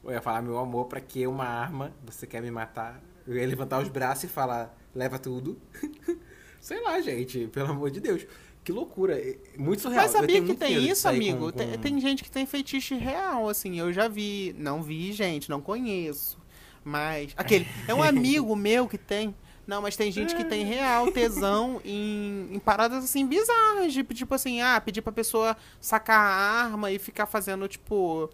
Eu 0.04 0.12
ia 0.12 0.21
falar, 0.21 0.41
meu 0.41 0.58
amor, 0.60 0.86
pra 0.86 0.99
que 1.01 1.25
uma 1.25 1.45
arma? 1.45 1.91
Você 2.06 2.28
quer 2.28 2.41
me 2.41 2.51
matar? 2.51 3.01
Eu 3.28 3.36
ia 3.36 3.47
levantar 3.47 3.82
os 3.82 3.89
braços 3.89 4.25
e 4.25 4.28
falar, 4.28 4.78
leva 4.93 5.17
tudo. 5.17 5.58
Sei 6.62 6.82
lá, 6.82 6.99
gente, 7.01 7.47
pelo 7.47 7.71
amor 7.71 7.91
de 7.91 7.99
Deus. 7.99 8.25
Que 8.63 8.71
loucura. 8.71 9.15
é 9.19 9.38
Muito 9.58 9.82
surreal. 9.84 10.04
Mas 10.04 10.12
sabia 10.12 10.41
que 10.43 10.56
tem 10.56 10.88
isso, 10.89 11.08
amigo? 11.08 11.51
com- 11.51 11.51
Tem, 11.51 11.71
com- 11.71 11.78
tem 11.78 11.99
gente 12.01 12.23
que 12.23 12.32
tem 12.32 12.45
feitiço 12.47 12.95
real, 12.95 13.47
assim. 13.47 13.80
Eu 13.80 13.93
já 13.93 14.08
vi. 14.08 14.56
Não 14.58 14.82
vi, 14.82 15.12
gente, 15.13 15.49
não 15.49 15.62
conheço. 15.62 16.39
Mas. 16.86 17.34
Aquele. 17.36 17.67
É 17.88 17.93
um 17.93 18.02
amigo 18.04 18.56
meu 18.56 18.88
que 18.88 18.98
tem. 18.98 19.36
Não, 19.65 19.82
mas 19.82 19.98
tem 19.98 20.12
gente 20.12 20.36
que 20.36 20.45
tem 20.45 20.63
real 20.63 21.12
tesão 21.12 21.82
em, 21.84 22.50
em 22.52 22.60
paradas 22.60 23.04
assim 23.04 23.26
bizarras. 23.26 23.91
Tipo, 23.91 24.13
tipo 24.13 24.36
assim, 24.36 24.62
ah, 24.62 24.80
pedir 24.80 25.02
pra 25.02 25.12
pessoa 25.12 25.58
sacar 25.82 26.19
a 26.19 26.63
arma 26.65 26.91
e 26.91 27.00
ficar 27.00 27.26
fazendo, 27.26 27.67
tipo. 27.67 28.30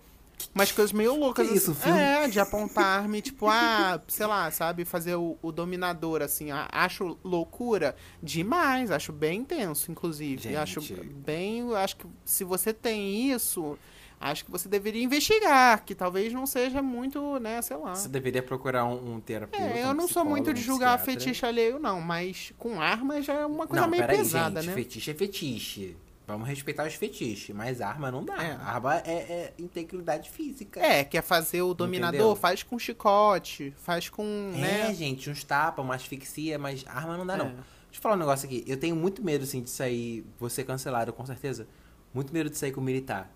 Umas 0.56 0.72
coisas 0.72 0.92
meio 0.92 1.16
loucas. 1.16 1.48
Que 1.48 1.54
isso, 1.54 1.72
assim. 1.72 1.82
filme? 1.82 2.00
É, 2.00 2.28
de 2.28 2.40
apontar 2.40 2.84
arma 2.84 3.16
e, 3.16 3.22
tipo, 3.22 3.48
ah, 3.48 4.02
sei 4.08 4.26
lá, 4.26 4.50
sabe, 4.50 4.84
fazer 4.84 5.16
o, 5.16 5.38
o 5.42 5.52
dominador, 5.52 6.22
assim. 6.24 6.50
ah, 6.52 6.68
Acho 6.72 7.18
loucura 7.24 7.96
demais, 8.22 8.90
acho 8.92 9.14
bem 9.14 9.42
intenso, 9.42 9.92
inclusive. 9.92 10.42
Gente. 10.42 10.58
Acho 10.58 10.82
bem. 11.06 11.74
Acho 11.76 11.96
que 11.96 12.08
se 12.26 12.44
você 12.44 12.74
tem 12.74 13.32
isso, 13.32 13.78
acho 14.22 14.46
que 14.46 14.52
você 14.52 14.70
deveria 14.70 15.04
investigar, 15.04 15.84
que 15.84 15.94
talvez 15.96 16.32
não 16.32 16.46
seja 16.46 16.82
muito, 16.82 17.40
né, 17.40 17.62
sei 17.62 17.76
lá. 17.78 17.96
Você 17.96 18.08
deveria 18.08 18.44
procurar 18.44 18.86
um, 18.86 19.16
um 19.16 19.20
terapeuta. 19.20 19.66
É, 19.66 19.86
um 19.86 19.90
eu 19.90 19.94
não 19.94 20.08
sou 20.08 20.24
muito 20.24 20.54
de 20.54 20.62
um 20.62 20.64
julgar 20.64 20.98
psiquiatra. 20.98 21.22
fetiche 21.26 21.46
alheio, 21.46 21.80
não, 21.80 22.00
mas 22.00 22.54
com 22.58 22.80
arma 22.80 23.22
já 23.22 23.34
é 23.34 23.46
uma 23.46 23.68
coisa 23.68 23.82
não, 23.84 23.90
meio 23.90 24.04
peraí, 24.04 24.18
pesada, 24.20 24.62
gente. 24.62 24.70
né? 24.70 24.76
Fetiche 24.76 25.12
é 25.12 25.14
fetiche. 25.14 25.98
Vamos 26.28 26.48
respeitar 26.48 26.88
os 26.88 26.94
fetiches, 26.94 27.54
mas 27.54 27.82
arma 27.82 28.10
não 28.10 28.24
dá. 28.24 28.42
É. 28.42 28.52
Arma 28.54 28.98
é, 29.00 29.12
é 29.12 29.54
integridade 29.60 30.30
física. 30.30 30.80
É, 30.80 31.04
quer 31.04 31.22
fazer 31.22 31.62
o 31.62 31.74
dominador, 31.74 32.20
Entendeu? 32.20 32.36
faz 32.38 32.64
com 32.64 32.80
chicote, 32.80 33.74
faz 33.76 34.08
com, 34.08 34.24
É, 34.56 34.88
né? 34.88 34.94
gente, 34.94 35.30
uns 35.30 35.44
tapas, 35.44 35.84
uma 35.84 35.96
asfixia, 35.96 36.58
mas 36.58 36.86
arma 36.88 37.18
não 37.18 37.26
dá, 37.26 37.36
não. 37.36 37.48
É. 37.48 37.50
Deixa 37.50 37.98
eu 37.98 38.02
falar 38.02 38.16
um 38.16 38.20
negócio 38.20 38.46
aqui. 38.46 38.64
Eu 38.66 38.78
tenho 38.78 38.96
muito 38.96 39.22
medo, 39.22 39.44
assim, 39.44 39.62
de 39.62 39.70
sair. 39.70 40.24
Vou 40.40 40.50
ser 40.50 40.64
cancelado, 40.64 41.12
com 41.12 41.26
certeza. 41.26 41.68
Muito 42.14 42.32
medo 42.32 42.50
de 42.50 42.58
sair 42.58 42.72
com 42.72 42.80
militar. 42.80 43.30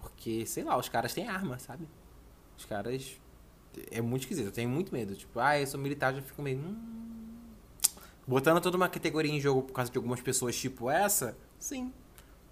Porque, 0.00 0.46
sei 0.46 0.64
lá, 0.64 0.76
os 0.76 0.88
caras 0.88 1.12
têm 1.12 1.28
arma, 1.28 1.58
sabe? 1.58 1.86
Os 2.56 2.64
caras. 2.64 3.18
É 3.90 4.00
muito 4.00 4.22
esquisito. 4.22 4.46
Eu 4.46 4.52
tenho 4.52 4.68
muito 4.68 4.92
medo. 4.92 5.14
Tipo, 5.14 5.38
ah, 5.40 5.58
eu 5.58 5.66
sou 5.66 5.78
militar, 5.78 6.14
já 6.14 6.22
fico 6.22 6.42
meio. 6.42 6.58
Hum... 6.58 6.98
Botando 8.26 8.60
toda 8.60 8.76
uma 8.76 8.88
categoria 8.88 9.32
em 9.32 9.40
jogo 9.40 9.62
por 9.62 9.72
causa 9.72 9.90
de 9.90 9.96
algumas 9.96 10.20
pessoas 10.20 10.54
tipo 10.54 10.90
essa, 10.90 11.34
sim. 11.58 11.90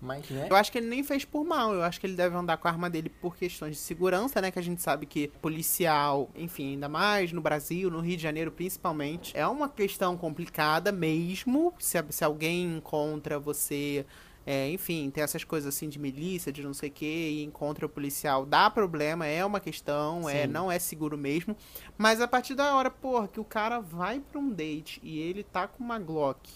Mas, 0.00 0.28
né? 0.30 0.46
Eu 0.48 0.56
acho 0.56 0.70
que 0.70 0.78
ele 0.78 0.88
nem 0.88 1.02
fez 1.02 1.24
por 1.24 1.44
mal, 1.44 1.74
eu 1.74 1.82
acho 1.82 1.98
que 2.00 2.06
ele 2.06 2.16
deve 2.16 2.34
andar 2.36 2.56
com 2.58 2.68
a 2.68 2.70
arma 2.70 2.88
dele 2.88 3.08
por 3.08 3.36
questões 3.36 3.76
de 3.76 3.82
segurança, 3.82 4.40
né? 4.40 4.50
Que 4.50 4.58
a 4.58 4.62
gente 4.62 4.82
sabe 4.82 5.06
que 5.06 5.28
policial, 5.40 6.30
enfim, 6.34 6.72
ainda 6.72 6.88
mais 6.88 7.32
no 7.32 7.40
Brasil, 7.40 7.90
no 7.90 8.00
Rio 8.00 8.16
de 8.16 8.22
Janeiro 8.22 8.50
principalmente, 8.50 9.36
é 9.36 9.46
uma 9.46 9.68
questão 9.68 10.16
complicada 10.16 10.92
mesmo. 10.92 11.74
Se, 11.78 12.02
se 12.10 12.24
alguém 12.24 12.76
encontra 12.76 13.38
você, 13.38 14.04
é, 14.46 14.70
enfim, 14.70 15.10
tem 15.10 15.24
essas 15.24 15.42
coisas 15.42 15.74
assim 15.74 15.88
de 15.88 15.98
milícia, 15.98 16.52
de 16.52 16.62
não 16.62 16.72
sei 16.72 16.88
o 16.88 16.92
que, 16.92 17.04
e 17.04 17.42
encontra 17.44 17.84
o 17.84 17.88
policial, 17.88 18.46
dá 18.46 18.70
problema, 18.70 19.26
é 19.26 19.44
uma 19.44 19.58
questão, 19.58 20.28
é, 20.28 20.46
não 20.46 20.70
é 20.70 20.78
seguro 20.78 21.18
mesmo. 21.18 21.56
Mas 21.98 22.20
a 22.20 22.28
partir 22.28 22.54
da 22.54 22.74
hora, 22.76 22.88
porra, 22.90 23.26
que 23.26 23.40
o 23.40 23.44
cara 23.44 23.80
vai 23.80 24.20
pra 24.20 24.38
um 24.40 24.48
date 24.48 25.00
e 25.02 25.18
ele 25.18 25.42
tá 25.42 25.66
com 25.66 25.82
uma 25.82 25.98
Glock. 25.98 26.48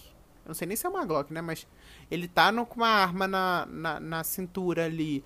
Eu 0.45 0.49
não 0.51 0.55
sei 0.55 0.67
nem 0.69 0.77
se 0.77 0.87
é 0.87 0.89
uma 0.89 1.05
Glock, 1.05 1.33
né? 1.33 1.41
Mas 1.41 1.67
ele 2.11 2.29
tá 2.29 2.53
no- 2.53 2.65
com 2.65 2.77
uma 2.77 2.89
arma 2.89 3.27
na, 3.27 3.67
na, 3.67 4.01
na 4.01 4.25
cintura 4.25 4.85
ali. 4.87 5.23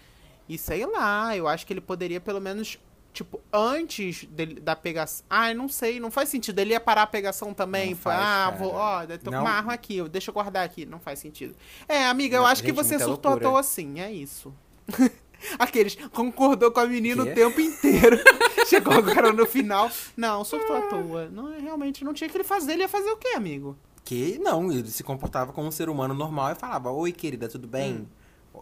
E 0.49 0.57
sei 0.59 0.85
lá, 0.87 1.37
eu 1.37 1.47
acho 1.47 1.67
que 1.67 1.73
ele 1.73 1.81
poderia 1.81 2.21
pelo 2.21 2.41
menos, 2.41 2.79
tipo, 3.15 3.41
antes 3.53 4.25
dele, 4.25 4.61
da 4.61 4.77
pegação. 4.77 5.25
Ah, 5.31 5.51
eu 5.51 5.57
não 5.57 5.69
sei, 5.69 5.99
não 6.01 6.11
faz 6.11 6.29
sentido. 6.29 6.59
Ele 6.59 6.73
ia 6.73 6.81
parar 6.81 7.03
a 7.03 7.07
pegação 7.07 7.55
também. 7.55 7.91
Não 7.91 7.97
faz, 7.97 8.19
ah, 8.21 8.23
cara. 8.51 8.57
vou, 8.57 8.73
ó, 8.75 9.03
eu 9.05 9.19
tô 9.19 9.31
com 9.31 9.37
Não. 9.37 9.41
uma 9.45 9.51
arma 9.51 9.73
aqui, 9.73 9.97
eu- 9.97 10.09
deixa 10.09 10.31
eu 10.31 10.35
guardar 10.35 10.65
aqui. 10.65 10.85
Não 10.85 10.99
faz 10.99 11.21
sentido. 11.21 11.55
É, 11.89 12.05
amiga, 12.05 12.37
eu 12.37 12.43
Não, 12.43 12.49
acho 12.49 12.61
que 12.63 12.69
gente, 12.69 12.77
você 12.77 12.95
muita 12.97 13.05
surtou 13.07 13.33
à 13.33 13.37
toa 13.39 13.61
assim, 13.61 14.01
é 14.01 14.13
isso. 14.13 14.53
Aqueles, 15.59 15.95
concordou 16.13 16.71
com 16.73 16.81
a 16.81 16.87
menina 16.87 17.23
Quê? 17.25 17.31
o 17.31 17.35
tempo 17.35 17.61
inteiro. 17.61 18.19
Chegou 18.67 18.95
agora 18.95 19.33
no 19.33 19.47
final. 19.47 19.91
Não, 20.17 20.43
surtou 20.45 20.77
à 20.77 20.83
toa. 20.83 21.29
Não, 21.29 21.59
realmente 21.61 22.03
não 22.05 22.13
tinha 22.15 22.29
que 22.29 22.37
ele 22.37 22.45
fazer. 22.45 22.73
Ele 22.73 22.83
ia 22.83 22.89
fazer 22.89 23.11
o 23.11 23.17
quê, 23.17 23.29
amigo? 23.37 23.77
Porque 23.97 24.39
não, 24.43 24.73
ele 24.73 24.89
se 24.91 25.03
comportava 25.05 25.53
como 25.53 25.69
um 25.69 25.71
ser 25.71 25.89
humano 25.89 26.15
normal 26.15 26.53
e 26.53 26.55
falava: 26.55 26.91
Oi, 26.91 27.13
querida, 27.13 27.49
tudo 27.49 27.69
bem? 27.69 28.09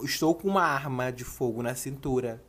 Estou 0.03 0.35
com 0.35 0.49
uma 0.49 0.63
arma 0.65 1.13
de 1.13 1.25
fogo 1.25 1.63
na 1.63 1.75
cintura. 1.75 2.43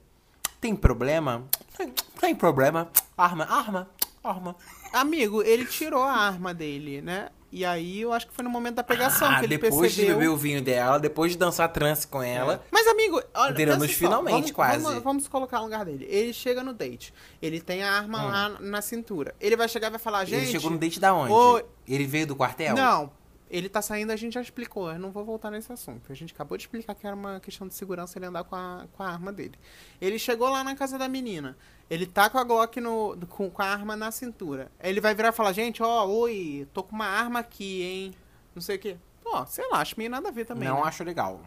Tem 0.64 0.74
problema? 0.78 1.44
Tem, 1.78 1.94
tem 2.22 2.34
problema. 2.34 2.90
Arma, 3.18 3.44
arma, 3.44 3.90
arma. 4.24 4.56
Amigo, 4.94 5.44
ele 5.44 5.66
tirou 5.66 6.02
a 6.02 6.14
arma 6.14 6.54
dele, 6.54 7.02
né? 7.02 7.28
E 7.52 7.66
aí 7.66 8.00
eu 8.00 8.14
acho 8.14 8.28
que 8.28 8.34
foi 8.34 8.46
no 8.46 8.50
momento 8.50 8.76
da 8.76 8.84
pegação 8.84 9.28
Ah, 9.30 9.40
que 9.40 9.46
ele 9.46 9.58
depois 9.58 9.76
percebeu. 9.94 10.06
de 10.08 10.14
beber 10.14 10.30
o 10.30 10.38
vinho 10.38 10.62
dela, 10.62 10.98
depois 10.98 11.34
de 11.34 11.38
dançar 11.38 11.68
trance 11.68 12.08
com 12.08 12.24
ela. 12.24 12.64
Mas, 12.72 12.88
amigo, 12.88 13.22
olha, 13.34 13.78
só, 13.78 13.88
finalmente, 13.90 14.34
vamos, 14.36 14.52
quase. 14.52 14.84
Vamos, 14.84 15.04
vamos 15.04 15.28
colocar 15.28 15.58
no 15.58 15.66
lugar 15.66 15.84
dele. 15.84 16.08
Ele 16.10 16.32
chega 16.32 16.64
no 16.64 16.72
date. 16.74 17.14
Ele 17.42 17.60
tem 17.60 17.84
a 17.84 17.92
arma 17.92 18.24
Hum. 18.24 18.28
lá 18.30 18.50
na 18.62 18.82
cintura. 18.82 19.36
Ele 19.42 19.58
vai 19.58 19.68
chegar 19.68 19.88
e 19.88 19.92
vai 19.92 20.00
falar, 20.00 20.24
gente. 20.24 20.44
ele 20.44 20.52
chegou 20.52 20.72
no 20.72 20.78
date 20.78 20.98
da 20.98 21.14
onde? 21.14 21.34
Oi. 21.34 21.66
Ele 21.86 22.08
veio 22.08 22.26
do 22.26 22.38
quartel? 22.38 22.74
Não, 22.74 23.12
ele 23.54 23.70
tá 23.70 23.84
saindo, 23.84 24.12
a 24.12 24.16
gente 24.16 24.34
já 24.34 24.42
explicou. 24.42 24.92
Eu 24.92 24.98
não 24.98 25.12
vou 25.12 25.24
voltar 25.24 25.52
nesse 25.52 25.72
assunto. 25.72 26.12
A 26.12 26.16
gente 26.16 26.34
acabou 26.34 26.58
de 26.58 26.64
explicar 26.64 26.96
que 26.96 27.06
era 27.06 27.16
uma 27.16 27.40
questão 27.40 27.68
de 27.68 27.76
segurança 27.76 28.18
ele 28.18 28.26
andar 28.26 28.44
com 28.46 28.56
a, 28.56 28.88
com 28.92 29.04
a 29.04 29.08
arma 29.08 29.32
dele. 29.32 29.54
Ele 30.02 30.18
chegou 30.18 30.50
lá 30.50 30.64
na 30.64 30.76
casa 30.76 30.98
da 30.98 31.08
menina. 31.08 31.56
Ele 31.88 32.08
tá 32.08 32.32
com 32.32 32.40
a 32.40 32.44
Glock 32.44 32.82
no, 32.82 33.16
com, 33.30 33.52
com 33.52 33.62
a 33.62 33.66
arma 33.66 33.96
na 33.96 34.10
cintura. 34.10 34.72
Ele 34.80 35.00
vai 35.00 35.14
virar 35.14 35.30
e 35.30 35.32
falar, 35.34 35.54
gente, 35.54 35.84
ó, 35.84 36.04
oi, 36.08 36.68
tô 36.74 36.82
com 36.82 36.96
uma 36.96 37.06
arma 37.06 37.42
aqui, 37.42 37.84
hein? 37.84 38.16
Não 38.56 38.62
sei 38.62 38.78
o 38.78 38.80
quê. 38.80 38.98
Pô, 39.24 39.46
sei 39.46 39.70
lá, 39.70 39.82
acho 39.82 39.94
meio 40.00 40.10
nada 40.10 40.30
a 40.30 40.32
ver 40.32 40.46
também. 40.46 40.68
Não 40.68 40.78
né? 40.78 40.88
acho 40.88 41.04
legal. 41.04 41.40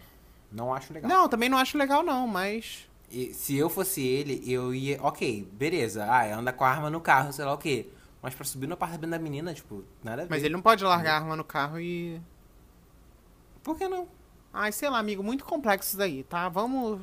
Não 0.52 0.72
acho 0.72 0.92
legal. 0.92 1.10
Não, 1.10 1.28
também 1.28 1.48
não 1.48 1.58
acho 1.58 1.76
legal, 1.76 2.04
não, 2.04 2.28
mas. 2.28 2.88
E 3.10 3.34
se 3.34 3.56
eu 3.56 3.68
fosse 3.68 4.00
ele, 4.00 4.44
eu 4.46 4.72
ia. 4.72 5.02
Ok, 5.02 5.48
beleza. 5.54 6.04
Ah, 6.04 6.38
anda 6.38 6.52
com 6.52 6.62
a 6.62 6.70
arma 6.70 6.88
no 6.88 7.00
carro, 7.00 7.32
sei 7.32 7.44
lá 7.44 7.52
o 7.52 7.58
quê. 7.58 7.88
Mas 8.26 8.34
pra 8.34 8.44
subir 8.44 8.66
no 8.66 8.74
apartamento 8.74 9.08
da 9.12 9.20
menina, 9.20 9.54
tipo, 9.54 9.84
nada 10.02 10.22
a 10.22 10.24
ver. 10.24 10.30
Mas 10.32 10.42
ele 10.42 10.52
não 10.52 10.60
pode 10.60 10.82
largar 10.82 11.12
a 11.12 11.18
arma 11.20 11.36
no 11.36 11.44
carro 11.44 11.78
e. 11.78 12.20
Por 13.62 13.78
que 13.78 13.86
não? 13.86 14.08
Ai, 14.52 14.72
sei 14.72 14.90
lá, 14.90 14.98
amigo, 14.98 15.22
muito 15.22 15.44
complexo 15.44 15.90
isso 15.90 15.96
daí, 15.96 16.24
tá? 16.24 16.48
Vamos. 16.48 17.00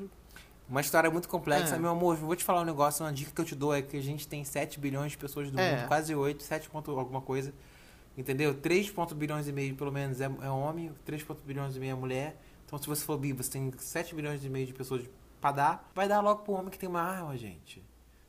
Uma 0.68 0.82
história 0.82 1.10
muito 1.10 1.30
complexa, 1.30 1.78
É. 1.78 1.80
meu 1.80 1.92
amor. 1.92 2.18
Vou 2.18 2.36
te 2.36 2.44
falar 2.44 2.60
um 2.60 2.66
negócio, 2.66 3.06
uma 3.06 3.14
dica 3.14 3.32
que 3.32 3.40
eu 3.40 3.46
te 3.46 3.56
dou 3.56 3.74
é 3.74 3.82
que 3.82 3.96
a 3.96 4.02
gente 4.02 4.28
tem 4.28 4.44
7 4.44 4.78
bilhões 4.82 5.14
de 5.14 5.18
pessoas 5.18 5.50
do 5.50 5.58
É. 5.58 5.78
mundo, 5.78 5.88
quase 5.88 6.14
8, 6.14 6.44
7 6.44 6.70
ponto 6.70 6.92
alguma 6.92 7.22
coisa. 7.22 7.54
Entendeu? 8.18 8.54
3 8.54 8.90
ponto 8.92 9.16
bilhões 9.16 9.48
e 9.48 9.54
meio, 9.54 9.74
pelo 9.78 9.94
menos, 9.94 10.20
é, 10.20 10.26
é 10.26 10.50
homem, 10.50 10.92
3 11.06 11.24
ponto 11.24 11.42
bilhões 11.46 11.78
e 11.78 11.80
meio 11.80 11.94
é 11.94 11.96
mulher. 11.96 12.38
Então, 12.66 12.78
se 12.78 12.86
você 12.86 13.06
for 13.06 13.18
bi, 13.18 13.32
você 13.32 13.50
tem 13.50 13.72
7 13.78 14.14
bilhões 14.14 14.44
e 14.44 14.50
meio 14.50 14.68
de 14.68 14.74
pessoas 14.74 15.04
pra 15.40 15.54
dar, 15.54 15.90
vai 15.96 16.06
dar 16.10 16.20
logo 16.20 16.42
pro 16.44 16.52
homem 16.52 16.70
que 16.70 16.78
tem 16.78 16.90
uma 16.90 17.02
arma, 17.02 17.38
gente. 17.38 17.82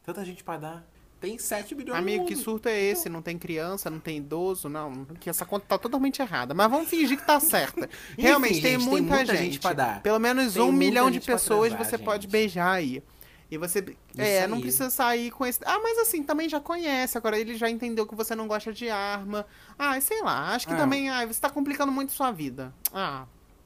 Tanta 0.04 0.24
gente 0.24 0.44
pra 0.44 0.58
dar. 0.58 0.86
Tem 1.20 1.38
7 1.38 1.74
bilhões 1.74 1.98
Amigo, 1.98 2.26
que 2.26 2.36
surto 2.36 2.68
é 2.68 2.78
esse? 2.78 3.08
Não 3.08 3.22
tem 3.22 3.38
criança, 3.38 3.88
não 3.88 3.98
tem 3.98 4.18
idoso, 4.18 4.68
não. 4.68 5.06
Que 5.18 5.30
essa 5.30 5.46
conta 5.46 5.64
tá 5.66 5.78
totalmente 5.78 6.20
errada. 6.20 6.52
Mas 6.52 6.70
vamos 6.70 6.88
fingir 6.88 7.18
que 7.18 7.26
tá 7.26 7.40
certa. 7.40 7.88
Realmente, 8.18 8.60
tem, 8.60 8.72
gente, 8.72 8.80
tem 8.80 8.88
muita 8.88 9.16
muita 9.16 9.32
gente. 9.36 9.44
gente 9.44 9.60
pra 9.60 9.72
dar. 9.72 10.02
Pelo 10.02 10.18
menos 10.18 10.52
Tem 10.52 10.62
um 10.62 10.66
muita 10.66 10.78
milhão 10.78 11.10
de 11.10 11.20
pessoas 11.20 11.68
transar, 11.70 11.86
você 11.86 11.96
gente. 11.96 12.04
pode 12.04 12.26
beijar 12.28 12.72
aí. 12.72 13.02
E 13.50 13.56
você. 13.58 13.84
é, 14.18 14.40
Isso 14.40 14.48
não 14.48 14.56
aí. 14.56 14.62
precisa 14.62 14.90
sair 14.90 15.30
com 15.30 15.46
esse. 15.46 15.60
Ah, 15.64 15.78
mas 15.82 15.98
assim, 15.98 16.22
também 16.22 16.48
já 16.48 16.60
conhece. 16.60 17.16
Agora 17.16 17.38
ele 17.38 17.56
já 17.56 17.70
entendeu 17.70 18.06
que 18.06 18.14
você 18.14 18.34
não 18.34 18.46
gosta 18.48 18.72
de 18.72 18.88
arma. 18.90 19.46
Ah, 19.78 19.98
sei 20.00 20.20
lá. 20.22 20.54
Acho 20.54 20.66
que 20.66 20.72
Ah. 20.74 20.76
também. 20.78 21.08
Ah, 21.08 21.24
você 21.24 21.40
tá 21.40 21.48
complicando 21.48 21.92
muito 21.92 22.12
sua 22.12 22.30
vida. 22.32 22.74
Ah, 22.92 23.24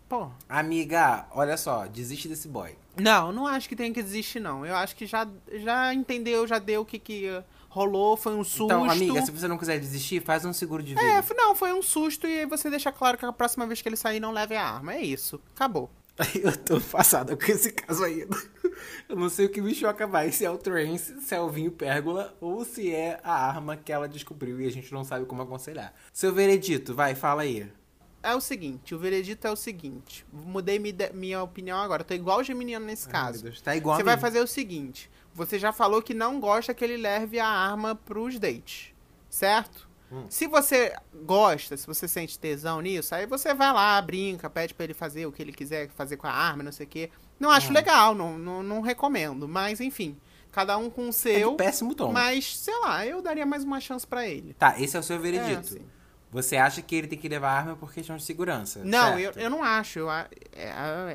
pô. 0.08 0.28
Amiga, 0.48 1.26
olha 1.32 1.56
só, 1.56 1.86
desiste 1.86 2.28
desse 2.28 2.48
boy. 2.48 2.74
Não, 2.96 3.30
não 3.30 3.46
acho 3.46 3.68
que 3.68 3.76
tenha 3.76 3.92
que 3.92 4.02
desistir, 4.02 4.40
não. 4.40 4.64
Eu 4.64 4.74
acho 4.74 4.96
que 4.96 5.06
já, 5.06 5.26
já 5.52 5.94
entendeu, 5.94 6.46
já 6.46 6.58
deu 6.58 6.82
o 6.82 6.84
que, 6.84 6.98
que 6.98 7.30
rolou, 7.68 8.16
foi 8.16 8.34
um 8.34 8.42
susto. 8.42 8.64
Então, 8.64 8.90
amiga, 8.90 9.24
se 9.24 9.30
você 9.30 9.46
não 9.46 9.58
quiser 9.58 9.78
desistir, 9.78 10.22
faz 10.22 10.44
um 10.44 10.52
seguro 10.52 10.82
de 10.82 10.94
vida. 10.94 11.06
É, 11.06 11.22
não, 11.34 11.54
foi 11.54 11.72
um 11.72 11.82
susto 11.82 12.26
e 12.26 12.40
aí 12.40 12.46
você 12.46 12.70
deixa 12.70 12.90
claro 12.90 13.16
que 13.16 13.24
a 13.24 13.32
próxima 13.32 13.66
vez 13.66 13.80
que 13.80 13.88
ele 13.88 13.96
sair 13.96 14.18
não 14.18 14.32
leve 14.32 14.56
a 14.56 14.64
arma. 14.64 14.94
É 14.94 15.02
isso. 15.02 15.40
Acabou. 15.54 15.90
Eu 16.34 16.56
tô 16.56 16.80
passada 16.80 17.36
com 17.36 17.44
esse 17.44 17.70
caso 17.72 18.02
ainda. 18.02 18.36
Eu 19.08 19.16
não 19.16 19.28
sei 19.28 19.46
o 19.46 19.48
que 19.48 19.60
me 19.60 19.74
choca 19.74 20.06
mais, 20.06 20.34
se 20.34 20.44
é 20.44 20.50
o 20.50 20.58
trance, 20.58 21.20
se 21.20 21.34
é 21.34 21.40
o 21.40 21.48
vinho 21.48 21.70
pérgola 21.70 22.36
ou 22.40 22.64
se 22.64 22.92
é 22.92 23.20
a 23.22 23.32
arma 23.32 23.76
que 23.76 23.92
ela 23.92 24.08
descobriu 24.08 24.60
e 24.60 24.66
a 24.66 24.70
gente 24.70 24.92
não 24.92 25.04
sabe 25.04 25.26
como 25.26 25.42
aconselhar. 25.42 25.94
Seu 26.12 26.32
veredito, 26.32 26.94
vai, 26.94 27.14
fala 27.14 27.42
aí. 27.42 27.70
É 28.22 28.34
o 28.34 28.40
seguinte, 28.40 28.94
o 28.94 28.98
veredito 28.98 29.46
é 29.46 29.50
o 29.50 29.56
seguinte. 29.56 30.26
Mudei 30.32 30.78
mi- 30.78 30.90
de- 30.92 31.12
minha 31.12 31.42
opinião 31.42 31.78
agora. 31.80 32.02
Tô 32.02 32.14
igual 32.14 32.40
o 32.40 32.42
Geminiano 32.42 32.84
nesse 32.84 33.06
Ai, 33.06 33.12
caso. 33.12 33.44
Deus, 33.44 33.60
tá 33.60 33.76
igual 33.76 33.96
Você 33.96 34.02
vai 34.02 34.18
fazer 34.18 34.40
o 34.40 34.46
seguinte. 34.46 35.08
Você 35.34 35.58
já 35.58 35.72
falou 35.72 36.02
que 36.02 36.12
não 36.14 36.40
gosta 36.40 36.74
que 36.74 36.84
ele 36.84 36.96
leve 36.96 37.38
a 37.38 37.46
arma 37.46 37.94
pros 37.94 38.38
dates. 38.38 38.92
Certo? 39.30 39.88
Hum. 40.10 40.24
Se 40.28 40.46
você 40.46 40.94
gosta, 41.24 41.76
se 41.76 41.86
você 41.86 42.08
sente 42.08 42.38
tesão 42.38 42.80
nisso, 42.80 43.14
aí 43.14 43.26
você 43.26 43.52
vai 43.54 43.72
lá, 43.72 44.00
brinca, 44.00 44.48
pede 44.50 44.74
pra 44.74 44.84
ele 44.84 44.94
fazer 44.94 45.26
o 45.26 45.32
que 45.32 45.40
ele 45.42 45.52
quiser 45.52 45.88
fazer 45.90 46.16
com 46.16 46.26
a 46.26 46.32
arma, 46.32 46.62
não 46.62 46.72
sei 46.72 46.86
o 46.86 46.88
quê. 46.88 47.10
Não 47.38 47.50
acho 47.50 47.70
Hum. 47.70 47.74
legal, 47.74 48.14
não, 48.14 48.36
não, 48.38 48.62
não 48.62 48.80
recomendo. 48.80 49.46
Mas, 49.46 49.80
enfim, 49.80 50.16
cada 50.50 50.76
um 50.78 50.88
com 50.90 51.06
o 51.06 51.08
É 51.10 51.12
seu. 51.12 51.50
de 51.52 51.56
péssimo 51.58 51.94
tom. 51.94 52.10
Mas, 52.10 52.56
sei 52.56 52.74
lá, 52.80 53.06
eu 53.06 53.20
daria 53.22 53.44
mais 53.46 53.62
uma 53.62 53.78
chance 53.80 54.06
pra 54.06 54.26
ele. 54.26 54.54
Tá, 54.54 54.80
esse 54.80 54.96
é 54.96 55.00
o 55.00 55.02
seu 55.02 55.16
É, 55.16 55.18
veredito. 55.20 55.60
assim. 55.60 55.86
Você 56.30 56.56
acha 56.56 56.82
que 56.82 56.94
ele 56.94 57.06
tem 57.06 57.18
que 57.18 57.26
levar 57.28 57.50
arma 57.50 57.74
por 57.76 57.90
questão 57.92 58.14
de 58.16 58.22
segurança? 58.22 58.82
Não, 58.84 59.18
eu, 59.18 59.32
certo? 59.32 59.38
eu 59.38 59.48
não 59.48 59.62
acho. 59.62 59.98
Eu, 60.00 60.10
a- 60.10 60.26
é, 60.54 60.66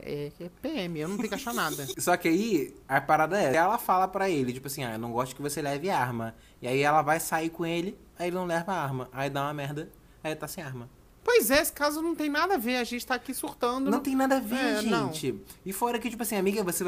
é, 0.04 0.32
é 0.44 0.50
PM, 0.62 1.00
eu 1.00 1.08
não 1.08 1.18
tenho 1.18 1.30
que 1.30 1.36
achar 1.36 1.54
nada. 1.54 1.86
Só 2.00 2.18
que 2.18 2.28
aí, 2.28 2.74
a 2.88 3.00
parada 3.00 3.40
é, 3.40 3.56
ela 3.56 3.78
fala 3.78 4.08
pra 4.08 4.28
ele, 4.30 4.52
tipo 4.54 4.66
assim, 4.68 4.84
ah, 4.84 4.94
eu 4.94 5.00
não 5.00 5.12
gosto 5.12 5.36
que 5.36 5.42
você 5.42 5.62
leve 5.62 5.90
arma. 5.90 6.34
E 6.62 6.68
aí 6.68 6.82
ela 6.82 7.04
vai 7.04 7.20
sair 7.20 7.50
com 7.52 7.64
ele, 7.64 7.96
aí 8.18 8.28
ele 8.30 8.36
não 8.36 8.46
leva 8.46 8.74
arma. 8.74 9.08
Aí 9.12 9.30
dá 9.30 9.44
uma 9.44 9.54
merda, 9.54 9.88
aí 10.24 10.32
ele 10.32 10.40
tá 10.40 10.48
sem 10.48 10.64
arma. 10.64 10.90
Pois 11.24 11.52
é, 11.52 11.62
esse 11.62 11.72
caso 11.72 12.02
não 12.02 12.16
tem 12.16 12.30
nada 12.30 12.56
a 12.56 12.58
ver. 12.58 12.78
A 12.78 12.84
gente 12.84 13.06
tá 13.06 13.16
aqui 13.16 13.34
surtando. 13.36 13.92
Não 13.92 14.00
tem 14.00 14.16
nada 14.16 14.38
a 14.38 14.40
ver, 14.40 14.56
É, 14.56 14.82
não. 14.82 15.14
gente. 15.14 15.40
E 15.66 15.72
fora 15.72 16.00
que, 16.00 16.10
tipo 16.10 16.24
assim, 16.24 16.36
amiga, 16.38 16.64
você. 16.64 16.84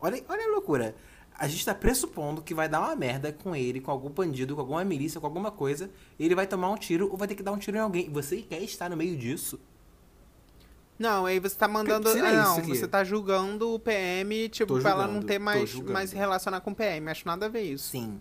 Olha, 0.00 0.24
olha 0.28 0.44
a 0.46 0.50
loucura. 0.52 0.94
A 1.36 1.48
gente 1.48 1.64
tá 1.64 1.74
pressupondo 1.74 2.40
que 2.42 2.54
vai 2.54 2.68
dar 2.68 2.80
uma 2.80 2.94
merda 2.94 3.32
com 3.32 3.56
ele, 3.56 3.80
com 3.80 3.90
algum 3.90 4.08
bandido, 4.08 4.54
com 4.54 4.60
alguma 4.60 4.84
milícia, 4.84 5.20
com 5.20 5.26
alguma 5.26 5.50
coisa. 5.50 5.90
Ele 6.18 6.34
vai 6.34 6.46
tomar 6.46 6.70
um 6.70 6.76
tiro 6.76 7.10
ou 7.10 7.16
vai 7.16 7.26
ter 7.26 7.34
que 7.34 7.42
dar 7.42 7.52
um 7.52 7.58
tiro 7.58 7.76
em 7.76 7.80
alguém. 7.80 8.08
Você 8.10 8.36
quer 8.42 8.62
estar 8.62 8.88
no 8.88 8.96
meio 8.96 9.16
disso? 9.16 9.58
Não, 10.98 11.26
aí 11.26 11.40
você 11.40 11.56
tá 11.56 11.66
mandando. 11.66 12.08
Ah, 12.08 12.32
não, 12.32 12.58
aqui. 12.58 12.68
você 12.68 12.86
tá 12.86 13.02
julgando 13.02 13.74
o 13.74 13.78
PM, 13.80 14.48
tipo, 14.48 14.74
Tô 14.74 14.80
pra 14.80 14.90
ela 14.90 15.06
não 15.08 15.20
ter 15.20 15.40
mais, 15.40 15.74
mais 15.80 16.12
relacionar 16.12 16.60
com 16.60 16.70
o 16.70 16.74
PM. 16.74 17.10
Acho 17.10 17.26
nada 17.26 17.46
a 17.46 17.48
ver 17.48 17.62
isso. 17.62 17.90
Sim. 17.90 18.20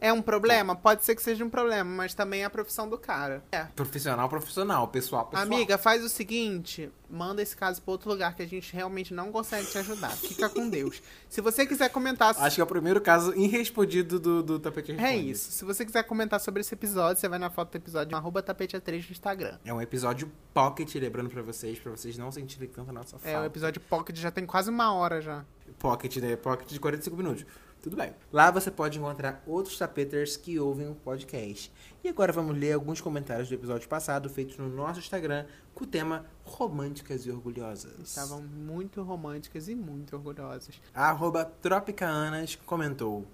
É 0.00 0.12
um 0.12 0.22
problema? 0.22 0.74
Pode 0.74 1.04
ser 1.04 1.14
que 1.14 1.22
seja 1.22 1.44
um 1.44 1.50
problema, 1.50 1.84
mas 1.90 2.14
também 2.14 2.42
é 2.42 2.44
a 2.44 2.50
profissão 2.50 2.88
do 2.88 2.96
cara. 2.96 3.44
É. 3.52 3.64
Profissional, 3.64 4.28
profissional. 4.28 4.88
Pessoal, 4.88 5.26
pessoal. 5.26 5.46
Amiga, 5.46 5.76
faz 5.76 6.02
o 6.04 6.08
seguinte, 6.08 6.90
manda 7.10 7.42
esse 7.42 7.56
caso 7.56 7.82
pra 7.82 7.92
outro 7.92 8.08
lugar 8.10 8.34
que 8.34 8.42
a 8.42 8.46
gente 8.46 8.72
realmente 8.72 9.12
não 9.12 9.30
consegue 9.30 9.66
te 9.66 9.78
ajudar. 9.78 10.10
Fica 10.10 10.48
com 10.48 10.68
Deus. 10.68 11.02
Se 11.28 11.40
você 11.40 11.66
quiser 11.66 11.90
comentar 11.90 12.34
Acho 12.38 12.54
que 12.56 12.60
é 12.60 12.64
o 12.64 12.66
primeiro 12.66 13.00
caso 13.00 13.34
irrespondido 13.36 14.18
do, 14.18 14.42
do 14.42 14.58
Tapete 14.58 14.92
Responde. 14.92 15.12
É 15.12 15.16
isso. 15.16 15.50
Se 15.52 15.64
você 15.64 15.84
quiser 15.84 16.02
comentar 16.04 16.40
sobre 16.40 16.60
esse 16.60 16.72
episódio, 16.74 17.20
você 17.20 17.28
vai 17.28 17.38
na 17.38 17.50
foto 17.50 17.72
do 17.72 17.76
episódio 17.76 18.16
arroba 18.16 18.42
tapete 18.42 18.76
A3 18.76 19.04
no 19.06 19.12
Instagram. 19.12 19.58
É 19.64 19.72
um 19.74 19.80
episódio 19.80 20.30
pocket, 20.54 20.94
lembrando 20.94 21.28
pra 21.28 21.42
vocês, 21.42 21.78
pra 21.78 21.90
vocês 21.92 22.16
não 22.16 22.30
sentirem 22.32 22.68
tanto 22.68 22.90
a 22.90 22.92
nossa 22.92 23.16
É, 23.16 23.30
o 23.30 23.32
falta. 23.32 23.46
episódio 23.46 23.80
Pocket 23.80 24.16
já 24.16 24.30
tem 24.30 24.46
quase 24.46 24.70
uma 24.70 24.92
hora 24.94 25.20
já. 25.20 25.44
Pocket, 25.78 26.16
né? 26.16 26.36
Pocket 26.36 26.68
de 26.68 26.80
45 26.80 27.16
minutos. 27.16 27.46
Tudo 27.86 27.96
bem. 27.96 28.12
Lá 28.32 28.50
você 28.50 28.68
pode 28.68 28.98
encontrar 28.98 29.44
outros 29.46 29.78
tapeters 29.78 30.36
que 30.36 30.58
ouvem 30.58 30.88
o 30.88 30.94
podcast. 30.96 31.72
E 32.02 32.08
agora 32.08 32.32
vamos 32.32 32.58
ler 32.58 32.72
alguns 32.72 33.00
comentários 33.00 33.48
do 33.48 33.54
episódio 33.54 33.88
passado, 33.88 34.28
feitos 34.28 34.58
no 34.58 34.68
nosso 34.68 34.98
Instagram, 34.98 35.46
com 35.72 35.84
o 35.84 35.86
tema 35.86 36.26
Românticas 36.42 37.24
e 37.26 37.30
Orgulhosas. 37.30 37.92
Estavam 38.00 38.42
muito 38.42 39.00
românticas 39.04 39.68
e 39.68 39.76
muito 39.76 40.16
orgulhosas. 40.16 40.74
A 40.92 41.10
arroba 41.10 41.44
Tropicaanas 41.44 42.56
comentou. 42.66 43.24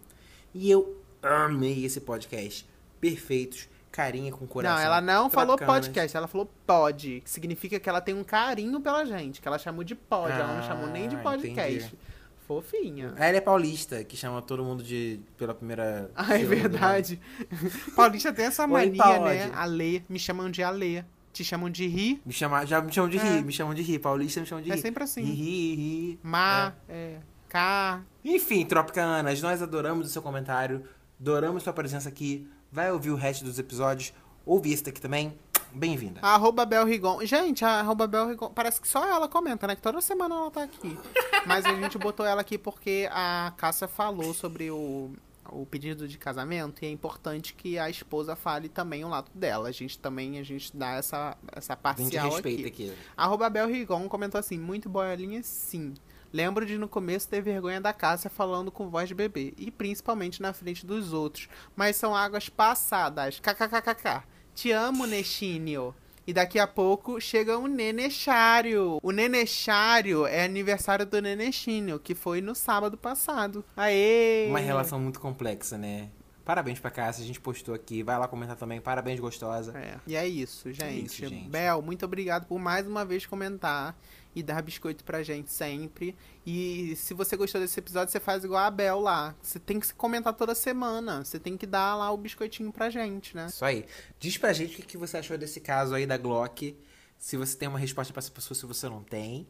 E 0.53 0.71
eu 0.71 1.03
amei 1.23 1.87
esse 1.87 2.03
podcast. 2.03 2.69
Perfeitos, 3.01 3.71
carinha 3.91 4.33
com 4.33 4.47
coração. 4.47 4.77
Não, 4.77 4.85
ela 4.85 5.01
não 5.01 5.31
falou 5.31 5.57
podcast, 5.57 6.15
ela 6.15 6.29
falou 6.29 6.45
pod, 6.67 7.23
que 7.25 7.31
significa 7.31 7.81
que 7.81 7.89
ela 7.89 8.03
tem 8.03 8.15
um 8.15 8.23
carinho 8.23 8.79
pela 8.83 9.03
gente, 9.07 9.41
que 9.41 9.49
ela 9.49 9.59
chamou 9.59 9.83
de 9.83 9.95
pod, 9.95 10.31
ela 10.31 10.57
não 10.57 10.63
chamou 10.63 10.89
nem 10.89 11.09
de 11.09 11.17
Ah, 11.17 11.23
podcast. 11.23 11.87
entendi. 11.87 12.12
Fofinha. 12.61 13.15
Ela 13.17 13.37
é 13.37 13.41
paulista, 13.41 14.03
que 14.05 14.17
chama 14.17 14.43
todo 14.43 14.63
mundo 14.65 14.83
de 14.83 15.21
pela 15.39 15.55
primeira. 15.55 16.11
Ah, 16.15 16.37
é 16.39 16.45
verdade. 16.45 17.21
Paulista 17.97 18.33
tem 18.33 18.45
essa 18.47 18.65
Oi, 18.65 18.69
mania, 18.69 19.03
Paode. 19.03 19.25
né? 19.25 19.51
Alê. 19.55 20.03
Me 20.09 20.19
chamam 20.19 20.51
de 20.51 20.63
Alê. 20.63 21.05
Te 21.33 21.43
chamam 21.43 21.71
de 21.71 21.87
Ri. 21.87 22.21
Me 22.27 22.33
chama, 22.33 22.67
já 22.67 22.83
me 22.83 22.93
chamam 22.93 23.09
de 23.09 23.17
É. 23.19 23.23
rir, 23.23 23.43
me 23.45 23.53
chamam 23.53 23.73
de 23.75 23.81
rir. 23.81 23.99
Paulista 23.99 24.41
me 24.41 24.47
chamam 24.47 24.63
de 24.63 24.71
É 24.71 24.75
rir. 24.75 24.81
sempre 24.83 25.03
assim. 25.05 25.23
Ri, 25.23 25.33
ri, 25.35 25.75
ri. 25.75 26.19
Ma, 26.23 26.75
é, 26.89 27.17
K. 27.49 28.03
Enfim, 28.23 28.67
Tropicaanas, 28.67 29.41
nós 29.41 29.63
adoramos 29.63 30.07
o 30.07 30.11
seu 30.11 30.21
comentário, 30.21 30.83
adoramos 31.19 31.63
sua 31.63 31.73
presença 31.73 32.09
aqui. 32.09 32.47
Vai 32.71 32.93
ouvir 32.93 33.11
o 33.11 33.17
resto 33.17 33.45
dos 33.47 33.59
episódios, 33.59 34.13
ouve 34.45 34.73
esse 34.73 34.85
daqui 34.85 35.01
também. 35.01 35.33
Bem-vinda. 35.75 36.21
Arroba 36.23 36.65
Bel 36.67 36.85
Rigon. 36.85 37.25
Gente, 37.25 37.65
a 37.65 37.81
arroba 37.81 38.07
Bel 38.07 38.29
Rigon, 38.29 38.51
parece 38.51 38.81
que 38.81 38.89
só 38.89 39.07
ela 39.07 39.29
comenta, 39.29 39.67
né? 39.67 39.75
Que 39.75 39.83
toda 39.83 40.01
semana 40.01 40.35
ela 40.35 40.51
tá 40.51 40.63
aqui. 40.63 40.99
Mas 41.47 41.65
a 41.65 41.75
gente 41.75 41.99
botou 41.99 42.25
ela 42.27 42.41
aqui 42.41 42.59
porque 42.59 43.09
a 43.11 43.53
Cássia 43.57 43.89
falou 43.89 44.35
sobre 44.35 44.71
o, 44.71 45.11
o 45.51 45.67
pedido 45.67 46.07
de 46.07 46.19
casamento 46.19 46.85
e 46.85 46.87
é 46.87 46.91
importante 46.91 47.55
que 47.55 47.79
a 47.79 47.89
esposa 47.89 48.37
fale 48.37 48.69
também 48.69 49.05
o 49.05 49.09
lado 49.09 49.31
dela. 49.35 49.69
A 49.69 49.73
gente 49.73 49.99
também, 49.99 50.39
a 50.39 50.43
gente 50.43 50.77
dá 50.77 50.93
essa, 50.93 51.37
essa 51.53 51.73
A 51.73 51.93
gente 51.95 52.17
parcial 52.17 52.37
aqui. 52.37 52.67
aqui. 52.67 52.95
Arroba 53.17 53.49
Bel 53.49 53.67
Rigon 53.67 54.09
comentou 54.09 54.39
assim, 54.39 54.59
muito 54.59 54.89
boiolinha 54.89 55.43
sim. 55.43 55.95
Lembro 56.33 56.65
de 56.65 56.79
no 56.79 56.89
começo 56.89 57.29
ter 57.29 57.43
vergonha 57.43 57.81
da 57.81 57.93
Cássia 57.93 58.31
falando 58.31 58.71
com 58.71 58.89
voz 58.89 59.07
de 59.07 59.15
bebê, 59.15 59.53
e 59.59 59.71
principalmente 59.71 60.41
na 60.41 60.55
frente 60.55 60.87
dos 60.87 61.13
outros, 61.13 61.47
mas 61.77 61.97
são 61.97 62.17
águas 62.17 62.49
passadas. 62.49 63.39
KKKKK. 63.39 64.32
Te 64.55 64.71
amo, 64.71 65.07
Nexínio. 65.07 65.95
E 66.25 66.33
daqui 66.33 66.59
a 66.59 66.67
pouco 66.67 67.21
chega 67.21 67.59
o 67.59 67.67
Nenechário. 67.67 68.99
O 69.03 69.11
Nenechário 69.11 70.25
é 70.27 70.45
aniversário 70.45 71.05
do 71.05 71.21
Nenexínio, 71.21 71.99
que 71.99 72.15
foi 72.15 72.41
no 72.41 72.55
sábado 72.55 72.97
passado. 72.97 73.65
Aê! 73.77 74.47
Uma 74.49 74.61
relação 74.61 75.01
muito 75.01 75.19
complexa, 75.19 75.77
né? 75.77 76.11
Parabéns 76.45 76.81
pra 76.81 76.91
Cássia, 76.91 77.23
a 77.23 77.27
gente 77.27 77.41
postou 77.41 77.75
aqui. 77.75 78.03
Vai 78.03 78.19
lá 78.19 78.27
comentar 78.29 78.57
também. 78.57 78.81
Parabéns, 78.81 79.19
gostosa. 79.21 79.77
É. 79.77 79.97
E 80.07 80.17
é 80.17 80.27
isso, 80.27 80.73
gente. 80.73 81.07
isso, 81.07 81.29
gente. 81.29 81.49
Bel, 81.49 81.81
muito 81.83 82.05
obrigado 82.05 82.47
por 82.47 82.59
mais 82.59 82.87
uma 82.87 83.05
vez 83.05 83.27
comentar 83.27 83.97
e 84.35 84.43
dar 84.43 84.63
biscoito 84.63 85.05
pra 85.05 85.23
gente 85.23 85.53
sempre. 85.53 86.17
E 86.47 86.95
se 86.97 87.13
você 87.15 87.37
gostou 87.37 87.61
desse 87.61 87.79
episódio, 87.79 88.11
você 88.11 88.19
faz 88.21 88.45
igual 88.45 88.65
a 88.65 88.71
Bel 88.71 88.99
lá. 89.01 89.35
Você 89.43 89.59
tem 89.59 89.79
que 89.79 89.93
comentar 89.95 90.33
toda 90.35 90.55
semana. 90.55 91.25
Você 91.25 91.39
tem 91.39 91.57
que 91.57 91.67
dar 91.67 91.95
lá 91.97 92.11
o 92.11 92.17
biscoitinho 92.17 92.73
pra 92.73 92.89
gente, 92.91 93.37
né? 93.37 93.47
Isso 93.49 93.65
aí. 93.65 93.85
Diz 94.19 94.37
pra 94.39 94.53
gente 94.53 94.81
o 94.81 94.85
que 94.85 94.97
você 94.97 95.19
achou 95.19 95.37
desse 95.37 95.61
caso 95.61 95.95
aí 95.95 96.07
da 96.07 96.17
Glock. 96.17 96.77
Se 97.19 97.37
você 97.37 97.57
tem 97.57 97.69
uma 97.69 97.79
resposta 97.79 98.13
pra 98.13 98.21
essa 98.21 98.31
pessoa, 98.31 98.57
se 98.59 98.67
você 98.67 98.89
não 98.89 99.03
tem. 99.03 99.47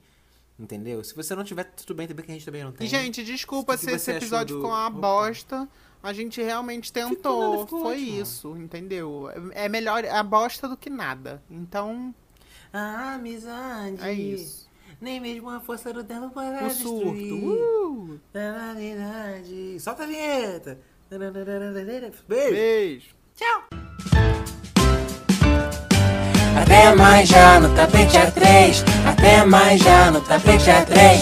Entendeu? 0.58 1.02
Se 1.02 1.14
você 1.14 1.34
não 1.34 1.42
tiver, 1.42 1.64
tudo 1.64 1.94
bem 1.94 2.06
também, 2.06 2.24
que 2.24 2.30
a 2.30 2.34
gente 2.34 2.44
também 2.44 2.62
não 2.62 2.72
tem. 2.72 2.86
E, 2.86 2.90
gente, 2.90 3.24
desculpa 3.24 3.76
se 3.76 3.86
você 3.86 3.92
esse 3.92 4.10
episódio 4.10 4.56
do- 4.56 4.60
ficou 4.62 4.70
uma 4.76 4.86
Opa. 4.86 4.98
bosta. 4.98 5.68
A 6.02 6.12
gente 6.12 6.42
realmente 6.42 6.92
Ficou 6.92 7.08
tentou. 7.10 7.56
nada, 7.58 7.66
Foi 7.68 7.96
ótimo. 8.02 8.20
isso, 8.22 8.56
entendeu? 8.58 9.30
É 9.52 9.68
melhor 9.68 10.04
a 10.04 10.22
bosta 10.22 10.68
do 10.68 10.76
que 10.76 10.90
nada. 10.90 11.42
Então, 11.50 12.14
A 12.72 13.14
amizade. 13.14 14.02
é 14.02 14.12
isso. 14.12 14.68
Nem 15.02 15.18
mesmo 15.18 15.50
a 15.50 15.58
força 15.58 15.92
do 15.92 16.04
tempo 16.04 16.30
para 16.30 16.64
O 16.64 16.70
surto. 16.70 17.12
destruir. 17.12 17.32
Uh! 17.32 18.20
Na 18.32 18.72
verdade. 18.72 19.80
Solta 19.80 20.04
a 20.04 20.06
vinheta. 20.06 20.78
Beijo. 22.28 22.52
Beijo. 22.52 23.06
Tchau. 23.34 23.64
Até 26.56 26.94
mais 26.94 27.28
já 27.28 27.58
no 27.58 27.74
tapete 27.74 28.16
A3. 28.16 28.84
Até 29.04 29.44
mais 29.44 29.80
já 29.80 30.12
no 30.12 30.20
tapete 30.20 30.70
A3. 30.70 31.18